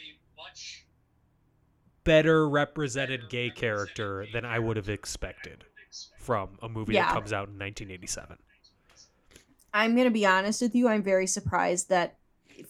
better 2.04 2.50
represented 2.50 3.30
gay 3.30 3.50
character 3.50 4.26
than 4.34 4.46
I 4.46 4.60
would 4.60 4.78
have 4.78 4.90
expected 4.90 5.64
from 6.18 6.58
a 6.62 6.70
movie 6.70 6.94
Yeah. 6.94 7.06
that 7.06 7.14
comes 7.14 7.34
out 7.34 7.50
in 7.50 7.60
1987. 7.60 8.38
I'm 9.74 9.96
gonna 9.96 10.12
be 10.12 10.26
honest 10.26 10.62
with 10.62 10.76
you. 10.76 10.88
I'm 10.88 11.04
very 11.04 11.28
surprised 11.28 11.90
that 11.90 12.18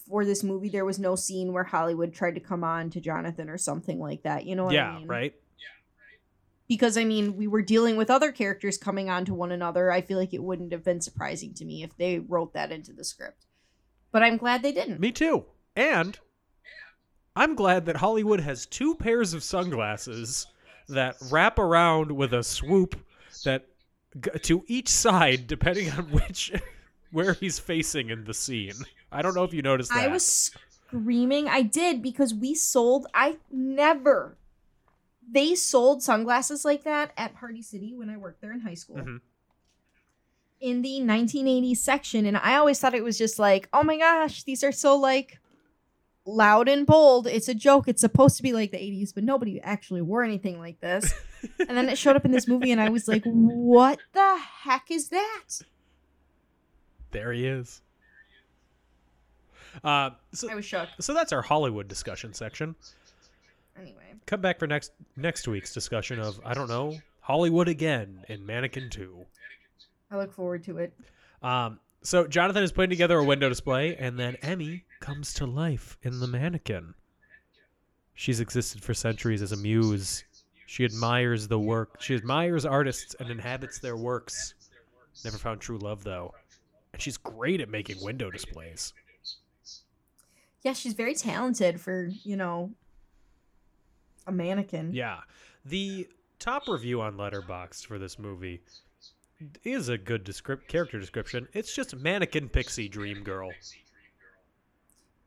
for 0.08 0.26
this 0.26 0.44
movie 0.44 0.70
there 0.70 0.86
was 0.86 1.00
no 1.00 1.16
scene 1.16 1.52
where 1.52 1.64
Hollywood 1.64 2.14
tried 2.14 2.36
to 2.36 2.42
come 2.42 2.64
on 2.64 2.90
to 2.92 3.02
Jonathan 3.02 3.50
or 3.50 3.58
something 3.58 4.00
like 4.00 4.24
that. 4.24 4.46
You 4.46 4.56
know 4.56 4.66
what 4.66 4.74
yeah, 4.74 4.90
I 4.90 4.94
mean? 4.96 5.02
Yeah, 5.04 5.12
right? 5.12 5.34
Because 6.68 6.98
I 6.98 7.04
mean, 7.04 7.36
we 7.36 7.48
were 7.48 7.62
dealing 7.62 7.98
with 7.98 8.10
other 8.10 8.32
characters 8.32 8.78
coming 8.78 9.10
on 9.10 9.26
to 9.26 9.34
one 9.34 9.52
another. 9.52 9.92
I 9.92 10.02
feel 10.02 10.18
like 10.18 10.34
it 10.34 10.44
wouldn't 10.44 10.72
have 10.72 10.84
been 10.84 11.02
surprising 11.02 11.54
to 11.56 11.66
me 11.66 11.84
if 11.84 11.96
they 11.98 12.20
wrote 12.20 12.54
that 12.54 12.72
into 12.72 12.94
the 12.94 13.04
script. 13.04 13.46
But 14.12 14.24
I'm 14.24 14.38
glad 14.38 14.62
they 14.62 14.72
didn't. 14.72 15.00
Me 15.00 15.12
too. 15.12 15.46
And 15.76 16.18
I'm 17.36 17.56
glad 17.56 17.86
that 17.88 17.98
Hollywood 17.98 18.40
has 18.40 18.66
two 18.66 18.96
pairs 18.96 19.34
of 19.34 19.44
sunglasses 19.44 20.48
that 20.90 21.16
wrap 21.32 21.58
around 21.60 22.12
with 22.12 22.34
a 22.34 22.44
swoop 22.44 22.96
that 23.44 23.66
to 24.44 24.64
each 24.68 24.90
side 24.90 25.48
depending 25.48 25.90
on 25.92 26.12
which 26.12 26.52
where 27.12 27.34
he's 27.34 27.60
facing 27.60 28.10
in 28.10 28.24
the 28.26 28.34
scene. 28.34 28.74
I 29.12 29.22
don't 29.22 29.36
know 29.36 29.44
if 29.44 29.54
you 29.54 29.62
noticed 29.62 29.92
that. 29.92 30.04
I 30.04 30.08
was 30.08 30.52
screaming. 30.88 31.48
I 31.48 31.62
did 31.62 32.02
because 32.02 32.34
we 32.34 32.56
sold. 32.56 33.08
I 33.14 33.38
never. 33.52 34.38
They 35.32 35.56
sold 35.56 36.04
sunglasses 36.04 36.64
like 36.66 36.84
that 36.84 37.12
at 37.18 37.34
Party 37.36 37.62
City 37.62 37.94
when 37.96 38.10
I 38.10 38.18
worked 38.18 38.42
there 38.42 38.52
in 38.52 38.62
high 38.62 38.74
school. 38.74 38.98
Mhm. 38.98 39.22
In 40.60 40.82
the 40.82 41.00
1980s 41.02 41.82
section, 41.82 42.26
and 42.26 42.38
I 42.38 42.56
always 42.56 42.80
thought 42.80 42.94
it 42.94 43.04
was 43.04 43.18
just 43.18 43.38
like, 43.40 43.68
oh 43.74 43.84
my 43.84 43.98
gosh, 43.98 44.44
these 44.44 44.64
are 44.64 44.72
so 44.72 44.96
like 44.96 45.40
loud 46.26 46.70
and 46.70 46.86
bold. 46.86 47.28
It's 47.28 47.50
a 47.50 47.54
joke. 47.54 47.88
It's 47.88 48.00
supposed 48.00 48.38
to 48.38 48.44
be 48.44 48.54
like 48.54 48.72
the 48.72 48.78
80s, 48.78 49.14
but 49.14 49.24
nobody 49.26 49.60
actually 49.60 50.02
wore 50.02 50.24
anything 50.24 50.60
like 50.60 50.80
this. 50.80 51.14
and 51.60 51.78
then 51.78 51.90
it 51.90 51.98
showed 51.98 52.16
up 52.16 52.24
in 52.24 52.32
this 52.32 52.48
movie, 52.48 52.72
and 52.72 52.80
I 52.80 52.90
was 52.90 53.08
like, 53.10 53.24
what 53.26 54.00
the 54.14 54.38
heck 54.62 54.90
is 54.90 55.10
that? 55.10 55.44
There 57.12 57.34
he 57.34 57.46
is. 57.46 57.82
Uh, 59.84 60.12
so, 60.34 60.50
I 60.50 60.56
was 60.56 60.66
shook. 60.66 60.88
so 61.00 61.14
that's 61.14 61.34
our 61.34 61.42
Hollywood 61.42 61.88
discussion 61.88 62.34
section. 62.34 62.76
Anyway. 63.80 64.14
Come 64.26 64.42
back 64.42 64.60
for 64.60 64.68
next 64.68 64.92
next 65.16 65.48
week's 65.48 65.74
discussion 65.74 66.20
of 66.20 66.40
I 66.46 66.54
don't 66.54 66.70
know 66.70 66.98
Hollywood 67.22 67.68
again 67.68 68.24
in 68.30 68.46
Mannequin 68.46 68.90
Two. 68.90 69.26
I 70.12 70.18
look 70.18 70.34
forward 70.34 70.64
to 70.66 70.78
it. 70.78 70.94
Um, 71.42 71.80
so 72.02 72.28
Jonathan 72.28 72.64
is 72.64 72.72
putting 72.72 72.90
together 72.90 73.18
a 73.18 73.24
window 73.24 73.50
display, 73.50 73.96
and 73.96 74.20
then 74.20 74.36
Emmy 74.42 74.84
comes 75.00 75.34
to 75.36 75.46
life 75.46 75.98
in 76.04 76.20
the 76.20 76.28
mannequin. 76.28 76.94
She's 78.14 78.40
existed 78.40 78.84
for 78.84 78.94
centuries 78.94 79.42
as 79.42 79.52
a 79.52 79.58
muse. 79.58 80.24
She 80.66 80.86
admires 80.86 81.48
the 81.48 81.60
work. 81.60 82.02
She 82.02 82.16
admires 82.16 82.66
artists 82.66 83.16
and 83.20 83.30
inhabits 83.30 83.80
their 83.80 83.98
works. 83.98 84.54
Never 85.24 85.38
found 85.38 85.62
true 85.62 85.78
love 85.78 86.04
though, 86.04 86.34
and 86.94 87.02
she's 87.02 87.18
great 87.18 87.62
at 87.62 87.70
making 87.70 88.04
window 88.04 88.30
displays. 88.30 88.94
Yeah, 90.64 90.74
she's 90.74 90.94
very 90.94 91.14
talented 91.14 91.82
for, 91.82 92.10
you 92.24 92.38
know, 92.38 92.72
a 94.28 94.32
mannequin. 94.32 94.94
Yeah, 94.94 95.20
the 95.66 96.08
top 96.40 96.68
review 96.68 97.02
on 97.02 97.16
Letterboxd 97.16 97.86
for 97.86 97.98
this 98.00 98.20
movie 98.20 98.62
is 99.64 99.90
a 99.90 99.98
good 99.98 100.24
descrip- 100.26 100.68
character 100.68 101.00
description. 101.00 101.48
It's 101.54 101.74
just 101.76 101.96
mannequin 101.96 102.50
pixie 102.50 102.90
dream 102.90 103.24
girl. 103.24 103.52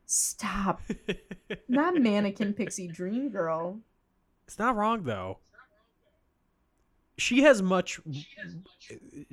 Stop. 0.05 0.81
Not 1.67 1.95
mannequin 1.95 2.53
pixie 2.53 2.87
dream 2.87 3.29
girl. 3.29 3.79
It's 4.47 4.57
not 4.57 4.77
wrong 4.77 5.03
though. 5.03 5.39
She 7.17 7.41
has 7.41 7.61
much 7.61 7.99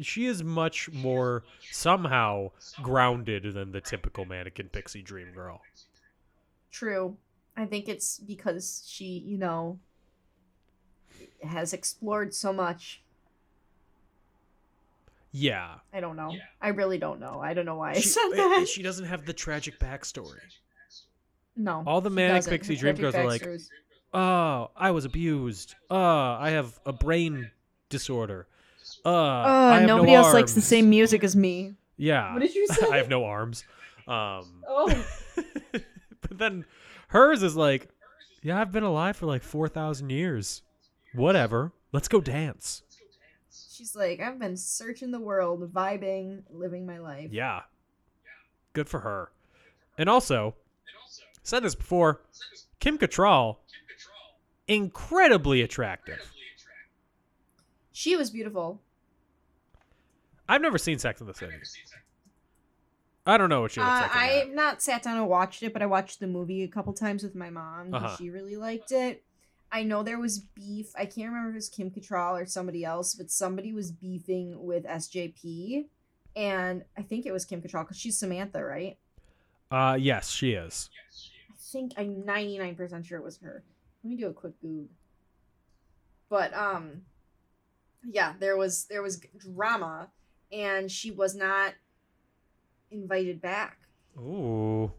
she 0.01 0.27
is 0.27 0.43
much 0.43 0.91
more 0.91 1.45
somehow 1.71 2.51
grounded 2.83 3.55
than 3.55 3.71
the 3.71 3.81
typical 3.81 4.25
mannequin 4.25 4.69
pixie 4.71 5.03
dream 5.03 5.33
girl. 5.33 5.61
True. 6.73 7.17
I 7.57 7.67
think 7.67 7.89
it's 7.89 8.19
because 8.19 8.83
she, 8.87 9.05
you 9.25 9.39
know, 9.39 9.79
has 11.43 11.73
explored 11.73 12.35
so 12.35 12.53
much. 12.53 13.01
Yeah. 15.33 15.75
I 15.93 16.01
don't 16.01 16.17
know. 16.17 16.33
I 16.61 16.69
really 16.69 16.99
don't 16.99 17.21
know. 17.21 17.41
I 17.43 17.55
don't 17.55 17.67
know 17.67 17.77
why 17.77 17.91
I 17.91 17.95
She, 17.95 18.09
said 18.09 18.29
eh, 18.33 18.37
that. 18.37 18.69
she 18.69 18.83
doesn't 18.83 19.07
have 19.07 19.27
the 19.27 19.33
tragic 19.33 19.79
backstory. 19.81 20.39
no. 21.57 21.83
all 21.87 22.01
the 22.01 22.11
she 22.11 22.15
manic 22.15 22.37
doesn't. 22.39 22.51
pixie 22.53 22.77
dream 22.77 22.95
girls 22.97 23.15
are 23.15 23.27
like, 23.27 23.47
Oh, 24.13 24.71
I 24.77 24.93
was 24.93 25.05
abused. 25.05 25.75
Uh, 25.91 25.95
I 25.97 26.51
have 26.51 26.79
a 26.87 26.93
brain 26.93 27.51
disorder. 27.89 28.47
Uh, 29.05 29.09
Uh, 29.09 29.13
I 29.73 29.79
have 29.81 29.89
nobody 29.89 30.13
no 30.13 30.19
else 30.19 30.33
likes 30.35 30.53
the 30.55 30.61
same 30.61 30.89
music 30.89 31.25
as 31.25 31.35
me. 31.35 31.75
Yeah. 31.97 32.33
What 32.33 32.41
did 32.43 32.55
you 32.55 32.67
say? 32.69 32.87
I 32.93 32.97
have 32.99 33.09
no 33.09 33.25
arms. 33.25 33.65
Um, 34.07 34.63
Oh. 34.69 35.05
but 35.73 36.39
then 36.39 36.65
hers 37.15 37.43
is 37.43 37.57
like, 37.57 37.89
yeah, 38.43 38.61
I've 38.61 38.73
been 38.73 38.83
alive 38.83 39.17
for 39.17 39.27
like 39.27 39.43
4,000 39.43 40.11
years. 40.11 40.63
Whatever. 41.15 41.73
Let's 41.93 42.09
go 42.09 42.21
dance. 42.21 42.83
She's 43.73 43.97
like, 43.97 44.21
I've 44.21 44.39
been 44.39 44.57
searching 44.57 45.13
the 45.13 45.21
world, 45.21 45.73
vibing, 45.73 46.43
living 46.51 46.85
my 46.85 46.99
life. 46.99 47.31
Yeah. 47.33 47.61
Good 48.73 48.89
for 48.89 49.01
her. 49.01 49.31
And 49.97 50.09
also, 50.09 50.57
said 51.43 51.63
this 51.63 51.75
before, 51.75 52.23
Kim 52.81 52.99
Cattrall, 52.99 53.59
incredibly 54.67 55.63
attractive. 55.63 56.33
She 57.93 58.17
was 58.17 58.31
beautiful. 58.31 58.81
I've 60.49 60.61
never 60.61 60.79
seen 60.79 60.99
Sex 60.99 61.21
in 61.21 61.29
the 61.29 61.35
City. 61.35 61.55
I 63.27 63.39
don't 63.39 63.49
know 63.49 63.63
what 63.63 63.71
she 63.73 63.81
looks 63.81 63.91
Uh, 63.91 64.01
like. 64.03 64.11
I've 64.15 64.51
not 64.51 64.83
sat 64.83 65.03
down 65.03 65.17
and 65.17 65.29
watched 65.29 65.63
it, 65.63 65.73
but 65.73 65.81
I 65.83 65.87
watched 65.87 66.21
the 66.21 66.27
movie 66.27 66.63
a 66.63 66.69
couple 66.69 66.93
times 66.93 67.23
with 67.23 67.35
my 67.35 67.49
mom. 67.51 67.95
Uh-huh. 67.95 68.17
She 68.17 68.29
really 68.31 68.57
liked 68.57 68.93
it. 68.93 69.25
I 69.73 69.83
know 69.83 70.03
there 70.03 70.19
was 70.19 70.39
beef. 70.39 70.93
I 70.95 71.07
can't 71.07 71.29
remember 71.31 71.49
if 71.49 71.55
it 71.55 71.57
was 71.57 71.69
Kim 71.69 71.91
Cattrall 71.91 72.41
or 72.41 72.47
somebody 72.47 72.85
else, 72.85 73.15
but 73.15 73.31
somebody 73.31 73.73
was 73.73 73.91
beefing 73.91 74.63
with 74.65 74.85
SJP, 74.85 75.87
and 76.37 76.85
I 76.97 77.03
think 77.03 77.25
it 77.27 77.33
was 77.33 77.45
Kim 77.45 77.61
Cattrall 77.63 77.83
because 77.85 77.99
she's 77.99 78.19
Samantha, 78.19 78.63
right? 78.63 78.99
Uh, 79.71 79.97
yes, 79.99 80.31
she 80.31 80.53
is. 80.53 80.91
I 81.51 81.55
think 81.57 81.93
I'm 81.97 82.23
99% 82.23 83.05
sure 83.05 83.19
it 83.19 83.25
was 83.25 83.39
her. 83.39 83.65
Let 84.05 84.11
me 84.11 84.17
do 84.17 84.29
a 84.29 84.33
quick 84.33 84.61
Goog. 84.61 84.89
But 86.29 86.55
um 86.55 87.03
yeah, 88.05 88.35
there 88.39 88.57
was 88.57 88.85
there 88.85 89.03
was 89.03 89.21
drama 89.39 90.11
and 90.53 90.91
she 90.91 91.11
was 91.11 91.35
not 91.35 91.75
invited 92.95 93.43
back. 93.43 93.79
Ooh. 94.19 94.93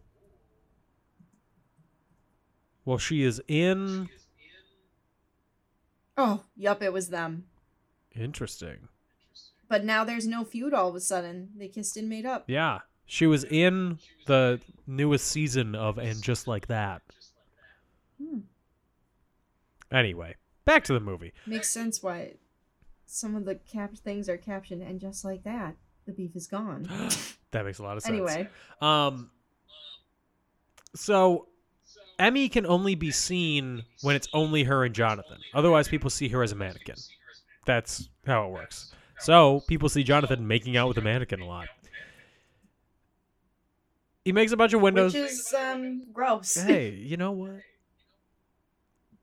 Well, 2.84 2.98
she 2.98 3.22
is 3.22 3.42
in. 3.48 4.08
Oh, 6.16 6.44
yup, 6.56 6.82
it 6.82 6.92
was 6.92 7.08
them. 7.08 7.46
Interesting. 8.14 8.88
But 9.68 9.84
now 9.84 10.04
there's 10.04 10.26
no 10.26 10.44
feud 10.44 10.72
all 10.72 10.88
of 10.88 10.94
a 10.94 11.00
sudden. 11.00 11.50
They 11.56 11.68
kissed 11.68 11.96
and 11.96 12.08
made 12.08 12.24
up. 12.24 12.44
Yeah. 12.46 12.80
She 13.04 13.26
was 13.26 13.44
in 13.44 13.98
the 14.26 14.60
newest 14.86 15.26
season 15.26 15.74
of 15.74 15.98
And 15.98 16.22
Just 16.22 16.46
Like 16.46 16.68
That. 16.68 17.02
Hmm. 18.20 18.40
Anyway, 19.92 20.36
back 20.64 20.84
to 20.84 20.92
the 20.92 21.00
movie. 21.00 21.32
Makes 21.46 21.70
sense 21.70 22.02
why 22.02 22.34
some 23.04 23.36
of 23.36 23.44
the 23.44 23.54
cap 23.54 23.94
things 23.96 24.28
are 24.28 24.36
captioned 24.36 24.82
and 24.82 25.00
just 25.00 25.24
like 25.24 25.44
that, 25.44 25.76
the 26.06 26.12
beef 26.12 26.34
is 26.36 26.46
gone. 26.46 26.88
That 27.52 27.64
makes 27.64 27.78
a 27.78 27.82
lot 27.84 27.96
of 27.96 28.02
sense. 28.02 28.12
anyway, 28.12 28.48
Um 28.82 29.30
so 30.94 31.48
Emmy 32.18 32.48
can 32.48 32.66
only 32.66 32.94
be 32.94 33.10
seen 33.10 33.82
when 34.02 34.16
it's 34.16 34.28
only 34.34 34.64
her 34.64 34.84
and 34.84 34.94
Jonathan. 34.94 35.38
Otherwise 35.54 35.88
people 35.88 36.10
see 36.10 36.28
her 36.28 36.42
as 36.42 36.52
a 36.52 36.54
mannequin. 36.54 36.96
That's 37.64 38.08
how 38.26 38.46
it 38.46 38.50
works. 38.52 38.92
So 39.20 39.60
people 39.68 39.88
see 39.88 40.02
Jonathan 40.02 40.46
making 40.46 40.76
out 40.76 40.88
with 40.88 40.98
a 40.98 41.02
mannequin 41.02 41.40
a 41.40 41.46
lot. 41.46 41.68
He 44.24 44.32
makes 44.32 44.52
a 44.52 44.56
bunch 44.56 44.72
of 44.72 44.80
windows. 44.82 45.14
which 45.14 45.22
is 45.22 45.54
um 45.56 46.02
gross. 46.12 46.54
hey, 46.54 46.90
you 46.90 47.16
know 47.16 47.32
what? 47.32 47.60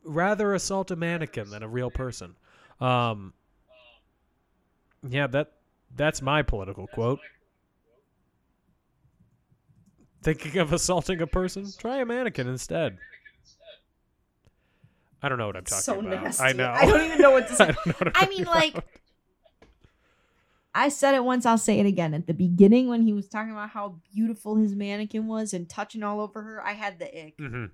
Rather 0.04 0.54
assault 0.54 0.90
a 0.92 0.96
mannequin 0.96 1.50
than 1.50 1.62
a 1.62 1.68
real 1.68 1.92
person. 1.92 2.36
Um 2.80 3.34
Yeah, 5.08 5.28
that 5.28 5.52
that's 5.96 6.22
my 6.22 6.42
political 6.42 6.88
quote. 6.88 7.20
Thinking 10.24 10.58
of 10.60 10.72
assaulting 10.72 11.22
a 11.22 11.28
person? 11.28 11.68
Try 11.78 11.98
a 11.98 12.06
mannequin 12.06 12.48
instead. 12.48 12.98
I 15.22 15.30
don't 15.30 15.38
know 15.38 15.48
what 15.48 15.56
I'm 15.58 15.64
talking 15.64 15.82
so 15.84 16.00
about. 16.00 16.24
nasty. 16.24 16.44
I 16.44 16.54
know. 16.54 16.70
I 16.70 16.86
don't 16.86 17.06
even 17.06 17.22
know 17.22 17.32
what 17.32 17.48
to 17.48 17.54
I 17.54 17.56
say. 17.58 17.66
don't 17.68 17.86
know 17.88 17.94
what 17.94 18.08
I'm 18.08 18.14
I 18.16 18.20
talking 18.22 18.38
mean, 18.38 18.46
like, 18.46 18.74
about. 18.74 18.86
I 20.76 20.90
said 20.90 21.14
it 21.14 21.24
once, 21.24 21.46
I'll 21.46 21.58
say 21.58 21.80
it 21.80 21.86
again. 21.86 22.14
At 22.14 22.26
the 22.28 22.34
beginning, 22.34 22.88
when 22.88 23.04
he 23.04 23.14
was 23.14 23.28
talking 23.28 23.52
about 23.52 23.70
how 23.70 24.00
beautiful 24.14 24.56
his 24.56 24.76
mannequin 24.76 25.28
was 25.28 25.54
and 25.54 25.70
touching 25.70 26.04
all 26.04 26.20
over 26.20 26.42
her, 26.42 26.66
I 26.66 26.74
had 26.74 27.00
the 27.00 27.06
ick. 27.06 27.38
Mm-hmm. 27.38 27.66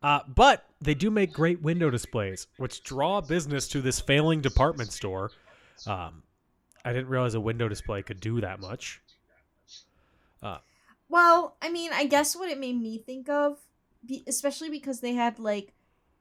Uh, 0.00 0.20
but 0.28 0.64
they 0.80 0.94
do 0.94 1.10
make 1.10 1.32
great 1.32 1.60
window 1.60 1.90
displays, 1.90 2.46
which 2.56 2.84
draw 2.84 3.20
business 3.20 3.66
to 3.68 3.80
this 3.80 3.98
failing 4.00 4.40
department 4.40 4.92
store. 4.92 5.32
Um, 5.86 6.22
I 6.84 6.92
didn't 6.92 7.08
realize 7.08 7.34
a 7.34 7.40
window 7.40 7.68
display 7.68 8.02
could 8.02 8.20
do 8.20 8.40
that 8.40 8.60
much. 8.60 9.00
Well, 11.10 11.56
I 11.62 11.70
mean, 11.70 11.90
I 11.92 12.04
guess 12.04 12.36
what 12.36 12.50
it 12.50 12.58
made 12.58 12.78
me 12.80 12.98
think 12.98 13.30
of, 13.30 13.56
especially 14.26 14.68
because 14.68 15.00
they 15.00 15.14
had 15.14 15.38
like 15.38 15.72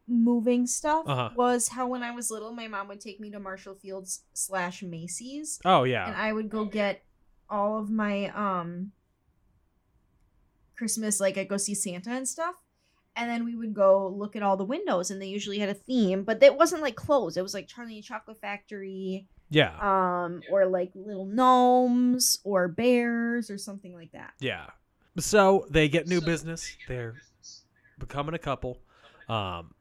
moving 0.07 0.65
stuff, 0.65 1.05
Uh-huh. 1.05 1.29
was 1.35 1.67
how 1.69 1.87
when 1.87 2.03
I 2.03 2.11
was 2.11 2.31
little, 2.31 2.53
my 2.53 2.69
mom 2.69 2.87
would 2.87 3.01
take 3.01 3.19
me 3.19 3.29
to 3.31 3.39
Marshall 3.39 3.75
Fields 3.75 4.23
slash 4.33 4.81
Macy's, 4.83 5.59
Oh 5.65 5.83
yeah, 5.83 6.07
and 6.07 6.15
I 6.15 6.31
would 6.31 6.49
go 6.49 6.63
get 6.63 7.03
all 7.49 7.77
of 7.77 7.89
my 7.89 8.29
um 8.29 8.93
Christmas, 10.77 11.19
like 11.19 11.37
I'd 11.37 11.49
go 11.49 11.57
see 11.57 11.75
Santa 11.75 12.11
and 12.11 12.27
stuff. 12.27 12.55
And 13.15 13.29
then 13.29 13.45
we 13.45 13.55
would 13.55 13.73
go 13.73 14.07
look 14.07 14.35
at 14.35 14.43
all 14.43 14.57
the 14.57 14.63
windows, 14.63 15.09
and 15.09 15.19
they 15.21 15.25
usually 15.27 15.57
had 15.57 15.69
a 15.69 15.73
theme, 15.73 16.23
but 16.23 16.41
it 16.43 16.55
wasn't 16.55 16.83
like 16.83 16.95
clothes. 16.95 17.35
It 17.35 17.41
was 17.41 17.53
like 17.53 17.67
Charlie 17.67 17.95
and 17.95 18.03
Chocolate 18.03 18.39
Factory, 18.39 19.27
yeah, 19.49 19.75
um, 19.79 20.41
or 20.51 20.65
like 20.65 20.91
little 20.95 21.25
gnomes 21.25 22.39
or 22.43 22.67
bears 22.67 23.49
or 23.49 23.57
something 23.57 23.93
like 23.93 24.11
that. 24.11 24.33
yeah. 24.39 24.65
So 25.19 25.65
they 25.71 25.89
get 25.89 26.07
new 26.07 26.21
business. 26.21 26.77
They're 26.87 27.15
becoming 27.97 28.35
a 28.35 28.39
couple. 28.39 28.77
Um, 29.27 29.73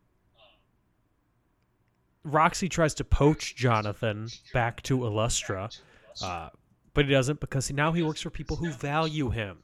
Roxy 2.24 2.68
tries 2.68 2.94
to 2.94 3.04
poach 3.04 3.54
Jonathan 3.54 4.28
back 4.52 4.82
to 4.84 4.98
Illustra, 4.98 5.78
uh, 6.22 6.48
but 6.94 7.04
he 7.04 7.10
doesn't 7.10 7.40
because 7.40 7.70
now 7.70 7.92
he 7.92 8.02
works 8.02 8.20
for 8.20 8.30
people 8.30 8.56
who 8.56 8.72
value 8.72 9.30
him. 9.30 9.58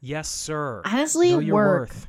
Yes, 0.00 0.28
sir. 0.28 0.82
Honestly, 0.84 1.32
know 1.32 1.38
your 1.40 1.54
work. 1.54 1.88
worth. 1.90 2.08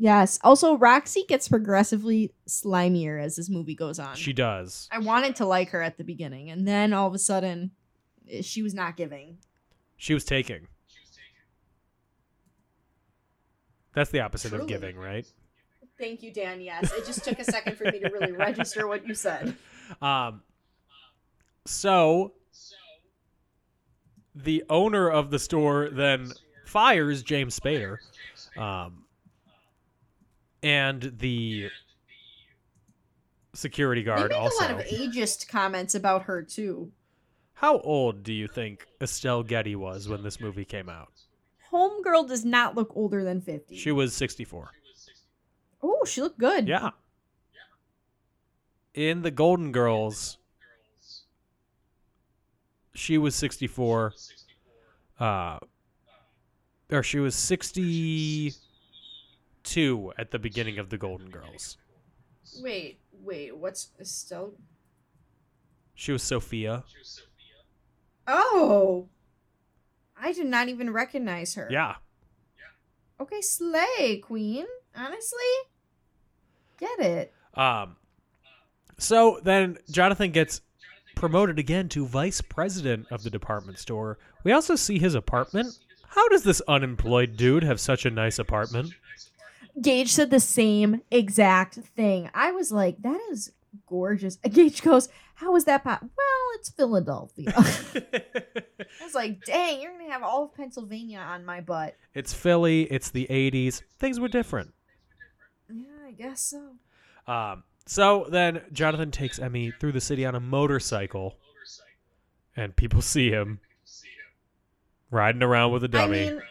Yes. 0.00 0.38
Also, 0.42 0.78
Roxy 0.78 1.24
gets 1.28 1.46
progressively 1.46 2.32
slimier 2.48 3.22
as 3.22 3.36
this 3.36 3.50
movie 3.50 3.74
goes 3.74 3.98
on. 3.98 4.16
She 4.16 4.32
does. 4.32 4.88
I 4.90 4.98
wanted 4.98 5.36
to 5.36 5.44
like 5.44 5.68
her 5.70 5.82
at 5.82 5.98
the 5.98 6.04
beginning, 6.04 6.50
and 6.50 6.66
then 6.66 6.94
all 6.94 7.06
of 7.06 7.12
a 7.12 7.18
sudden, 7.18 7.72
eh, 8.26 8.40
she 8.40 8.62
was 8.62 8.72
not 8.72 8.96
giving. 8.96 9.36
She 9.98 10.14
was 10.14 10.24
taking. 10.24 10.68
That's 13.92 14.10
the 14.10 14.20
opposite 14.20 14.54
of 14.54 14.66
giving, 14.66 14.96
right? 14.96 15.26
Thank 15.98 16.22
you, 16.22 16.32
Dan. 16.32 16.62
Yes, 16.62 16.90
it 16.94 17.04
just 17.04 17.22
took 17.22 17.38
a 17.38 17.44
second 17.44 17.76
for 17.76 17.84
me 17.84 18.00
to 18.00 18.08
really 18.08 18.32
register 18.32 18.86
what 18.88 19.06
you 19.06 19.14
said. 19.14 19.56
Um, 20.00 20.42
so 21.66 22.34
the 24.36 24.62
owner 24.70 25.10
of 25.10 25.32
the 25.32 25.38
store 25.40 25.90
then 25.90 26.30
fires 26.64 27.24
James 27.24 27.58
Spader, 27.58 27.96
um, 28.56 29.02
and 30.62 31.12
the 31.18 31.70
security 33.54 34.02
guard. 34.02 34.30
They 34.30 34.34
make 34.34 34.36
also. 34.36 34.64
a 34.64 34.66
lot 34.66 34.80
of 34.80 34.86
ageist 34.86 35.48
comments 35.48 35.94
about 35.94 36.22
her 36.24 36.42
too. 36.42 36.92
How 37.54 37.78
old 37.80 38.22
do 38.22 38.32
you 38.32 38.48
think 38.48 38.86
Estelle 39.02 39.42
Getty 39.42 39.76
was 39.76 40.08
when 40.08 40.22
this 40.22 40.40
movie 40.40 40.64
came 40.64 40.88
out? 40.88 41.12
Homegirl 41.72 42.26
does 42.26 42.44
not 42.44 42.74
look 42.74 42.90
older 42.96 43.22
than 43.22 43.40
fifty. 43.40 43.76
She 43.76 43.92
was 43.92 44.14
64. 44.14 44.70
oh, 45.82 46.04
she 46.06 46.20
looked 46.22 46.38
good. 46.38 46.66
Yeah. 46.66 46.90
In 48.94 49.22
the 49.22 49.30
Golden 49.30 49.70
Girls, 49.70 50.38
she 52.94 53.18
was 53.18 53.34
64. 53.36 54.14
Uh, 55.18 55.58
or 56.90 57.02
she 57.02 57.18
was 57.20 57.34
62 59.70 60.12
at 60.18 60.32
the 60.32 60.38
beginning 60.38 60.78
of 60.78 60.90
the 60.90 60.98
Golden 60.98 61.30
Girls. 61.30 61.78
Wait, 62.60 62.98
wait. 63.22 63.56
What's 63.56 63.90
Estelle? 64.00 64.54
She 65.94 66.10
was 66.12 66.22
Sophia. 66.22 66.82
Oh, 68.26 69.08
I 70.20 70.32
did 70.32 70.46
not 70.46 70.68
even 70.68 70.90
recognize 70.92 71.54
her. 71.54 71.68
Yeah. 71.70 71.96
Okay, 73.20 73.40
slay, 73.40 74.18
queen. 74.24 74.66
Honestly, 74.96 75.38
get 76.78 76.98
it. 76.98 77.34
Um, 77.54 77.96
so 78.98 79.40
then 79.44 79.78
Jonathan 79.90 80.32
gets 80.32 80.62
promoted 81.14 81.58
again 81.58 81.88
to 81.90 82.06
vice 82.06 82.40
president 82.40 83.06
of 83.10 83.22
the 83.22 83.30
department 83.30 83.78
store. 83.78 84.18
We 84.42 84.52
also 84.52 84.74
see 84.74 84.98
his 84.98 85.14
apartment. 85.14 85.78
How 86.08 86.28
does 86.28 86.42
this 86.42 86.60
unemployed 86.66 87.36
dude 87.36 87.62
have 87.62 87.78
such 87.78 88.04
a 88.04 88.10
nice 88.10 88.38
apartment? 88.38 88.94
Gage 89.80 90.10
said 90.12 90.30
the 90.30 90.40
same 90.40 91.02
exact 91.10 91.74
thing. 91.76 92.30
I 92.34 92.52
was 92.52 92.70
like, 92.72 93.02
that 93.02 93.20
is 93.30 93.52
gorgeous. 93.86 94.36
Gage 94.36 94.82
goes, 94.82 95.08
How 95.34 95.56
is 95.56 95.64
that 95.64 95.84
pot? 95.84 96.02
Well, 96.02 96.40
it's 96.54 96.70
Philadelphia. 96.70 97.52
I 97.56 99.04
was 99.04 99.14
like, 99.14 99.44
dang, 99.44 99.80
you're 99.80 99.92
gonna 99.92 100.10
have 100.10 100.22
all 100.22 100.44
of 100.44 100.54
Pennsylvania 100.54 101.18
on 101.18 101.44
my 101.44 101.60
butt. 101.60 101.96
It's 102.14 102.32
Philly. 102.32 102.82
It's 102.84 103.10
the 103.10 103.26
'80s. 103.30 103.82
Things 103.98 104.20
were 104.20 104.28
different. 104.28 104.74
Yeah, 105.72 105.86
I 106.06 106.12
guess 106.12 106.40
so. 106.40 107.32
Um, 107.32 107.62
so 107.86 108.26
then 108.28 108.62
Jonathan 108.72 109.10
takes 109.10 109.38
Emmy 109.38 109.72
through 109.78 109.92
the 109.92 110.00
city 110.00 110.26
on 110.26 110.34
a 110.34 110.40
motorcycle, 110.40 111.36
and 112.56 112.74
people 112.76 113.00
see 113.00 113.30
him 113.30 113.60
riding 115.10 115.42
around 115.42 115.72
with 115.72 115.84
a 115.84 115.88
dummy. 115.88 116.28
I 116.28 116.30
mean, 116.30 116.42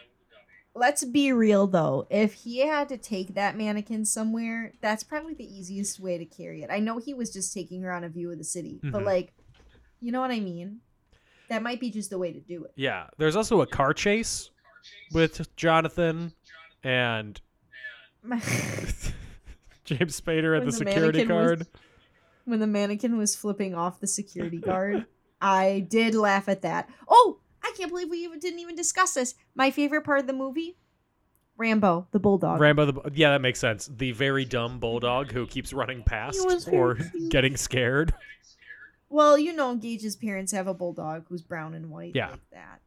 let's 0.80 1.04
be 1.04 1.32
real 1.32 1.66
though. 1.66 2.06
If 2.10 2.32
he 2.32 2.66
had 2.66 2.88
to 2.88 2.96
take 2.96 3.34
that 3.34 3.56
mannequin 3.56 4.04
somewhere, 4.04 4.72
that's 4.80 5.04
probably 5.04 5.34
the 5.34 5.44
easiest 5.44 6.00
way 6.00 6.16
to 6.18 6.24
carry 6.24 6.62
it. 6.62 6.70
I 6.72 6.80
know 6.80 6.98
he 6.98 7.14
was 7.14 7.30
just 7.32 7.52
taking 7.54 7.82
her 7.82 7.92
on 7.92 8.02
a 8.02 8.08
view 8.08 8.32
of 8.32 8.38
the 8.38 8.44
city, 8.44 8.80
but 8.82 9.02
Mhm. 9.02 9.06
like, 9.06 9.32
you 10.00 10.10
know 10.10 10.20
what 10.20 10.30
I 10.30 10.40
mean? 10.40 10.80
That 11.50 11.62
might 11.62 11.80
be 11.80 11.90
just 11.90 12.10
the 12.10 12.18
way 12.18 12.32
to 12.32 12.40
do 12.40 12.64
it. 12.64 12.72
yeah, 12.76 13.08
there's 13.18 13.36
also 13.36 13.60
a 13.60 13.66
car 13.66 13.92
chase 13.92 14.50
with 15.12 15.54
Jonathan 15.56 16.32
and 16.82 17.40
James 19.84 20.20
Spader 20.20 20.56
at 20.56 20.60
the 20.64 20.66
the 20.66 20.72
security 20.72 21.18
mannequin 21.24 21.36
was- 21.36 21.46
guard. 21.58 21.66
when 22.44 22.60
the 22.60 22.66
mannequin 22.66 23.16
was 23.18 23.36
flipping 23.36 23.74
off 23.74 24.00
the 24.00 24.06
security 24.06 24.58
guard, 24.58 25.06
I 25.40 25.86
did 25.88 26.14
laugh 26.14 26.48
at 26.48 26.62
that. 26.62 26.88
Oh, 27.08 27.40
I 27.62 27.72
can't 27.76 27.90
believe 27.90 28.08
we 28.10 28.18
even 28.24 28.38
didn't 28.38 28.60
even 28.60 28.74
discuss 28.76 29.14
this. 29.14 29.34
My 29.54 29.70
favorite 29.70 30.02
part 30.02 30.20
of 30.20 30.26
the 30.26 30.32
movie, 30.32 30.76
Rambo, 31.56 32.06
the 32.10 32.18
bulldog. 32.18 32.60
Rambo, 32.60 32.86
the 32.90 33.10
yeah, 33.14 33.30
that 33.30 33.40
makes 33.40 33.58
sense. 33.60 33.86
The 33.86 34.12
very 34.12 34.44
dumb 34.44 34.78
bulldog 34.78 35.32
who 35.32 35.46
keeps 35.46 35.72
running 35.72 36.02
past 36.02 36.40
or 36.70 36.94
cute. 36.94 37.30
getting 37.30 37.56
scared. 37.56 38.14
Well, 39.08 39.36
you 39.36 39.52
know, 39.52 39.74
Gage's 39.74 40.16
parents 40.16 40.52
have 40.52 40.66
a 40.68 40.74
bulldog 40.74 41.26
who's 41.28 41.42
brown 41.42 41.74
and 41.74 41.90
white 41.90 42.12
Yeah. 42.14 42.30
like 42.30 42.50
that. 42.52 42.80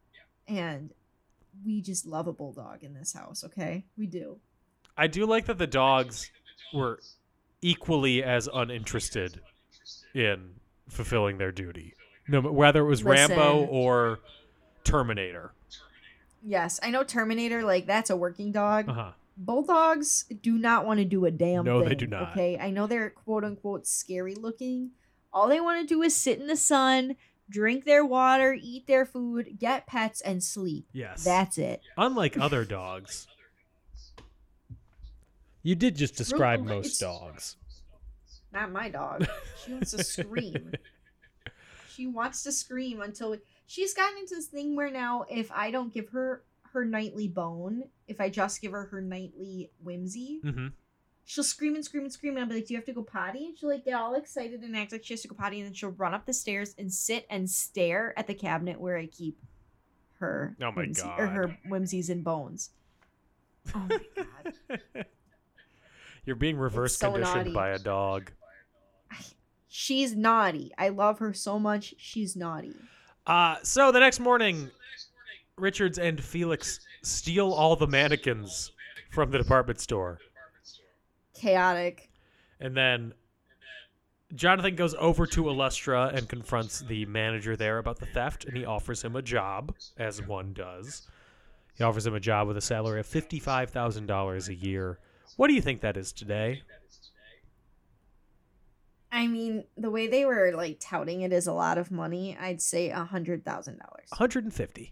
And 0.47 0.91
we 1.65 1.82
just 1.82 2.05
love 2.05 2.28
a 2.28 2.34
bulldog 2.34 2.84
in 2.84 2.93
this 2.93 3.13
house, 3.13 3.43
okay? 3.43 3.86
We 3.97 4.07
do. 4.07 4.39
I 4.97 5.07
do 5.07 5.26
like 5.26 5.45
that 5.45 5.57
the 5.57 5.67
dogs 5.67 6.32
were 6.74 6.99
equally 7.61 8.24
as 8.24 8.47
uninterested 8.51 9.41
in 10.15 10.51
fulfilling 10.89 11.38
their 11.38 11.51
duty, 11.51 11.93
no, 12.28 12.41
matter 12.41 12.51
whether 12.53 12.80
it 12.82 12.88
was 12.89 13.03
Rambo 13.03 13.65
or 13.65 14.19
Terminator. 14.84 15.54
Yes, 16.46 16.80
I 16.84 16.90
know 16.92 17.04
Terminator, 17.04 17.64
like, 17.64 17.86
that's 17.88 18.10
a 18.10 18.16
working 18.18 18.52
dog. 18.52 18.90
Uh 18.90 18.94
huh. 18.94 19.12
Bulldogs 19.38 20.26
do 20.42 20.58
not 20.60 20.86
want 20.86 21.00
to 21.00 21.06
do 21.06 21.26
a 21.26 21.32
damn 21.32 21.66
No, 21.66 21.80
thing. 21.80 21.90
they 21.90 21.96
do 21.96 22.08
not. 22.08 22.32
Okay, 22.34 22.58
I 22.60 22.70
know 22.70 22.86
they're 22.86 23.10
quote 23.10 23.44
unquote 23.44 23.88
scary 23.88 24.36
looking. 24.36 24.92
All 25.32 25.48
they 25.48 25.60
want 25.60 25.82
to 25.82 25.88
do 25.92 26.04
is 26.04 26.16
sit 26.16 26.40
in 26.40 26.46
the 26.46 26.56
sun, 26.56 27.16
drink 27.50 27.84
their 27.86 28.06
water, 28.06 28.56
eat 28.62 28.86
their 28.86 29.06
food, 29.06 29.58
get 29.58 29.88
pets, 29.88 30.22
and 30.22 30.44
sleep. 30.44 30.86
Yes. 30.94 31.24
That's 31.24 31.58
it. 31.58 31.82
Unlike 31.98 32.38
other 32.38 32.64
dogs. 32.80 33.26
You 35.64 35.76
did 35.76 35.96
just 35.96 36.16
describe 36.16 36.62
Really? 36.66 36.76
most 36.78 37.00
dogs. 37.00 37.56
Not 38.52 38.72
my 38.72 38.90
dog. 38.90 39.26
She 39.66 39.72
wants 39.74 39.92
to 39.92 40.04
scream. 40.04 40.74
She 41.96 42.06
wants 42.06 42.44
to 42.44 42.52
scream 42.52 43.02
until 43.02 43.36
she's 43.68 43.93
gotten 43.93 44.18
into 44.20 44.36
this 44.36 44.47
thing 44.47 44.76
where 44.76 44.91
now 44.91 45.26
if 45.30 45.51
I 45.51 45.72
don't 45.72 45.93
give 45.93 46.09
her 46.09 46.43
her 46.74 46.86
nightly 46.86 47.28
bone, 47.28 47.84
if 48.07 48.20
I 48.20 48.30
just 48.30 48.61
give 48.61 48.72
her 48.72 48.86
her 48.86 49.01
nightly 49.01 49.72
whimsy, 49.84 50.39
hmm 50.43 50.68
she'll 51.26 51.43
scream 51.43 51.74
and 51.76 51.86
scream 51.86 52.03
and 52.03 52.11
scream 52.11 52.34
and 52.36 52.43
I'll 52.43 52.49
be 52.49 52.55
like, 52.55 52.68
Do 52.68 52.74
you 52.74 52.78
have 52.78 52.86
to 52.88 52.93
go 52.93 53.01
potty? 53.03 53.45
And 53.45 53.57
she'll 53.57 53.70
like 53.70 53.86
get 53.86 53.93
all 53.93 54.16
excited 54.16 54.61
and 54.61 54.76
act 54.76 54.91
like 54.91 55.05
she 55.05 55.14
has 55.14 55.22
to 55.22 55.30
go 55.30 55.36
potty 55.36 55.59
and 55.59 55.68
then 55.68 55.74
she'll 55.74 55.91
run 55.91 56.14
up 56.14 56.26
the 56.26 56.34
stairs 56.34 56.76
and 56.78 56.91
sit 56.93 57.26
and 57.30 57.49
stare 57.49 58.14
at 58.20 58.28
the 58.28 58.34
cabinet 58.34 58.80
where 58.80 58.97
I 58.97 59.05
keep 59.05 59.38
her 60.20 60.55
Oh 60.61 60.72
my 60.72 60.82
whimsy, 60.84 61.07
or 61.18 61.28
her 61.28 61.57
whimsies 61.68 62.09
and 62.09 62.24
bones. 62.26 62.72
Oh 63.74 63.88
my 63.89 63.99
god. 64.16 65.05
You're 66.26 66.36
being 66.36 66.57
reverse 66.57 66.97
so 66.97 67.11
conditioned 67.11 67.36
naughty. 67.38 67.53
by 67.53 67.70
a 67.70 67.80
dog. 67.80 68.32
She's 69.68 70.16
naughty. 70.16 70.72
I 70.78 70.89
love 70.89 71.20
her 71.20 71.34
so 71.34 71.57
much. 71.57 71.95
She's 71.97 72.36
naughty. 72.36 72.76
Uh, 73.26 73.55
so 73.63 73.91
the 73.91 73.99
next 73.99 74.19
morning, 74.19 74.69
Richards 75.57 75.97
and 75.97 76.21
Felix 76.21 76.80
steal 77.01 77.51
all 77.51 77.76
the 77.76 77.88
mannequins 77.88 78.71
from 79.11 79.32
the 79.32 79.38
department 79.38 79.80
store. 79.80 80.19
Chaotic. 81.34 82.09
And 82.59 82.76
then 82.76 83.13
Jonathan 84.36 84.76
goes 84.76 84.95
over 84.95 85.28
to 85.28 85.43
Illustra 85.43 86.13
and 86.13 86.28
confronts 86.28 86.80
the 86.80 87.05
manager 87.05 87.55
there 87.55 87.78
about 87.78 87.99
the 87.99 88.07
theft, 88.07 88.45
and 88.45 88.57
he 88.57 88.65
offers 88.65 89.03
him 89.03 89.15
a 89.15 89.21
job, 89.21 89.76
as 89.97 90.26
one 90.26 90.53
does. 90.53 91.07
He 91.76 91.84
offers 91.84 92.05
him 92.05 92.15
a 92.15 92.19
job 92.19 92.47
with 92.47 92.57
a 92.57 92.61
salary 92.61 92.99
of 92.99 93.07
$55,000 93.07 94.47
a 94.47 94.55
year. 94.55 94.99
What 95.38 95.47
do 95.47 95.53
you 95.53 95.61
think 95.61 95.82
that 95.82 95.97
is 95.97 96.11
today? 96.11 96.61
I 99.14 99.28
mean, 99.28 99.64
the 99.78 99.91
way 99.91 100.07
they 100.07 100.26
were 100.26 100.51
like 100.55 100.80
touting 100.80 101.22
it 101.22 101.32
is 101.32 101.45
a 101.45 101.53
lot 101.53 101.78
of 101.78 101.91
money, 101.91 102.36
I'd 102.38 102.61
say 102.61 102.89
a 102.89 103.03
hundred 103.03 103.45
thousand 103.45 103.78
dollars. 103.78 104.07
150. 104.09 104.91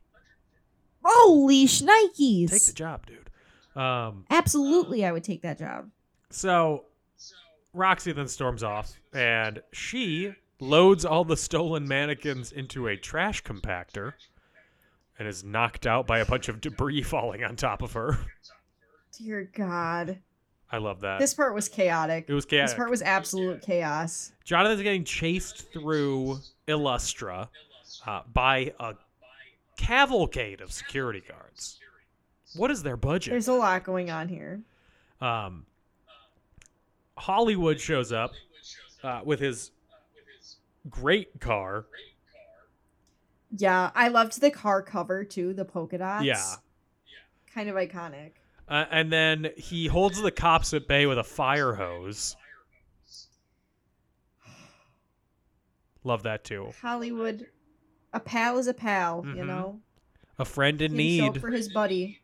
Holy 1.03 1.65
shnikes! 1.65 2.51
Take 2.51 2.65
the 2.67 2.74
job, 2.74 3.07
dude. 3.07 3.32
Um, 3.76 4.26
Absolutely, 4.30 5.03
I 5.03 5.11
would 5.11 5.24
take 5.24 5.41
that 5.41 5.57
job. 5.57 5.89
So 6.30 6.86
Roxy 7.74 8.11
then 8.11 8.28
storms 8.28 8.61
off, 8.61 8.93
and 9.11 9.63
she 9.74 10.36
loads 10.59 11.03
all 11.03 11.26
the 11.26 11.36
stolen 11.36 11.88
mannequins 11.88 12.51
into 12.51 12.88
a 12.88 12.95
trash 12.95 13.43
compactor 13.43 14.13
and 15.17 15.28
is 15.28 15.43
knocked 15.43 15.88
out 15.88 16.05
by 16.05 16.19
a 16.19 16.26
bunch 16.26 16.47
of 16.47 16.61
debris 16.61 17.01
falling 17.01 17.43
on 17.43 17.55
top 17.55 17.82
of 17.82 17.93
her. 17.93 18.19
Dear 19.17 19.49
God, 19.51 20.19
I 20.72 20.78
love 20.78 21.01
that. 21.01 21.19
this 21.19 21.34
part 21.34 21.53
was 21.53 21.67
chaotic. 21.67 22.26
it 22.28 22.34
was 22.34 22.45
chaotic. 22.45 22.69
This 22.69 22.76
part 22.78 22.89
was 22.89 23.01
absolute 23.01 23.61
chaos. 23.61 24.32
Jonathan's 24.43 24.82
getting 24.82 25.03
chased 25.03 25.72
through 25.74 26.39
Illustra 26.67 27.49
uh, 28.07 28.22
by 28.34 28.74
a 28.80 28.95
cavalcade 29.78 30.61
of 30.61 30.72
security 30.72 31.22
guards. 31.28 31.80
What 32.55 32.72
is 32.72 32.84
their 32.84 32.97
budget? 32.97 33.32
There's 33.32 33.47
a 33.47 33.53
lot 33.53 33.84
going 33.84 34.09
on 34.11 34.28
here. 34.30 34.61
Um, 35.19 35.65
Hollywood 37.17 37.80
shows 37.80 38.11
up 38.11 38.32
uh, 39.03 39.22
with 39.24 39.39
his 39.39 39.72
great 40.89 41.39
car. 41.39 41.86
Yeah, 43.57 43.91
I 43.93 44.07
loved 44.07 44.39
the 44.39 44.51
car 44.51 44.82
cover 44.82 45.24
too, 45.24 45.53
the 45.53 45.65
polka 45.65 45.97
dots. 45.97 46.26
Yeah. 46.26 46.55
kind 47.53 47.69
of 47.69 47.76
iconic. 47.76 48.32
Uh, 48.72 48.86
and 48.89 49.11
then 49.11 49.49
he 49.57 49.88
holds 49.88 50.22
the 50.22 50.32
cops 50.32 50.74
at 50.74 50.88
bay 50.88 51.05
with 51.05 51.17
a 51.17 51.24
fire 51.26 51.74
hose. 51.74 52.38
Love 56.03 56.24
that 56.24 56.43
too. 56.43 56.72
Hollywood, 56.82 57.47
a 58.13 58.19
pal 58.19 58.57
is 58.57 58.67
a 58.67 58.74
pal, 58.74 59.24
you 59.26 59.43
Mhm. 59.43 59.47
know. 59.47 59.82
A 60.39 60.45
friend 60.45 60.82
in 60.82 60.95
He 60.97 61.19
show 61.19 61.28
up 61.28 61.34
need. 61.34 61.41
for 61.41 61.51
his 61.51 61.72
buddy. 61.72 62.22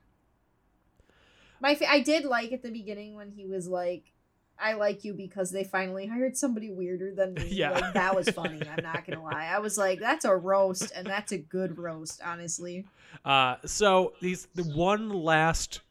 My 1.60 1.76
fa- 1.76 1.90
I 1.90 2.00
did 2.00 2.24
like 2.26 2.52
at 2.52 2.64
the 2.64 2.72
beginning 2.72 3.16
when 3.16 3.32
he 3.32 3.46
was 3.46 3.68
like, 3.68 4.14
"I 4.58 4.74
like 4.74 5.04
you 5.04 5.14
because 5.14 5.52
they 5.52 5.64
finally 5.64 6.08
hired 6.08 6.38
somebody 6.38 6.72
weirder 6.72 7.14
than 7.14 7.34
me." 7.36 7.48
Yeah. 7.52 7.72
like, 7.72 7.94
that 7.94 8.16
was 8.16 8.30
funny. 8.30 8.62
I'm 8.68 8.84
not 8.84 9.06
gonna 9.06 9.22
lie. 9.24 9.46
I 9.48 9.60
was 9.60 9.78
like, 9.78 10.00
"That's 10.00 10.26
a 10.26 10.36
roast," 10.36 10.92
and 10.96 11.06
that's 11.06 11.32
a 11.32 11.38
good 11.38 11.78
roast, 11.78 12.22
honestly. 12.24 12.86
Uh, 13.26 13.58
so 13.66 14.14
these 14.22 14.48
the 14.56 14.64
one 14.64 15.10
last 15.10 15.82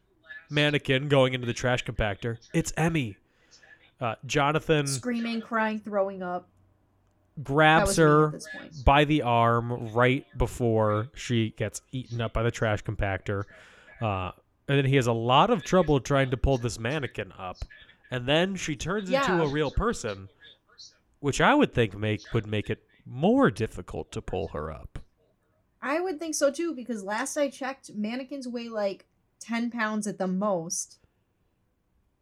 mannequin 0.49 1.07
going 1.07 1.33
into 1.33 1.45
the 1.47 1.53
trash 1.53 1.83
compactor. 1.85 2.37
It's 2.53 2.73
Emmy. 2.77 3.17
Uh, 3.99 4.15
Jonathan 4.25 4.85
Screaming, 4.87 5.41
crying, 5.41 5.79
throwing 5.79 6.21
up. 6.21 6.47
That 7.37 7.43
grabs 7.43 7.87
was 7.89 7.97
me 7.97 8.03
her 8.03 8.25
at 8.27 8.31
this 8.33 8.47
point. 8.55 8.85
by 8.85 9.05
the 9.05 9.21
arm 9.23 9.93
right 9.93 10.25
before 10.37 11.09
she 11.15 11.51
gets 11.51 11.81
eaten 11.91 12.21
up 12.21 12.33
by 12.33 12.43
the 12.43 12.51
trash 12.51 12.83
compactor. 12.83 13.43
Uh, 14.01 14.31
and 14.67 14.77
then 14.77 14.85
he 14.85 14.95
has 14.97 15.07
a 15.07 15.13
lot 15.13 15.49
of 15.49 15.63
trouble 15.63 15.99
trying 15.99 16.29
to 16.31 16.37
pull 16.37 16.57
this 16.57 16.79
mannequin 16.79 17.31
up. 17.37 17.57
And 18.11 18.27
then 18.27 18.55
she 18.55 18.75
turns 18.75 19.09
into 19.09 19.13
Yeah. 19.31 19.43
a 19.43 19.47
real 19.47 19.71
person, 19.71 20.29
which 21.19 21.41
I 21.41 21.53
would 21.55 21.73
think 21.73 21.97
make 21.97 22.21
would 22.33 22.47
make 22.47 22.69
it 22.69 22.83
more 23.05 23.49
difficult 23.49 24.11
to 24.11 24.21
pull 24.21 24.49
her 24.49 24.71
up. 24.71 24.99
I 25.81 25.99
would 25.99 26.19
think 26.19 26.35
so 26.35 26.51
too 26.51 26.73
because 26.75 27.03
last 27.03 27.37
I 27.37 27.49
checked, 27.49 27.93
mannequins 27.95 28.47
weigh 28.47 28.69
like 28.69 29.05
ten 29.39 29.69
pounds 29.71 30.07
at 30.07 30.17
the 30.17 30.27
most, 30.27 30.99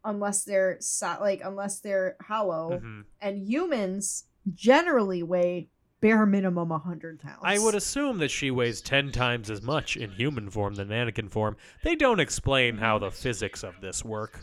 unless 0.04 0.44
they're 0.44 0.76
so- 0.80 1.16
like 1.20 1.40
unless 1.44 1.80
they're 1.80 2.16
hollow. 2.22 2.78
Mhm. 2.78 3.04
and 3.20 3.48
humans 3.48 4.24
generally 4.54 5.22
weigh 5.22 5.68
bare 6.00 6.26
minimum 6.26 6.70
100 6.70 7.18
pounds. 7.18 7.40
I 7.42 7.58
would 7.58 7.74
assume 7.74 8.18
that 8.18 8.30
she 8.30 8.50
weighs 8.50 8.80
10 8.80 9.10
times 9.10 9.50
as 9.50 9.62
much 9.62 9.96
in 9.96 10.12
human 10.12 10.50
form 10.50 10.74
than 10.74 10.88
mannequin 10.88 11.28
form. 11.28 11.56
They 11.82 11.96
don't 11.96 12.20
explain 12.20 12.76
how 12.78 12.98
the 12.98 13.10
physics 13.10 13.64
of 13.64 13.80
this 13.80 14.04
work. 14.04 14.40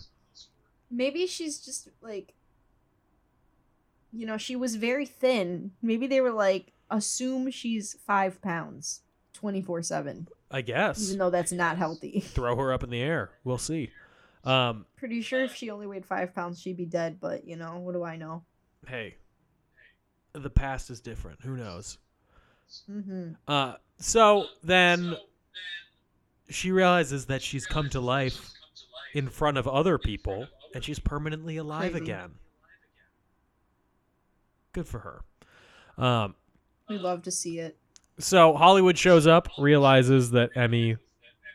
Maybe 0.92 1.26
she's 1.28 1.60
just 1.64 1.88
like, 2.02 2.34
you 4.12 4.26
know, 4.26 4.38
she 4.38 4.56
was 4.56 4.76
very 4.76 5.06
thin. 5.06 5.72
Maybe 5.82 6.06
they 6.08 6.22
were 6.22 6.32
like, 6.34 6.74
assume 6.90 7.50
she's 7.52 7.94
five 8.06 8.42
pounds, 8.42 9.02
24 9.34 9.82
7, 9.84 10.28
I 10.54 10.62
guess. 10.62 11.04
even 11.08 11.18
though 11.18 11.30
that's 11.32 11.52
not 11.52 11.78
healthy. 11.78 12.20
Throw 12.26 12.56
her 12.56 12.72
up 12.72 12.84
in 12.84 12.90
the 12.92 13.02
air. 13.02 13.32
We'll 13.44 13.58
see. 13.58 13.92
Um, 14.46 14.86
Pretty 14.98 15.22
sure 15.22 15.44
if 15.44 15.56
she 15.56 15.70
only 15.72 15.88
weighed 15.88 16.06
five 16.06 16.34
pounds, 16.36 16.62
she'd 16.62 16.78
be 16.78 16.86
dead, 16.86 17.20
but 17.20 17.46
you 17.48 17.56
know, 17.58 17.80
what 17.80 17.94
do 17.94 18.04
I 18.04 18.16
know? 18.16 18.44
hey, 18.88 19.16
the 20.34 20.50
past 20.50 20.90
is 20.90 21.00
different. 21.00 21.42
Who 21.42 21.56
knows? 21.58 21.98
hmm 22.88 23.32
Uh, 23.48 23.76
so 24.00 24.46
then 24.64 25.16
she 26.50 26.72
realizes 26.72 27.26
that 27.28 27.42
she's 27.42 27.66
come 27.66 27.90
to 27.90 28.00
life 28.00 28.52
in 29.14 29.30
front 29.30 29.58
of 29.58 29.68
other 29.68 29.98
people 29.98 30.48
and 30.76 30.84
she's 30.84 31.00
permanently 31.00 31.58
alive 31.58 31.92
Crazy. 31.92 32.04
again. 32.06 32.32
Good 34.74 34.88
for 34.88 35.00
her. 35.00 36.04
Um, 36.04 36.36
We 36.90 36.98
love 36.98 37.22
to 37.24 37.32
see 37.32 37.60
it. 37.60 37.78
So 38.20 38.54
Hollywood 38.56 38.98
shows 38.98 39.28
up, 39.28 39.48
realizes 39.58 40.32
that 40.32 40.52
Emmy 40.56 40.98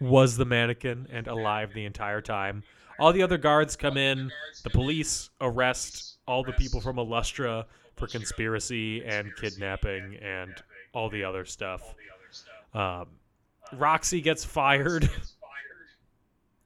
was 0.00 0.36
the 0.36 0.44
mannequin 0.44 1.06
and 1.10 1.26
alive 1.26 1.72
the 1.74 1.84
entire 1.84 2.20
time. 2.20 2.62
All 3.00 3.12
the 3.12 3.22
other 3.22 3.38
guards 3.38 3.76
come 3.76 3.96
in. 3.96 4.30
The 4.64 4.70
police 4.70 5.30
arrest 5.40 6.18
all 6.26 6.42
the 6.44 6.52
people 6.52 6.80
from 6.80 6.96
Illustra 6.96 7.64
for 7.96 8.06
conspiracy 8.06 9.04
and 9.04 9.34
kidnapping 9.36 10.16
and 10.22 10.54
all 10.92 11.08
the 11.08 11.24
other 11.24 11.44
stuff. 11.44 11.94
Um, 12.74 13.06
Roxy 13.72 14.20
gets 14.20 14.44
fired. 14.44 15.08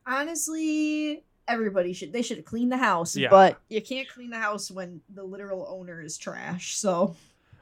Honestly, 0.06 1.22
everybody 1.48 1.92
should 1.92 2.12
they 2.12 2.22
should 2.22 2.38
have 2.38 2.46
cleaned 2.46 2.72
the 2.72 2.76
house, 2.76 3.16
Yeah. 3.16 3.28
but 3.30 3.60
you 3.68 3.80
can't 3.80 4.08
clean 4.08 4.30
the 4.30 4.38
house 4.38 4.70
when 4.70 5.00
the 5.14 5.22
literal 5.22 5.66
owner 5.68 6.00
is 6.02 6.18
trash. 6.18 6.76
So 6.76 7.14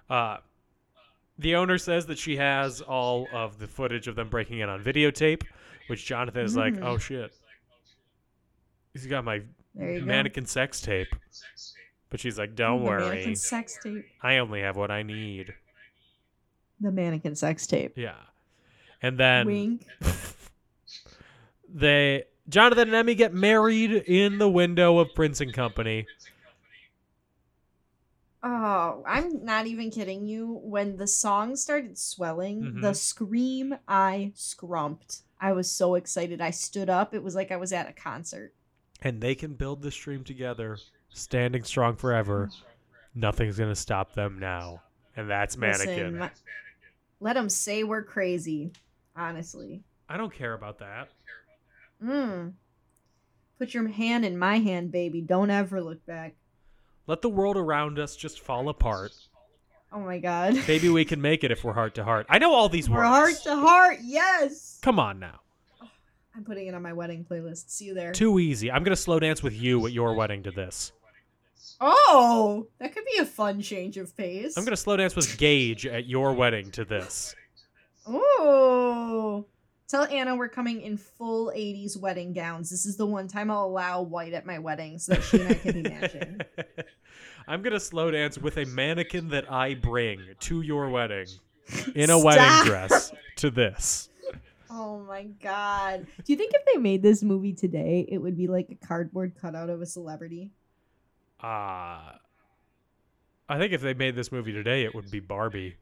Uh, 0.09 0.39
the 1.41 1.55
owner 1.57 1.79
says 1.79 2.07
that 2.07 2.19
she 2.19 2.37
has 2.37 2.81
all 2.81 3.27
of 3.33 3.59
the 3.59 3.67
footage 3.67 4.07
of 4.09 4.15
them 4.15 4.29
breaking 4.29 4.59
in 4.61 4.69
on 4.69 4.83
videotape, 4.85 5.43
which 5.89 6.05
Jonathan 6.05 6.45
is 6.45 6.57
like, 6.57 6.75
Mm. 6.75 6.85
"Oh 6.85 6.99
shit, 6.99 7.33
he's 8.93 9.07
got 9.07 9.25
my 9.25 9.43
mannequin 9.75 10.47
sex 10.47 10.81
tape." 10.81 11.09
But 12.11 12.21
she's 12.21 12.39
like, 12.39 12.55
"Don't 12.55 12.81
the 12.81 12.87
worry, 12.91 13.09
mannequin 13.09 13.37
sex 13.37 13.79
tape. 13.83 14.05
I 14.23 14.39
only 14.39 14.61
have 14.61 14.77
what 14.77 14.91
I 14.91 15.03
need." 15.03 15.55
The 16.81 16.91
mannequin 16.91 17.35
sex 17.37 17.67
tape. 17.67 17.93
Yeah, 17.97 18.15
and 19.01 19.19
then 19.19 19.47
Wink. 19.47 19.87
they 21.73 22.25
Jonathan 22.49 22.89
and 22.89 22.95
Emmy 22.97 23.15
get 23.15 23.33
married 23.33 23.93
in 23.93 24.39
the 24.39 24.49
window 24.49 24.99
of 24.99 25.15
Prince 25.15 25.41
and 25.41 25.53
Company. 25.53 26.07
Oh, 28.43 29.03
I'm 29.07 29.45
not 29.45 29.67
even 29.67 29.91
kidding 29.91 30.25
you. 30.27 30.61
When 30.63 30.97
the 30.97 31.07
song 31.07 31.57
started 31.57 31.99
swelling, 31.99 32.63
Mhm. 32.63 32.81
the 32.83 32.95
scream 32.95 33.75
I 33.87 34.33
scrumped. 34.35 35.23
I 35.41 35.53
was 35.53 35.71
so 35.71 35.95
excited. 35.95 36.41
I 36.41 36.51
stood 36.51 36.89
up. 36.89 37.13
It 37.15 37.23
was 37.23 37.35
like 37.35 37.51
I 37.51 37.57
was 37.57 37.73
at 37.73 37.89
a 37.89 37.93
concert. 37.93 38.55
and 39.03 39.23
they 39.23 39.35
can 39.35 39.55
build 39.55 39.81
this 39.81 39.97
dream 39.97 40.23
together, 40.25 40.77
standing 41.09 41.65
strong 41.65 41.97
forever. 41.97 42.51
Nothing's 43.15 43.59
gonna 43.59 43.75
stop 43.75 44.13
them 44.13 44.39
now, 44.39 44.83
and 45.17 45.29
that's 45.31 45.57
Mannequin. 45.57 46.19
My- 46.19 46.31
let 47.19 47.33
them 47.33 47.49
say 47.49 47.83
we're 47.83 48.03
crazy. 48.03 48.73
Honestly. 49.17 49.83
I 50.09 50.19
don't 50.19 50.33
care 50.35 50.53
about 50.53 50.79
that. 50.81 51.09
Mm. 52.03 52.53
Put 53.59 53.73
your 53.73 53.89
hand 53.89 54.25
in 54.27 54.39
my 54.39 54.59
hand, 54.59 54.93
baby. 54.93 55.23
Don't 55.23 55.51
ever 55.51 55.81
look 55.83 56.05
back. 56.05 56.35
Let 57.07 57.23
the 57.23 57.29
world 57.29 57.57
around 57.57 57.99
us 57.99 58.17
just 58.17 58.41
fall 58.41 58.69
apart. 58.69 59.13
Oh 59.93 60.01
my 60.01 60.19
god. 60.19 60.55
Maybe 60.69 60.89
we 60.89 61.05
can 61.05 61.21
make 61.21 61.43
it 61.43 61.51
if 61.51 61.65
we're 61.65 61.73
heart 61.73 61.95
to 61.97 62.05
heart. 62.05 62.27
I 62.29 62.39
know 62.39 62.53
all 62.55 62.69
these 62.69 62.89
We're 62.89 62.99
words. 62.99 63.09
heart 63.09 63.35
to 63.45 63.57
heart. 63.57 63.99
Yes. 64.03 64.79
Come 64.83 64.99
on 65.01 65.19
now. 65.19 65.41
I'm 66.37 66.45
putting 66.45 66.69
it 66.69 66.75
on 66.75 66.83
my 66.83 66.93
wedding 66.93 67.27
playlist. 67.29 67.71
See 67.71 67.87
you 67.87 67.95
there. 67.95 68.13
Too 68.13 68.39
easy. 68.39 68.71
I'm 68.71 68.85
gonna 68.85 68.95
slow 68.97 69.19
dance 69.19 69.43
with 69.43 69.55
you 69.55 69.85
at 69.87 69.93
your 69.93 70.15
wedding 70.15 70.43
to 70.45 70.51
this. 70.51 70.93
Oh, 71.81 72.67
that 72.79 72.95
could 72.95 73.05
be 73.11 73.19
a 73.19 73.25
fun 73.27 73.61
change 73.63 73.97
of 73.97 74.17
pace. 74.17 74.57
I'm 74.57 74.65
gonna 74.65 74.77
slow 74.77 74.97
dance 74.97 75.17
with 75.17 75.37
Gage 75.39 75.87
at 75.87 76.07
your 76.07 76.35
wedding 76.35 76.71
to 76.73 76.85
this. 76.85 77.35
Ooh. 78.09 79.45
Tell 79.91 80.05
Anna 80.05 80.37
we're 80.37 80.49
coming 80.49 80.83
in 80.83 80.97
full 80.97 81.51
80s 81.51 81.99
wedding 81.99 82.33
gowns. 82.33 82.71
This 82.71 82.87
is 82.87 82.97
the 82.97 83.07
one 83.07 83.27
time 83.27 83.51
I'll 83.51 83.65
allow 83.65 84.03
white 84.03 84.35
at 84.35 84.47
my 84.47 84.57
wedding 84.61 85.01
so 85.01 85.15
that 85.15 85.25
she 85.25 85.41
and 85.41 85.49
I 85.49 85.55
can 85.55 85.83
be 85.83 85.91
matching. 85.91 86.41
I'm 87.49 87.61
gonna 87.61 87.81
slow 87.81 88.09
dance 88.13 88.39
with 88.39 88.57
a 88.59 88.67
mannequin 88.67 89.31
that 89.31 89.51
I 89.51 89.75
bring 89.75 90.21
to 90.39 90.61
your 90.61 90.91
wedding 90.91 91.27
in 91.97 92.09
a 92.09 92.21
Stop. 92.21 92.25
wedding 92.25 92.67
dress 92.67 93.13
to 93.37 93.51
this. 93.51 94.11
Oh 94.71 95.01
my 95.01 95.25
god. 95.25 96.07
Do 96.25 96.33
you 96.33 96.37
think 96.37 96.53
if 96.55 96.65
they 96.73 96.79
made 96.79 97.03
this 97.03 97.25
movie 97.25 97.53
today, 97.53 98.07
it 98.09 98.19
would 98.19 98.37
be 98.37 98.47
like 98.47 98.69
a 98.71 98.87
cardboard 98.87 99.35
cutout 99.41 99.71
of 99.71 99.83
a 99.83 99.87
celebrity? 99.87 100.53
Uh 101.43 102.13
I 103.49 103.59
think 103.59 103.73
if 103.73 103.81
they 103.81 103.95
made 103.95 104.15
this 104.15 104.31
movie 104.31 104.53
today, 104.53 104.85
it 104.85 104.95
would 104.95 105.11
be 105.11 105.19
Barbie. 105.19 105.75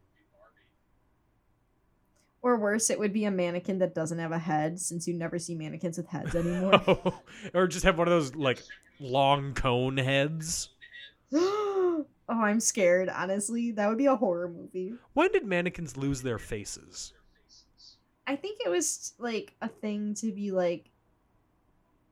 Or 2.40 2.56
worse, 2.56 2.88
it 2.90 2.98
would 2.98 3.12
be 3.12 3.24
a 3.24 3.30
mannequin 3.30 3.78
that 3.78 3.94
doesn't 3.94 4.18
have 4.18 4.32
a 4.32 4.38
head 4.38 4.78
since 4.78 5.08
you 5.08 5.14
never 5.14 5.38
see 5.38 5.54
mannequins 5.54 5.98
with 5.98 6.06
heads 6.08 6.34
anymore. 6.34 6.80
or 7.54 7.66
just 7.66 7.84
have 7.84 7.98
one 7.98 8.06
of 8.06 8.12
those 8.12 8.34
like 8.36 8.62
long 9.00 9.54
cone 9.54 9.96
heads. 9.96 10.70
oh, 11.32 12.06
I'm 12.28 12.60
scared, 12.60 13.08
honestly. 13.08 13.72
That 13.72 13.88
would 13.88 13.98
be 13.98 14.06
a 14.06 14.16
horror 14.16 14.48
movie. 14.48 14.94
When 15.14 15.32
did 15.32 15.44
mannequins 15.44 15.96
lose 15.96 16.22
their 16.22 16.38
faces? 16.38 17.12
I 18.26 18.36
think 18.36 18.60
it 18.64 18.68
was 18.68 19.14
like 19.18 19.54
a 19.62 19.68
thing 19.68 20.14
to 20.16 20.30
be 20.30 20.50
like 20.50 20.90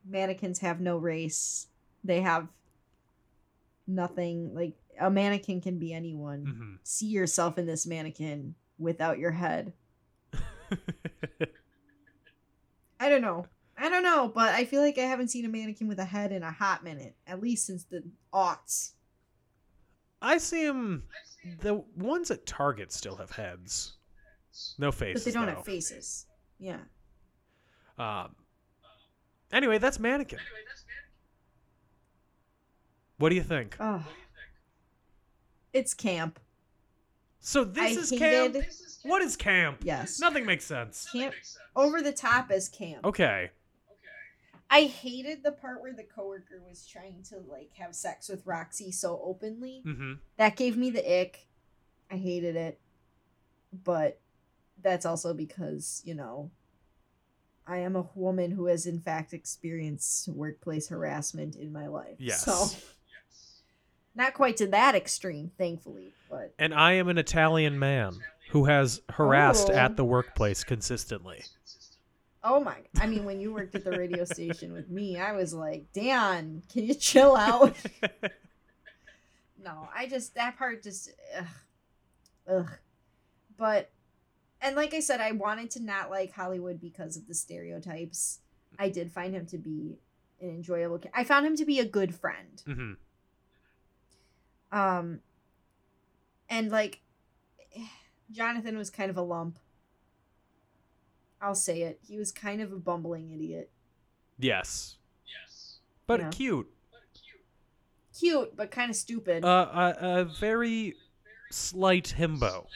mannequins 0.05 0.59
have 0.61 0.81
no 0.81 0.97
race. 0.97 1.69
They 2.03 2.21
have 2.23 2.49
nothing 3.87 4.55
like 4.55 4.75
a 4.99 5.11
mannequin 5.11 5.61
can 5.61 5.79
be 5.79 5.93
anyone. 5.93 6.45
hmm 6.45 6.75
See 6.83 7.07
yourself 7.07 7.59
in 7.59 7.67
this 7.67 7.87
mannequin 7.87 8.55
without 8.79 9.19
your 9.19 9.33
head. 9.33 9.73
I 13.01 13.09
don't 13.09 13.23
know. 13.23 13.47
I 13.79 13.89
don't 13.91 14.03
know, 14.03 14.31
but 14.35 14.55
I 14.55 14.65
feel 14.65 14.81
like 14.81 14.97
I 14.97 15.03
haven't 15.03 15.29
seen 15.29 15.45
a 15.45 15.49
mannequin 15.49 15.87
with 15.87 15.99
a 15.99 16.05
head 16.05 16.33
in 16.33 16.43
a 16.43 16.51
hot 16.51 16.83
minute, 16.83 17.15
at 17.27 17.43
least 17.43 17.67
since 17.67 17.85
the 17.85 18.03
aughts. 18.33 18.93
I 20.23 20.39
see 20.39 20.65
them. 20.67 21.05
The 21.61 21.85
ones 21.97 22.31
at 22.31 22.47
Target 22.47 22.91
still 22.91 23.17
have 23.17 23.31
heads. 23.31 23.93
No 24.79 24.91
faces. 24.91 25.23
But 25.25 25.31
they 25.31 25.39
don't 25.39 25.47
though. 25.47 25.57
have 25.57 25.65
faces. 25.65 26.27
Yeah. 26.59 26.79
Um, 27.99 28.35
anyway, 29.53 29.77
that's 29.79 29.99
mannequin. 30.01 30.41
What 33.19 33.29
do 33.29 33.35
you 33.35 33.43
think? 33.43 33.77
Oh. 33.79 34.03
It's 35.73 35.93
camp. 35.95 36.41
So 37.41 37.65
this 37.65 37.97
I 37.97 38.01
is 38.01 38.11
hated- 38.11 38.55
camp. 38.55 38.67
What 39.07 39.23
is 39.23 39.37
camp? 39.37 39.79
Yes. 39.83 40.21
Nothing 40.21 40.47
makes 40.47 40.65
sense. 40.65 41.09
Camp 41.13 41.35
over 41.75 42.03
the 42.03 42.13
top 42.13 42.51
is 42.51 42.69
camp. 42.69 43.05
Okay. 43.05 43.51
Okay. 43.91 44.07
I 44.71 44.83
hated 44.83 45.43
the 45.43 45.53
part 45.53 45.81
where 45.81 45.93
the 45.93 46.05
coworker 46.05 46.63
was 46.69 46.87
trying 46.87 47.23
to 47.31 47.37
like 47.49 47.71
have 47.79 47.95
sex 47.95 48.29
with 48.29 48.47
Roxy 48.47 48.91
so 48.91 49.21
openly. 49.25 49.83
Mm-hmm. 49.87 50.15
That 50.37 50.57
gave 50.57 50.77
me 50.77 50.91
the 50.91 51.21
ick. 51.21 51.47
I 52.11 52.17
hated 52.17 52.57
it. 52.57 52.81
But 53.85 54.21
that's 54.83 55.07
also 55.07 55.35
because, 55.35 56.03
you 56.05 56.15
know, 56.15 56.51
I 57.67 57.79
am 57.79 57.97
a 57.97 58.07
woman 58.15 58.53
who 58.53 58.67
has 58.67 58.87
in 58.87 59.01
fact 59.01 59.33
experienced 59.33 60.29
workplace 60.29 60.89
harassment 60.89 61.57
in 61.57 61.73
my 61.73 61.89
life. 61.89 62.17
Yes. 62.19 62.45
So 62.45 62.69
not 64.15 64.35
quite 64.35 64.57
to 64.59 64.67
that 64.69 64.95
extreme, 64.95 65.51
thankfully, 65.59 66.13
but 66.31 66.55
And 66.59 66.73
I 66.73 66.93
am 66.93 67.09
an 67.09 67.19
Italian 67.19 67.79
man 67.79 68.15
who 68.51 68.65
has 68.67 69.01
harassed 69.11 69.69
Oh. 69.71 69.75
at 69.75 69.97
the 69.97 70.05
workplace 70.05 70.65
consistently. 70.65 71.43
oh 72.45 72.61
my 72.61 72.77
I 73.01 73.07
mean 73.07 73.25
when 73.25 73.41
you 73.41 73.53
worked 73.53 73.75
at 73.75 73.85
the 73.85 73.91
radio 73.91 74.25
station 74.25 74.73
with 74.73 74.89
me, 74.89 75.19
I 75.19 75.33
was 75.33 75.53
like, 75.53 75.93
Dan, 75.93 76.63
can 76.73 76.85
you 76.85 76.95
chill 76.95 77.37
out? 77.37 77.75
no, 79.63 79.89
I 79.95 80.07
just 80.07 80.35
that 80.37 80.57
part 80.57 80.83
just 80.83 81.11
ugh, 81.37 81.47
ugh. 82.49 82.71
But 83.57 83.91
and 84.61 84.77
like 84.77 84.95
I 84.95 85.01
said, 85.01 85.21
I 85.21 85.33
wanted 85.33 85.71
to 85.73 85.83
not 85.83 86.11
like 86.11 86.33
Hollywood 86.33 86.81
because 86.81 87.17
of 87.17 87.27
the 87.27 87.35
stereotypes. 87.35 88.41
I 88.79 88.89
did 88.91 89.11
find 89.13 89.35
him 89.35 89.47
to 89.47 89.59
be 89.59 89.99
an 90.41 90.51
enjoyable. 90.51 91.01
I 91.15 91.25
found 91.25 91.47
him 91.47 91.57
to 91.57 91.65
be 91.65 91.81
a 91.81 91.85
good 91.85 92.15
friend. 92.15 92.63
hmm 92.65 92.93
Um, 94.73 95.21
and 96.49 96.71
like 96.71 97.01
Jonathan 98.31 98.77
was 98.77 98.91
kind 98.91 99.11
of 99.11 99.17
a 99.17 99.23
lump. 99.23 99.59
I'll 101.41 101.55
say 101.55 101.83
it. 101.83 102.01
He 102.07 102.17
was 102.19 102.33
kind 102.33 102.61
of 102.61 102.73
a 102.73 102.77
bumbling 102.77 103.31
idiot. 103.33 103.71
Yes. 104.39 104.97
Yes. 105.27 105.79
But 106.07 106.21
Yeah. 106.21 106.31
cute. 106.31 106.67
Cute, 108.19 108.57
but 108.57 108.71
kind 108.71 108.89
of 108.91 108.97
stupid. 108.97 109.45
Uh, 109.45 109.95
a, 110.01 110.21
a 110.21 110.25
very 110.25 110.95
slight 111.51 112.15
himbo. 112.19 112.67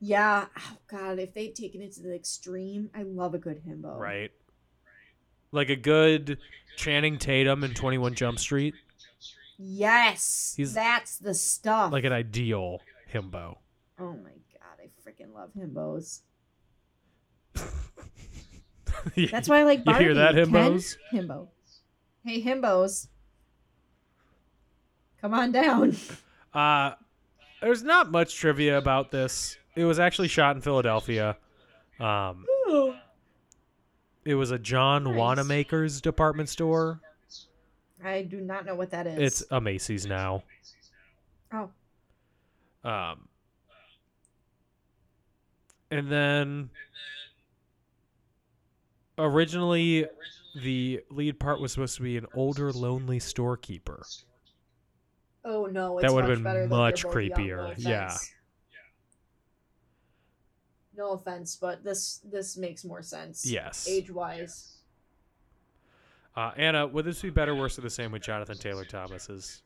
Yeah. 0.00 0.46
Oh 0.58 0.76
god, 0.88 1.18
if 1.18 1.32
they'd 1.32 1.54
taken 1.54 1.80
it 1.80 1.92
to 1.92 2.02
the 2.02 2.14
extreme, 2.14 2.90
I 2.94 3.02
love 3.02 3.34
a 3.34 3.38
good 3.38 3.62
himbo. 3.66 3.96
right? 3.98 4.30
Like 5.52 5.70
a 5.70 5.76
good 5.76 6.38
Channing 6.76 7.18
Tatum 7.18 7.62
in 7.64 7.74
21 7.74 8.14
Jump 8.14 8.38
Street, 8.38 8.74
Yes. 9.58 10.54
He's- 10.56 10.72
that's 10.74 11.18
the 11.18 11.34
stuff. 11.34 11.92
like 11.92 12.04
an 12.04 12.12
ideal 12.12 12.80
himbo. 13.12 13.58
Oh 14.02 14.16
my 14.22 14.30
god, 14.52 14.78
I 14.82 14.88
freaking 15.08 15.32
love 15.34 15.50
himbos. 15.56 16.20
That's 19.30 19.48
why 19.48 19.60
I 19.60 19.62
like 19.64 19.82
You 19.86 19.94
hear 19.94 20.14
that, 20.14 20.34
Ken? 20.34 20.46
himbos? 20.50 20.96
Himbo. 21.12 21.48
Hey, 22.24 22.42
himbos. 22.42 23.08
Come 25.20 25.34
on 25.34 25.52
down. 25.52 25.96
Uh, 26.54 26.92
there's 27.62 27.82
not 27.82 28.10
much 28.10 28.36
trivia 28.36 28.76
about 28.76 29.10
this. 29.10 29.56
It 29.74 29.86
was 29.86 29.98
actually 29.98 30.28
shot 30.28 30.54
in 30.54 30.60
Philadelphia. 30.60 31.38
Um, 31.98 32.44
it 34.26 34.34
was 34.34 34.50
a 34.50 34.58
John 34.58 35.04
Nice. 35.04 35.16
Wanamaker's 35.16 36.02
department 36.02 36.50
store. 36.50 37.00
I 38.04 38.20
do 38.20 38.42
not 38.42 38.66
know 38.66 38.74
what 38.74 38.90
that 38.90 39.06
is. 39.06 39.18
It's 39.18 39.42
a 39.50 39.62
Macy's 39.62 40.04
now. 40.04 40.42
oh, 41.54 41.70
Um, 42.84 43.28
and 45.92 46.10
then 46.10 46.70
originally 49.18 50.06
the 50.62 51.00
lead 51.10 51.38
part 51.38 51.60
was 51.60 51.72
supposed 51.72 51.96
to 51.96 52.02
be 52.02 52.16
an 52.16 52.26
older, 52.34 52.72
lonely 52.72 53.18
storekeeper. 53.18 54.02
oh 55.44 55.66
no, 55.66 55.98
it's 55.98 56.06
That 56.06 56.14
would've 56.14 56.30
been 56.30 56.42
better 56.42 56.66
much 56.66 57.04
both 57.04 57.14
young, 57.14 57.28
no 57.28 57.36
creepier, 57.36 57.74
yeah. 57.78 58.16
No 60.94 61.12
offense, 61.12 61.56
but 61.56 61.82
this 61.82 62.20
this 62.30 62.56
makes 62.56 62.84
more 62.84 63.02
sense. 63.02 63.46
Yes. 63.46 63.88
Age 63.88 64.10
wise. 64.10 64.76
Uh, 66.36 66.50
Anna, 66.56 66.86
would 66.86 67.04
this 67.04 67.20
be 67.20 67.30
better, 67.30 67.54
worse, 67.54 67.78
or 67.78 67.82
the 67.82 67.90
same 67.90 68.10
with 68.12 68.22
Jonathan 68.22 68.56
Taylor 68.56 68.84
Thomas's 68.84 69.62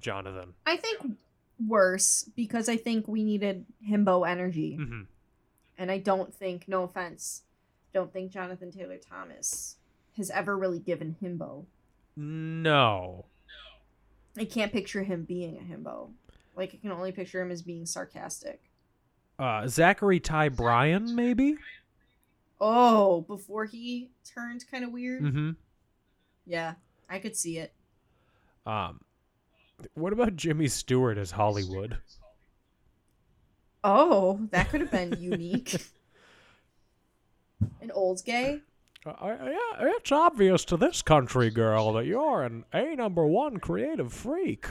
Jonathan? 0.00 0.52
I 0.66 0.76
think 0.76 1.16
worse 1.66 2.28
because 2.34 2.68
I 2.68 2.76
think 2.76 3.06
we 3.08 3.24
needed 3.24 3.66
himbo 3.86 4.28
energy. 4.28 4.76
hmm 4.76 5.02
And 5.78 5.90
I 5.90 5.98
don't 5.98 6.34
think, 6.34 6.68
no 6.68 6.82
offense, 6.82 7.42
don't 7.92 8.12
think 8.12 8.30
Jonathan 8.30 8.70
Taylor 8.70 8.98
Thomas 8.98 9.76
has 10.16 10.30
ever 10.30 10.56
really 10.56 10.78
given 10.78 11.16
himbo. 11.22 11.64
No. 12.16 13.26
I 14.36 14.44
can't 14.44 14.72
picture 14.72 15.02
him 15.02 15.24
being 15.24 15.56
a 15.58 15.60
himbo. 15.60 16.10
Like 16.56 16.74
I 16.74 16.76
can 16.76 16.92
only 16.92 17.12
picture 17.12 17.40
him 17.40 17.50
as 17.50 17.62
being 17.62 17.86
sarcastic. 17.86 18.60
Uh, 19.38 19.66
Zachary 19.66 20.20
Ty 20.20 20.50
Bryan, 20.50 21.14
maybe? 21.14 21.56
Oh, 22.60 23.22
before 23.22 23.64
he 23.64 24.10
turned 24.24 24.64
kind 24.70 24.84
of 24.84 24.92
weird. 24.92 25.22
Mm-hmm. 25.22 25.50
Yeah, 26.46 26.74
I 27.08 27.18
could 27.18 27.36
see 27.36 27.58
it. 27.58 27.72
Um, 28.66 29.00
what 29.94 30.12
about 30.12 30.36
Jimmy 30.36 30.68
Stewart 30.68 31.18
as 31.18 31.32
Hollywood? 31.32 31.98
Oh, 33.84 34.40
that 34.50 34.70
could 34.70 34.80
have 34.80 34.90
been 34.90 35.16
unique. 35.20 35.76
An 37.80 37.90
old 37.90 38.24
gay. 38.24 38.60
Uh, 39.04 39.36
yeah, 39.44 39.96
it's 39.96 40.12
obvious 40.12 40.64
to 40.64 40.76
this 40.76 41.02
country 41.02 41.50
girl 41.50 41.92
that 41.94 42.06
you're 42.06 42.42
an 42.42 42.64
A 42.72 42.94
number 42.94 43.26
one 43.26 43.58
creative 43.58 44.12
freak. 44.12 44.66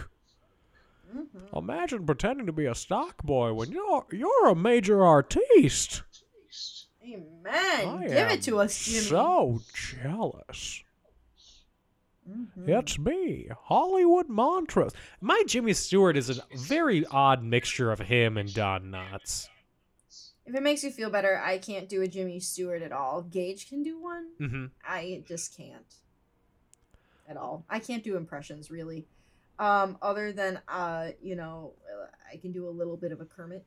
Mm-hmm. 1.14 1.58
Imagine 1.58 2.06
pretending 2.06 2.46
to 2.46 2.54
be 2.54 2.66
a 2.66 2.76
stock 2.76 3.22
boy 3.24 3.52
when 3.52 3.72
you're 3.72 4.06
you're 4.12 4.48
a 4.48 4.56
major 4.56 5.04
artiste. 5.04 6.04
Amen. 7.04 7.44
I 7.46 8.08
Give 8.08 8.32
it 8.32 8.44
to 8.44 8.60
us, 8.60 8.86
Jimmy. 8.86 9.00
So 9.00 9.60
jealous. 9.74 10.84
Mhm. 12.30 12.68
It's 12.70 13.00
me, 13.00 13.50
Hollywood 13.64 14.30
Montrose. 14.30 14.92
My 15.22 15.44
Jimmy 15.48 15.74
Stewart 15.74 16.16
is 16.16 16.30
a 16.30 16.44
very 16.56 17.06
odd 17.08 17.44
mixture 17.44 17.92
of 17.92 18.00
him 18.00 18.38
and 18.38 18.54
Don 18.54 18.92
Knotts. 18.92 19.48
If 20.46 20.56
it 20.56 20.64
makes 20.64 20.84
you 20.84 20.92
feel 20.92 21.10
better, 21.10 21.40
I 21.40 21.58
can't 21.58 21.88
do 21.88 22.02
a 22.02 22.08
Jimmy 22.08 22.40
Stewart 22.40 22.82
at 22.82 22.92
all. 22.92 23.22
Gage 23.24 23.70
can 23.70 23.84
do 23.84 24.00
one. 24.02 24.28
Mm-hmm. 24.40 24.66
I 24.86 25.24
just 25.28 25.56
can't 25.56 25.96
at 27.28 27.38
all. 27.38 27.66
I 27.70 27.80
can't 27.80 28.04
do 28.04 28.18
impressions 28.18 28.70
really. 28.70 29.08
Um, 29.60 29.98
other 30.02 30.32
than 30.32 30.60
uh, 30.68 31.12
you 31.22 31.36
know, 31.36 31.74
I 32.32 32.38
can 32.38 32.52
do 32.52 32.68
a 32.68 32.72
little 32.72 32.98
bit 32.98 33.12
of 33.12 33.22
a 33.22 33.26
Kermit, 33.26 33.64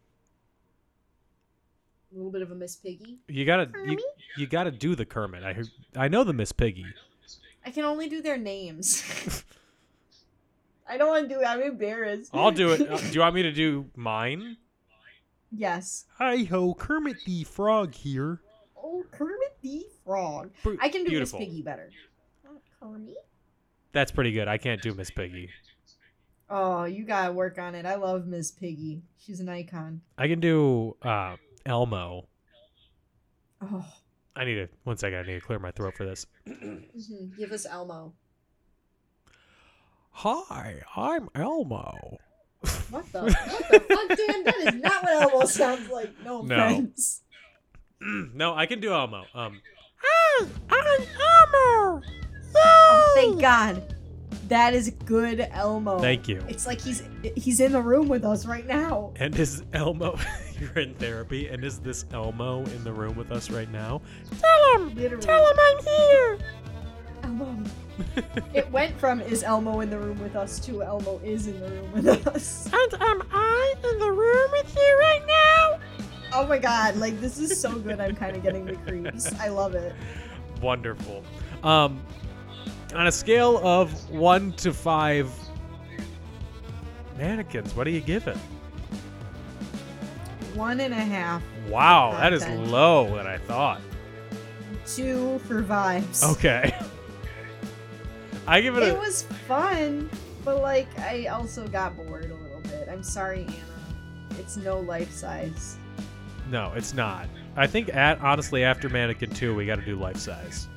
a 2.12 2.16
little 2.16 2.32
bit 2.32 2.42
of 2.42 2.50
a 2.50 2.54
Miss 2.54 2.76
Piggy. 2.76 3.18
You 3.28 3.44
gotta 3.44 3.70
you, 3.86 3.98
you 4.36 4.46
gotta 4.46 4.70
do 4.70 4.94
the 4.94 5.04
Kermit. 5.06 5.44
I 5.44 5.62
I 5.96 6.08
know 6.08 6.24
the 6.24 6.32
Miss 6.32 6.52
Piggy. 6.52 6.86
I 7.66 7.70
can 7.70 7.84
only 7.84 8.08
do 8.08 8.20
their 8.22 8.36
names. 8.38 9.02
I 10.88 10.98
don't 10.98 11.08
want 11.08 11.28
to 11.28 11.34
do 11.34 11.40
it. 11.40 11.44
I'm 11.44 11.62
embarrassed. 11.62 12.30
I'll 12.34 12.50
do 12.50 12.70
it. 12.72 12.80
Uh, 12.90 12.98
do 12.98 13.08
you 13.12 13.20
want 13.20 13.34
me 13.34 13.42
to 13.42 13.52
do 13.52 13.86
mine? 13.96 14.56
yes. 15.50 16.04
Hi 16.18 16.42
ho, 16.44 16.74
Kermit 16.74 17.16
the 17.24 17.44
Frog 17.44 17.94
here. 17.94 18.40
Oh, 18.76 19.04
Kermit 19.10 19.56
the 19.62 19.86
Frog. 20.04 20.50
Br- 20.62 20.74
I 20.80 20.88
can 20.88 21.04
do 21.04 21.10
beautiful. 21.10 21.38
Miss 21.38 21.48
Piggy 21.48 21.62
better. 21.62 21.90
Oh, 22.46 22.60
Kermit. 22.80 23.14
That's 23.92 24.12
pretty 24.12 24.32
good. 24.32 24.48
I 24.48 24.58
can't 24.58 24.82
do 24.82 24.92
Miss 24.94 25.10
Piggy. 25.10 25.48
Oh, 26.50 26.84
you 26.84 27.04
gotta 27.04 27.32
work 27.32 27.58
on 27.58 27.74
it. 27.74 27.86
I 27.86 27.94
love 27.94 28.26
Miss 28.26 28.50
Piggy. 28.50 29.02
She's 29.18 29.40
an 29.40 29.48
icon. 29.48 30.02
I 30.18 30.28
can 30.28 30.40
do 30.40 30.96
uh, 31.00 31.36
Elmo. 31.64 32.28
Oh, 33.62 33.86
I 34.36 34.44
need 34.44 34.54
to 34.56 34.68
one 34.84 34.96
second. 34.96 35.18
I 35.18 35.22
need 35.22 35.34
to 35.34 35.40
clear 35.40 35.58
my 35.58 35.70
throat 35.70 35.94
for 35.96 36.04
this. 36.04 36.26
mhm. 36.48 37.36
give 37.36 37.52
us 37.52 37.66
Elmo. 37.66 38.14
Hi, 40.10 40.80
I'm 40.96 41.28
Elmo. 41.34 42.18
What 42.90 43.12
the? 43.12 43.22
what 43.22 43.32
the 43.70 43.80
fuck, 43.80 44.16
Dan? 44.16 44.44
That 44.44 44.56
is 44.60 44.74
not 44.74 45.02
what 45.02 45.12
Elmo 45.22 45.44
sounds 45.46 45.88
like. 45.90 46.10
No 46.24 46.42
No. 46.42 46.56
offense. 46.66 47.22
no, 48.00 48.54
I 48.54 48.66
can 48.66 48.80
do 48.80 48.92
Elmo. 48.92 49.24
Um, 49.34 49.60
Hi, 50.02 50.46
I'm 50.70 51.02
Elmo. 51.02 52.02
Oh, 52.56 53.12
thank 53.16 53.40
God. 53.40 53.94
That 54.48 54.74
is 54.74 54.90
good 55.06 55.40
Elmo. 55.52 55.98
thank 56.00 56.28
you. 56.28 56.42
It's 56.48 56.66
like 56.66 56.80
he's 56.80 57.02
he's 57.36 57.60
in 57.60 57.72
the 57.72 57.80
room 57.80 58.08
with 58.08 58.24
us 58.24 58.46
right 58.46 58.66
now. 58.66 59.12
And 59.16 59.34
his 59.34 59.62
Elmo? 59.72 60.18
You're 60.64 60.82
in 60.82 60.94
therapy, 60.94 61.48
and 61.48 61.62
is 61.62 61.78
this 61.78 62.06
Elmo 62.12 62.64
in 62.64 62.84
the 62.84 62.92
room 62.92 63.16
with 63.16 63.30
us 63.30 63.50
right 63.50 63.70
now? 63.70 64.00
Tell 64.40 64.74
him. 64.74 64.94
Literally. 64.94 65.22
Tell 65.22 65.46
him 65.46 65.56
I'm 65.60 65.84
here. 65.84 66.38
Elmo. 67.22 67.64
it 68.54 68.70
went 68.72 68.98
from 68.98 69.20
is 69.20 69.42
Elmo 69.42 69.80
in 69.80 69.90
the 69.90 69.98
room 69.98 70.18
with 70.20 70.36
us 70.36 70.58
to 70.60 70.82
Elmo 70.82 71.20
is 71.22 71.48
in 71.48 71.60
the 71.60 71.68
room 71.68 71.92
with 71.92 72.26
us. 72.26 72.66
And 72.72 73.02
am 73.02 73.22
I 73.30 73.74
in 73.84 73.98
the 73.98 74.10
room 74.10 74.50
with 74.52 74.74
you 74.74 74.98
right 75.00 75.22
now? 75.26 75.80
Oh 76.32 76.46
my 76.46 76.58
god, 76.58 76.96
like 76.96 77.20
this 77.20 77.38
is 77.38 77.60
so 77.60 77.78
good. 77.78 78.00
I'm 78.00 78.16
kind 78.16 78.34
of 78.34 78.42
getting 78.42 78.64
the 78.64 78.74
creeps. 78.76 79.34
I 79.38 79.48
love 79.48 79.74
it. 79.74 79.94
Wonderful. 80.62 81.22
Um, 81.62 82.02
on 82.94 83.06
a 83.06 83.12
scale 83.12 83.58
of 83.58 84.10
one 84.10 84.52
to 84.54 84.72
five 84.72 85.30
mannequins, 87.18 87.74
what 87.76 87.84
do 87.84 87.90
you 87.90 88.00
give 88.00 88.26
it? 88.28 88.38
One 90.54 90.80
and 90.80 90.94
a 90.94 90.96
half, 90.96 91.42
Wow, 91.68 92.12
that 92.12 92.32
is 92.32 92.42
10. 92.42 92.70
low 92.70 93.16
than 93.16 93.26
I 93.26 93.38
thought. 93.38 93.80
two 94.86 95.38
for 95.48 95.62
vibes. 95.62 96.22
Okay. 96.32 96.74
I 98.46 98.60
give 98.60 98.76
it 98.76 98.82
a 98.82 98.88
It 98.88 98.94
a. 98.94 98.98
was 98.98 99.22
fun, 99.48 100.08
but 100.44 100.60
like 100.60 100.86
I 100.98 101.26
also 101.26 101.66
got 101.66 101.96
bored 101.96 102.30
a 102.30 102.34
little 102.34 102.60
bit. 102.64 102.88
I'm 102.90 103.02
sorry, 103.02 103.46
Anna. 103.48 104.38
It's 104.38 104.56
no 104.56 104.80
life 104.80 105.10
size. 105.12 105.76
No, 106.50 106.72
it's 106.76 106.92
not. 106.92 107.26
I 107.56 107.66
think 107.66 107.94
at 107.94 108.20
honestly 108.20 108.62
after 108.64 108.88
Mannequin 108.90 109.30
Two, 109.30 109.54
we 109.54 109.64
got 109.64 109.76
to 109.76 109.84
do 109.84 109.96
life 109.96 110.18
size. 110.18 110.68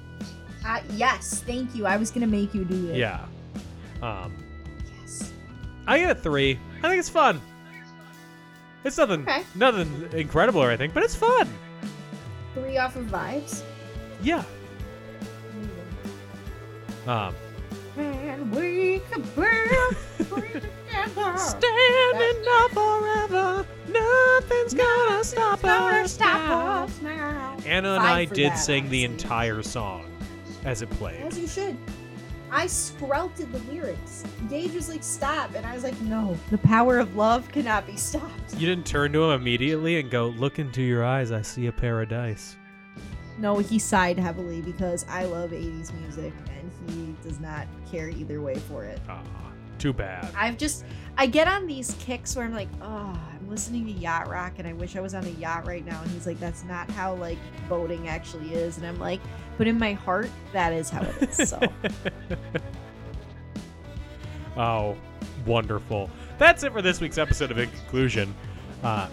Uh, 0.65 0.79
yes, 0.93 1.43
thank 1.45 1.75
you. 1.75 1.85
I 1.85 1.97
was 1.97 2.09
gonna 2.11 2.25
make 2.27 2.53
you 2.53 2.63
do 2.63 2.89
it. 2.91 2.95
Yeah. 2.97 3.25
Um, 4.01 4.33
Yes. 5.01 5.31
I 5.87 5.99
give 5.99 6.09
it 6.09 6.19
three. 6.23 6.57
I 6.83 6.87
think 6.89 6.99
it's 6.99 7.09
fun. 7.09 7.41
It's 8.87 8.97
nothing, 8.97 9.23
Okay. 9.27 9.43
nothing 9.55 10.07
incredible 10.13 10.63
or 10.63 10.69
anything, 10.69 10.91
but 10.93 11.03
it's 11.03 11.13
fun. 11.15 11.49
Three 12.53 12.77
off 12.77 12.95
of 12.95 13.05
vibes. 13.07 13.61
Yeah. 14.23 14.43
Um, 17.05 17.35
And 17.97 18.55
we 18.55 19.01
could 19.11 19.23
together. 19.35 21.37
standing 21.37 22.45
up 22.49 22.71
forever, 22.71 23.65
nothing's 23.89 24.73
gonna 24.73 25.23
stop 25.23 25.63
us 25.65 26.13
Stop 26.13 26.87
us 26.89 27.01
now. 27.01 27.57
Anna 27.65 27.95
and 27.95 28.03
Five 28.03 28.15
I 28.15 28.25
did 28.25 28.51
that, 28.51 28.55
sing 28.57 28.89
the 28.89 29.03
entire 29.03 29.61
song 29.63 30.05
as 30.63 30.81
it 30.81 30.89
played. 30.91 31.23
As 31.23 31.37
you 31.37 31.47
should. 31.47 31.75
I 32.51 32.67
scrouted 32.67 33.51
the 33.51 33.59
lyrics. 33.71 34.23
Gage 34.49 34.73
was 34.73 34.89
like, 34.89 35.03
stop. 35.03 35.53
And 35.55 35.65
I 35.65 35.73
was 35.73 35.83
like, 35.83 35.99
no, 36.01 36.37
the 36.49 36.57
power 36.59 36.99
of 36.99 37.15
love 37.15 37.49
cannot 37.51 37.85
be 37.85 37.95
stopped. 37.95 38.53
You 38.53 38.67
didn't 38.67 38.85
turn 38.85 39.11
to 39.13 39.23
him 39.25 39.41
immediately 39.41 39.99
and 39.99 40.09
go, 40.09 40.27
"Look 40.27 40.59
into 40.59 40.81
your 40.81 41.03
eyes. 41.03 41.31
I 41.31 41.41
see 41.41 41.67
a 41.67 41.71
paradise." 41.71 42.55
No, 43.37 43.59
he 43.59 43.77
sighed 43.77 44.17
heavily 44.17 44.61
because 44.61 45.05
I 45.09 45.25
love 45.25 45.51
80s 45.51 45.93
music 46.01 46.33
and 46.49 46.71
he 46.89 47.15
does 47.27 47.39
not 47.39 47.67
care 47.91 48.09
either 48.09 48.41
way 48.41 48.55
for 48.55 48.83
it. 48.83 48.99
Ah, 49.07 49.21
too 49.77 49.93
bad. 49.93 50.27
I've 50.35 50.57
just, 50.57 50.85
I 51.17 51.27
get 51.27 51.47
on 51.47 51.67
these 51.67 51.95
kicks 51.99 52.35
where 52.35 52.45
I'm 52.45 52.53
like, 52.53 52.69
oh, 52.81 53.19
Listening 53.47 53.85
to 53.85 53.91
yacht 53.91 54.27
rock 54.27 54.53
and 54.57 54.67
I 54.67 54.73
wish 54.73 54.95
I 54.95 54.99
was 54.99 55.13
on 55.13 55.23
a 55.25 55.29
yacht 55.29 55.65
right 55.65 55.85
now. 55.85 56.01
And 56.01 56.11
he's 56.11 56.27
like, 56.27 56.39
that's 56.39 56.63
not 56.65 56.89
how 56.91 57.15
like 57.15 57.37
boating 57.69 58.07
actually 58.07 58.53
is. 58.53 58.77
And 58.77 58.85
I'm 58.85 58.99
like, 58.99 59.21
but 59.57 59.67
in 59.67 59.79
my 59.79 59.93
heart, 59.93 60.29
that 60.53 60.73
is 60.73 60.89
how 60.89 61.01
it 61.01 61.29
is. 61.29 61.49
So 61.49 61.59
Oh, 64.57 64.97
wonderful. 65.45 66.09
That's 66.37 66.63
it 66.63 66.73
for 66.73 66.81
this 66.81 66.99
week's 66.99 67.17
episode 67.17 67.51
of 67.51 67.57
In 67.59 67.69
Conclusion. 67.69 68.33
Uh, 68.83 69.07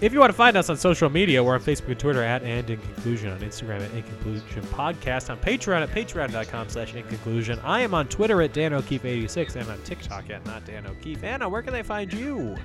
if 0.00 0.12
you 0.12 0.18
want 0.18 0.30
to 0.30 0.36
find 0.36 0.56
us 0.56 0.68
on 0.68 0.76
social 0.76 1.08
media, 1.08 1.42
we're 1.42 1.54
on 1.54 1.60
Facebook 1.60 1.88
and 1.88 1.98
Twitter 2.00 2.22
at 2.22 2.42
and 2.42 2.68
In 2.68 2.80
Conclusion, 2.80 3.30
on 3.30 3.38
Instagram 3.38 3.80
at 3.80 3.92
In 3.92 4.02
Conclusion 4.02 4.62
Podcast, 4.64 5.30
on 5.30 5.38
Patreon 5.38 5.82
at 5.82 5.90
patreon.com 5.90 6.68
slash 6.68 6.94
In 6.94 7.04
Conclusion. 7.04 7.60
I 7.60 7.80
am 7.80 7.94
on 7.94 8.08
Twitter 8.08 8.42
at 8.42 8.52
Dan 8.52 8.72
O'Keefe86 8.72 9.56
and 9.56 9.68
on 9.70 9.80
TikTok 9.84 10.30
at 10.30 10.44
Not 10.44 10.64
Dan 10.64 10.86
O'Keefe. 10.88 11.22
Anna, 11.22 11.48
where 11.48 11.62
can 11.62 11.72
they 11.72 11.84
find 11.84 12.12
you? 12.12 12.56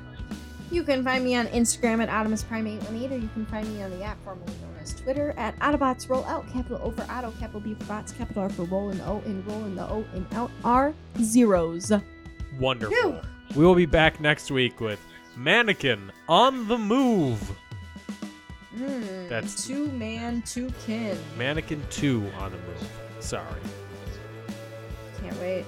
You 0.72 0.84
can 0.84 1.04
find 1.04 1.24
me 1.24 1.36
on 1.36 1.48
Instagram 1.48 2.02
at 2.02 2.10
Optimus 2.10 2.44
Prime 2.44 2.68
818 2.68 3.12
or 3.12 3.22
you 3.22 3.30
can 3.34 3.46
find 3.46 3.68
me 3.74 3.82
on 3.84 3.92
the 3.92 4.04
app 4.04 4.22
formerly 4.24 4.52
known 4.62 4.76
as 4.82 4.94
Twitter 4.94 5.34
at 5.38 5.58
Autobots 5.60 6.10
Roll 6.10 6.26
Out, 6.26 6.52
capital 6.52 6.80
O 6.84 6.92
for 6.92 7.04
Auto, 7.04 7.32
capital 7.40 7.60
B 7.62 7.74
for 7.74 7.86
Bots, 7.86 8.12
capital 8.12 8.44
R 8.44 8.50
for 8.50 8.64
Roll 8.64 8.90
and 8.90 9.02
O 9.02 9.22
and 9.26 9.46
Roll 9.48 9.64
and 9.64 9.78
the 9.78 9.84
O 9.84 10.06
and 10.14 10.26
out 10.34 10.52
are 10.64 10.94
zeros. 11.22 11.92
Wonderful. 12.60 12.96
Phew. 12.96 13.20
We 13.56 13.66
will 13.66 13.76
be 13.76 13.86
back 13.86 14.20
next 14.20 14.52
week 14.52 14.80
with 14.82 15.00
Mannequin 15.38 16.12
on 16.28 16.68
the 16.68 16.78
Move. 16.78 17.40
Mm, 18.76 19.30
That's- 19.30 19.66
two 19.66 19.88
man, 19.94 20.42
two 20.44 20.72
kin. 20.86 21.18
Mannequin 21.38 21.82
2 21.90 22.30
on 22.40 22.52
the 22.52 22.58
Move. 22.58 22.90
Sorry. 23.20 23.46
Can't 25.22 25.40
wait. 25.40 25.66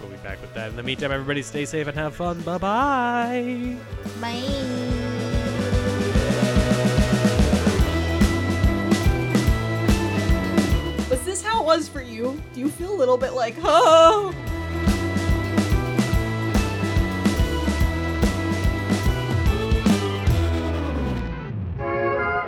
We'll 0.00 0.10
be 0.10 0.16
back 0.18 0.40
with 0.40 0.52
that. 0.54 0.70
In 0.70 0.76
the 0.76 0.82
meantime, 0.82 1.12
everybody 1.12 1.42
stay 1.42 1.64
safe 1.64 1.86
and 1.86 1.96
have 1.96 2.14
fun. 2.14 2.40
Bye 2.42 2.58
bye. 2.58 3.76
Bye. 4.20 4.40
Was 11.10 11.20
this 11.24 11.42
how 11.42 11.62
it 11.62 11.66
was 11.66 11.88
for 11.88 12.00
you? 12.00 12.40
Do 12.54 12.60
you 12.60 12.70
feel 12.70 12.92
a 12.92 12.96
little 12.96 13.16
bit 13.16 13.32
like, 13.34 13.56
oh? 13.62 14.34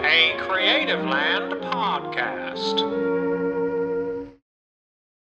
A 0.04 0.36
Creative 0.38 1.04
Land 1.04 1.52
podcast. 1.54 3.21